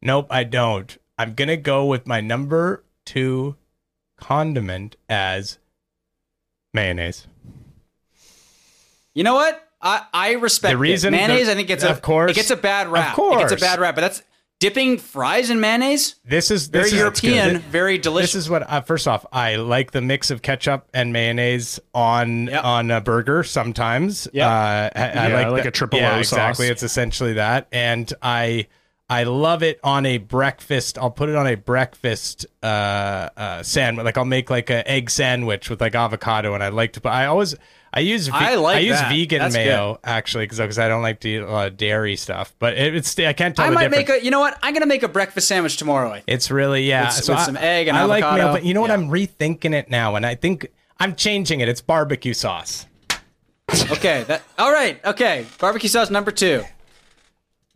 [0.01, 0.95] Nope, I don't.
[1.17, 3.55] I'm going to go with my number two
[4.17, 5.57] condiment as
[6.73, 7.27] mayonnaise.
[9.13, 9.61] You know what?
[9.81, 11.17] I, I respect The reason it.
[11.17, 11.45] mayonnaise.
[11.45, 12.31] that- I think gets of a course.
[12.31, 13.17] it gets a bad rap.
[13.17, 14.23] Of it gets a bad rap, but that's
[14.59, 16.15] dipping fries in mayonnaise.
[16.25, 18.33] This is Very is European, very delicious.
[18.33, 18.69] This is what.
[18.69, 22.63] Uh, first off, I like the mix of ketchup and mayonnaise on Yep.
[22.63, 23.43] on a burger.
[23.43, 24.45] Sometimes, Yep.
[24.45, 27.33] uh, I, I Yeah, like I like the- a triple yeah, O Exactly, it's essentially
[27.33, 28.67] that, and I
[29.07, 30.97] I love it on a breakfast.
[30.97, 34.03] I'll put it on a breakfast uh, uh, sandwich.
[34.03, 37.01] Like I'll make like an egg sandwich with like avocado, and I like to.
[37.01, 37.55] put I always.
[37.93, 39.09] I use ve- I like I use that.
[39.09, 42.53] vegan That's mayo actually because I don't like to eat a lot of dairy stuff.
[42.59, 44.09] But it, it's I can't tell I might difference.
[44.09, 44.25] make a.
[44.25, 44.57] You know what?
[44.61, 46.19] I'm gonna make a breakfast sandwich tomorrow.
[46.27, 47.05] It's really yeah.
[47.15, 48.43] With- with I- some egg and I like avocado.
[48.43, 48.89] mayo, but you know what?
[48.89, 48.95] Yeah.
[48.95, 50.67] I'm rethinking it now, and I think
[50.99, 51.69] I'm changing it.
[51.69, 52.85] It's barbecue sauce.
[53.91, 54.23] Okay.
[54.27, 54.41] That.
[54.57, 54.99] All right.
[55.05, 55.45] Okay.
[55.59, 56.63] Barbecue sauce number two.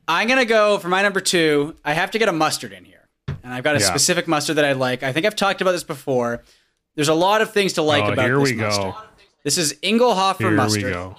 [0.10, 1.76] I'm gonna go for my number two.
[1.86, 3.07] I have to get a mustard in here,
[3.44, 3.86] and I've got a Yeah.
[3.86, 5.03] specific mustard that I like.
[5.03, 6.44] I think I've talked about this before.
[6.95, 8.84] There's a lot of things to like Oh, about here this we mustard.
[8.94, 8.95] go.
[9.44, 10.84] This is Inglehoffer Here mustard.
[10.84, 11.15] we go.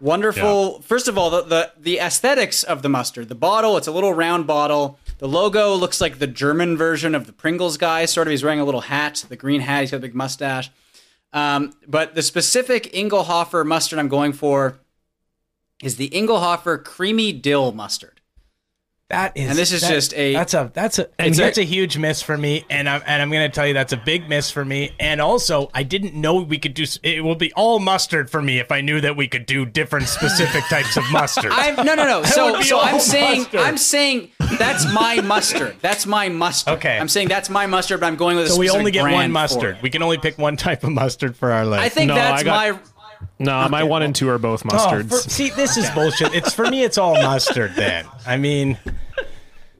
[0.00, 0.82] Wonderful.
[0.82, 3.28] First of all, the, the the aesthetics of the mustard.
[3.28, 4.98] The bottle, it's a little round bottle.
[5.18, 8.04] The logo looks like the German version of the Pringles guy.
[8.06, 9.82] Sort of, he's wearing a little hat, the green hat.
[9.82, 10.70] He's got a big mustache.
[11.32, 14.78] Um, but the specific Inglehoffer mustard I'm going for
[15.84, 18.10] is the Inglehoffer creamy dill mustard.
[19.10, 21.42] That is, And this is that- just a- that's a that's a and It's a-
[21.42, 23.98] that's a huge miss for me, and I'm and I'm gonna tell you that's a
[23.98, 24.92] big miss for me.
[24.98, 26.84] And also, I didn't know we could do.
[27.02, 30.08] It will be all mustard for me if I knew that we could do different
[30.08, 31.52] specific types of mustard.
[31.52, 32.22] I'm no no no.
[32.24, 33.60] So so I'm saying mustard.
[33.60, 35.76] I'm saying that's my mustard.
[35.82, 36.74] That's my mustard.
[36.78, 36.96] Okay.
[36.98, 39.30] I'm saying that's my mustard, but I'm going with a so we only get one
[39.30, 39.76] mustard.
[39.82, 41.82] We can only pick one type of mustard for our list.
[41.82, 42.78] I think No, that's I got- my
[43.38, 45.08] No, my one and two are both Oh, mustards.
[45.08, 46.34] for- see, this is bullshit.
[46.34, 46.82] It's for me.
[46.84, 47.74] It's all mustard.
[47.76, 48.78] Then I mean,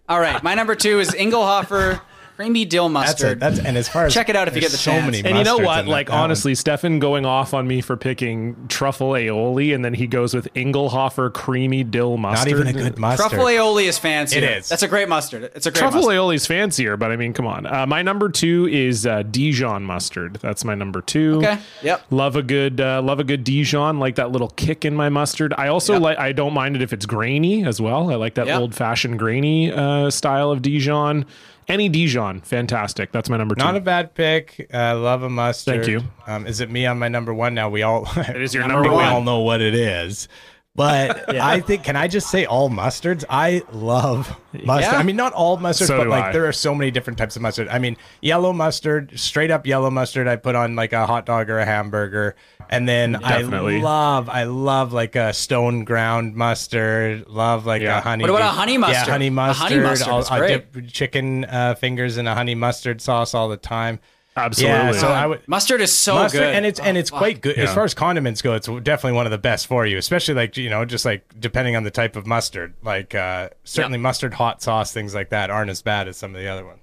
[0.08, 2.00] All right, my number two is Inglehoffer
[2.36, 2.92] creamy dill that's
[3.22, 3.32] mustard.
[3.32, 3.40] it.
[3.40, 5.04] That's and as far as Check it out if you get the so chance.
[5.04, 5.24] many.
[5.28, 5.86] and you know what?
[5.86, 6.22] Like that one.
[6.22, 10.52] honestly, Stefan going off on me for picking truffle aioli, and then he goes with
[10.54, 12.52] Inglehoffer creamy dill mustard.
[12.52, 13.30] not even a good mustard.
[13.30, 14.38] Truffle aioli is fancy.
[14.38, 14.68] It is.
[14.68, 15.44] That's a great mustard.
[15.54, 16.16] It's a great Truffle mustard.
[16.16, 17.66] aioli is fancier, but I mean, come on.
[17.66, 20.36] Uh, my number two is uh, Dijon mustard.
[20.42, 21.36] That's my number two.
[21.38, 21.58] Okay.
[21.82, 22.02] Yep.
[22.10, 23.98] Love a good, uh, love a good Dijon.
[23.98, 25.54] Like that little kick in my mustard.
[25.56, 26.02] I also Yep.
[26.02, 26.18] like.
[26.18, 28.10] I don't mind it if it's grainy as well.
[28.10, 28.60] I like that Yep.
[28.60, 31.26] old fashioned grainy uh, style of Dijon.
[31.68, 33.10] Any Dijon, fantastic.
[33.12, 33.64] That's my number two.
[33.64, 34.68] Not a bad pick.
[34.72, 35.84] Uh, love a mustard.
[35.84, 36.02] Thank you.
[36.26, 37.68] Um, is it me on my number one now?
[37.70, 38.98] We all it is your number one.
[38.98, 40.28] We all know what it is.
[40.76, 43.24] But I think, can I just say all mustards?
[43.30, 44.92] I love mustard.
[44.92, 44.98] Yeah.
[44.98, 46.32] I mean, not all mustards, So but like I.
[46.32, 47.68] there are so many different types of mustard.
[47.68, 50.26] I mean, yellow mustard, straight up yellow mustard.
[50.26, 52.34] I put on like a hot dog or a hamburger,
[52.70, 53.76] and then Definitely.
[53.78, 57.28] I love, I love like a stone ground mustard.
[57.28, 57.98] Love like Yeah.
[57.98, 58.22] a honey.
[58.22, 59.06] What about a honey mustard?
[59.06, 59.70] Yeah, honey A mustard.
[59.70, 63.56] honey mustard I'll, I'll dip chicken uh, fingers in a honey mustard sauce all the
[63.56, 64.00] time.
[64.36, 64.76] Absolutely.
[64.76, 66.54] Yeah, so I would Mustard is so mustard, good.
[66.56, 68.54] and it's and it's Oh, quite good as far as condiments go.
[68.54, 71.76] It's definitely one of the best for you, especially like you know, just like depending
[71.76, 72.74] on the type of mustard.
[72.82, 76.40] Like uh, certainly mustard, hot sauce, things like that aren't as bad as some of
[76.40, 76.80] the other ones.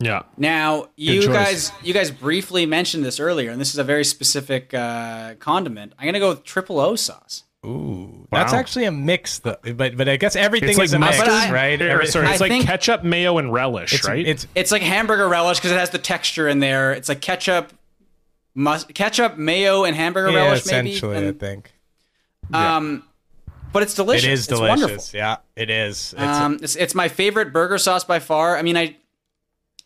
[0.00, 0.22] Yeah.
[0.36, 4.74] Now, you guys, you guys briefly mentioned this earlier, and this is a very specific
[4.74, 5.92] uh, condiment.
[5.98, 7.44] I'm gonna go with triple O sauce.
[7.64, 9.56] Ooh, that's actually a mix, though.
[9.74, 11.80] But but I guess everything It's like is a mix, I- right?
[11.82, 14.24] Or, Every- sorry, it's I like ketchup, mayo, and relish, it's, right?
[14.26, 16.92] It's It's like hamburger relish because it has the texture in there.
[16.92, 17.72] It's like ketchup,
[18.54, 20.90] mus- ketchup, mayo, and hamburger yeah, relish, maybe.
[20.90, 21.72] essentially, I And, think
[22.52, 23.02] um,
[23.72, 24.24] but it's delicious.
[24.24, 24.80] it is It's delicious.
[24.82, 25.04] wonderful.
[25.14, 26.12] Yeah, it is.
[26.16, 28.56] It's Um, it's, it's my favorite burger sauce by far.
[28.56, 28.96] I mean, I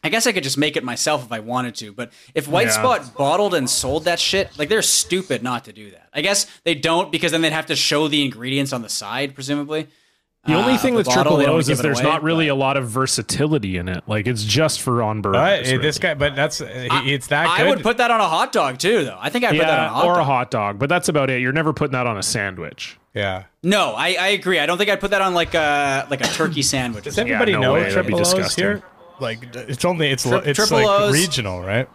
[0.03, 2.69] I guess I could just make it myself if I wanted to, but if White
[2.69, 2.73] Yeah.
[2.73, 6.09] Spot bottled and sold that shit, like they're stupid not to do that.
[6.15, 9.35] I guess they don't because then they'd have to show the ingredients on the side,
[9.35, 9.89] presumably.
[10.47, 12.23] the only uh, thing the with bottle, triple they don't O's is there's away, not
[12.23, 14.03] really but- a lot of versatility in it.
[14.07, 15.37] Like it's just for on burgers.
[15.39, 15.77] but, really.
[15.83, 16.65] this guy, but that's he-
[17.13, 17.69] it's that I good.
[17.69, 19.19] would put that on a hot dog too, though.
[19.21, 20.21] I think I would put that on a yeah, hot or dog.
[20.21, 21.43] a hot dog, but that's about it.
[21.43, 22.97] You're never putting that on a sandwich.
[23.13, 23.43] yeah.
[23.63, 24.59] No, I, I agree.
[24.59, 27.05] I don't think I'd put that on like a like a turkey sandwich.
[27.05, 28.65] Does everybody no know way, that'd triple O's disgusting.
[28.65, 28.83] here?
[29.21, 31.13] Like it's only it's Tri- it's like O's.
[31.15, 31.89] regional, right?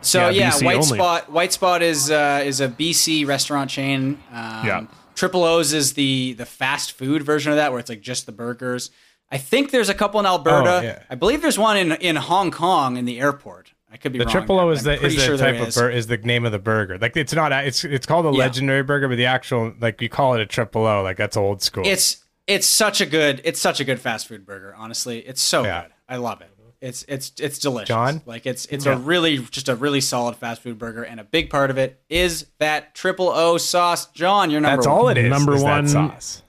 [0.00, 0.98] So Yeah, yeah, White only.
[0.98, 1.30] Spot.
[1.32, 4.18] White Spot is uh, is a BC restaurant chain.
[4.32, 4.86] Um, Yeah.
[5.14, 8.32] Triple O's is the the fast food version of that, where it's like just the
[8.32, 8.90] burgers.
[9.30, 10.78] I think there's a couple in Alberta.
[10.78, 11.02] Oh, yeah.
[11.08, 13.72] I believe there's one in in Hong Kong in the airport.
[13.90, 14.26] I could be wrong.
[14.26, 14.46] The wrong.
[14.46, 15.74] triple O is the is the sure type of is.
[15.76, 16.98] bur- is the name of the burger.
[16.98, 18.38] Like it's not it's it's called a Yeah.
[18.44, 21.02] legendary burger, but the actual like you call it a triple O.
[21.02, 21.86] Like that's old school.
[21.86, 24.74] It's it's such a good it's such a good fast food burger.
[24.76, 25.82] Honestly, it's so Yeah.
[25.82, 25.92] good.
[26.08, 26.48] I love it.
[26.82, 27.86] It's it's it's delicious.
[27.86, 28.22] John?
[28.26, 31.48] like it's it's a really just a really solid fast food burger, and a big
[31.48, 34.06] part of it is that triple O sauce.
[34.06, 34.96] John, you're number that's one.
[34.98, 35.30] all it is.
[35.30, 36.42] Number is that one- sauce.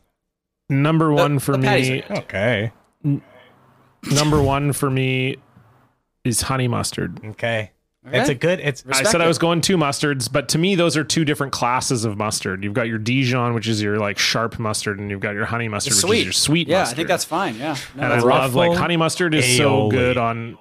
[0.70, 2.02] Number uh, one for the me.
[2.02, 2.72] are Okay.
[4.12, 5.38] Number one for me
[6.24, 7.24] is honey mustard.
[7.24, 7.73] Okay.
[8.06, 8.60] It's a good.
[8.60, 11.54] It's I said I was going two mustards, but to me, those are two different
[11.54, 12.64] classes of mustard.
[12.64, 15.70] You've got your Dijon, which is your like sharp mustard, and you've got your honey
[15.70, 16.20] mustard, It's which sweet.
[16.20, 16.96] is your sweet yeah, mustard.
[16.96, 17.56] I think that's fine.
[17.56, 17.78] Yeah.
[17.96, 20.58] No, and I that's- love like honey mustard is so good on.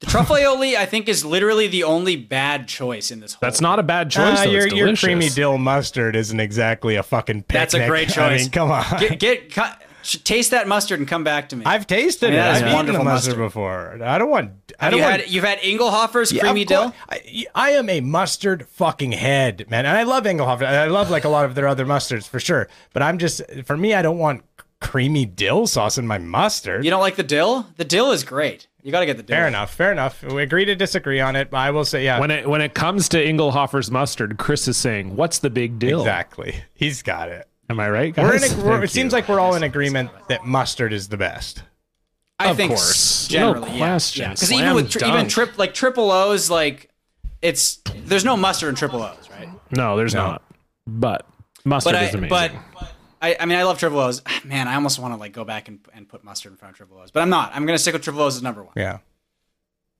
[0.00, 3.38] the truffle aioli, I think, is literally the only bad choice in this whole.
[3.40, 4.38] That's not a bad choice.
[4.40, 4.50] Ah, though.
[4.50, 7.42] your It's your creamy dill mustard isn't exactly a fucking.
[7.42, 7.52] Picnic.
[7.52, 8.40] That's a great I choice.
[8.42, 8.84] mean, come on.
[8.98, 11.64] Get, get cut, sh- taste that mustard and come back to me.
[11.64, 12.42] I've tasted I mean, it.
[12.42, 13.38] I've eaten the wonderful mustard, mustard.
[13.38, 13.98] before.
[14.02, 14.52] I don't want.
[14.78, 15.20] I Have don't you want.
[15.22, 16.94] had you've had Inglehoffer's Yeah, creamy dill.
[17.08, 20.62] I, I am a mustard fucking head, man, and I love Inglehoffer.
[20.66, 22.68] I love like a lot of their other mustards for sure.
[22.92, 24.42] But I'm just for me, I don't want
[24.80, 26.84] creamy dill sauce in my mustard.
[26.84, 27.66] You don't like the dill?
[27.76, 28.66] The dill is great.
[28.82, 29.36] You got to get the dill.
[29.36, 29.74] Fair enough.
[29.74, 30.22] Fair enough.
[30.22, 32.72] We agree to disagree on it, but I will say, yeah, When it when it
[32.72, 36.62] comes to Inglehoffer's mustard, Chris is saying, "What's the big deal?" exactly.
[36.72, 37.46] He's got it.
[37.70, 38.16] Am I right?
[38.16, 41.16] We're in a, we're, it seems like we're all in agreement that mustard is the
[41.16, 41.62] best.
[42.38, 42.90] I think Of think course.
[42.90, 44.30] s- No generally, question.
[44.30, 45.30] Because Slam even with tri- even dunk.
[45.30, 46.90] trip like triple O's, like
[47.42, 47.76] it's
[48.06, 49.48] there's no mustard in triple O's, right?
[49.70, 50.42] no, there's not.
[50.86, 51.26] But
[51.64, 52.28] mustard But is I amazing.
[52.28, 52.52] but
[53.22, 54.20] I, I mean I love triple O's.
[54.26, 56.72] Ah, man, I almost want to like go back and, and put mustard in front
[56.72, 57.52] of triple O's, but I'm not.
[57.54, 58.72] I'm gonna stick with triple O's as number one.
[58.74, 58.98] Yeah.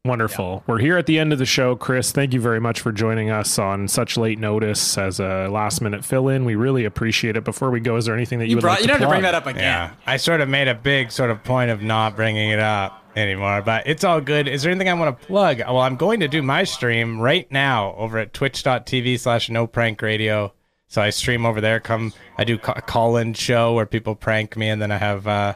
[0.07, 0.65] Wonderful.
[0.67, 1.77] We're here at the end of the show.
[1.77, 5.83] Chris, thank you very much for joining us on such late notice as a last
[5.83, 6.47] minute fill in.
[6.47, 7.45] We really appreciate it.
[7.45, 9.01] Before we go, is there anything that you, You would brought like you to don't
[9.01, 9.63] have to bring that up again.
[9.63, 9.91] Yeah.
[10.07, 13.61] I sort of made a big sort of point of not bringing it up anymore,
[13.61, 14.49] but it's all good.
[14.49, 15.59] Is there anything I want to plug?
[15.59, 20.01] Well, I'm going to do my stream right now over at twitch.tv slash no prank
[20.01, 20.55] radio.
[20.89, 21.79] So I stream over there.
[21.79, 25.27] Come, I do a call in show where people prank me, and then I have
[25.27, 25.55] uh,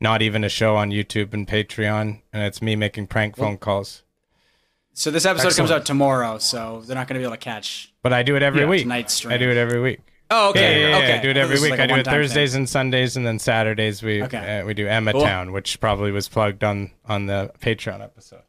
[0.00, 4.02] not even a show on YouTube and Patreon, and it's me making prank phone calls.
[4.92, 7.92] So this episode comes out tomorrow, so they're not gonna be able to catch.
[8.02, 8.82] But I do it every Yeah, week.
[8.82, 9.32] tonight's stream.
[9.34, 10.00] I do it every week.
[10.30, 11.18] Oh, okay, yeah, yeah, okay.
[11.18, 11.70] I do it every This week.
[11.72, 12.60] like a I do it Thursdays thing.
[12.62, 14.60] and Sundays, and then Saturdays we Okay.
[14.60, 15.20] uh, we do Emma Cool.
[15.22, 18.42] Town, which probably was plugged on on the Patreon episode.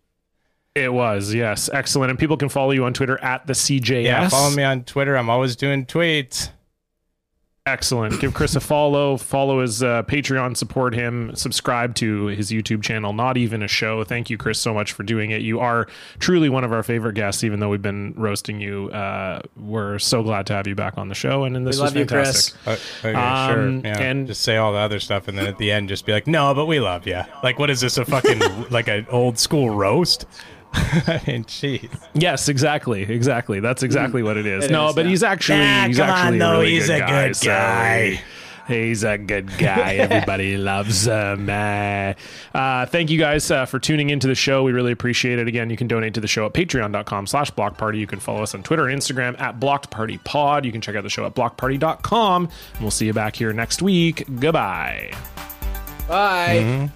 [0.73, 1.69] It was, yes.
[1.71, 2.09] Excellent.
[2.11, 4.03] And people can follow you on Twitter at the CJS.
[4.03, 5.15] Yeah, follow me on Twitter.
[5.17, 6.49] I'm always doing tweets.
[7.75, 8.21] Excellent.
[8.21, 9.17] Give Chris a follow.
[9.17, 10.55] Follow his uh, Patreon.
[10.55, 11.35] Support him.
[11.35, 13.11] Subscribe to his YouTube channel.
[13.11, 14.03] Not even a show.
[14.03, 15.41] Thank you, Chris, so much for doing it.
[15.41, 15.87] You are
[16.19, 18.89] truly one of our favorite guests, even though we've been roasting you.
[18.91, 21.43] Uh, we're so glad to have you back on the show.
[21.43, 22.53] And, and this We was love you, fantastic.
[22.63, 23.03] Chris.
[23.03, 23.91] Uh, okay, Um, sure.
[23.91, 23.99] Yeah.
[23.99, 26.27] and- just say all the other stuff, and then at the end, just be like,
[26.27, 27.97] "No, but we love you." Like, what is this?
[27.97, 30.27] A fucking like an old school roast?
[30.75, 31.89] I mean, jeez.
[32.13, 33.59] Yes, exactly, exactly.
[33.59, 34.65] That's exactly what it is.
[34.65, 35.11] It no, is, but yeah.
[35.11, 37.27] he's actually he's come on, actually no, a really he's good a guy.
[37.27, 38.21] good so guy.
[38.67, 39.95] He's a good guy.
[39.95, 41.49] Everybody loves him.
[41.49, 42.13] Uh,
[42.53, 44.63] uh, thank you guys uh, for tuning into the show.
[44.63, 45.47] We really appreciate it.
[45.47, 47.99] Again, you can donate to the show at patreon.com slash block party.
[47.99, 50.65] You can follow us on Twitter and Instagram at blocked party pod.
[50.65, 52.49] You can check out the show at blockparty.com.
[52.73, 54.25] And we'll see you back here next week.
[54.39, 55.13] Goodbye.
[56.07, 56.89] Bye.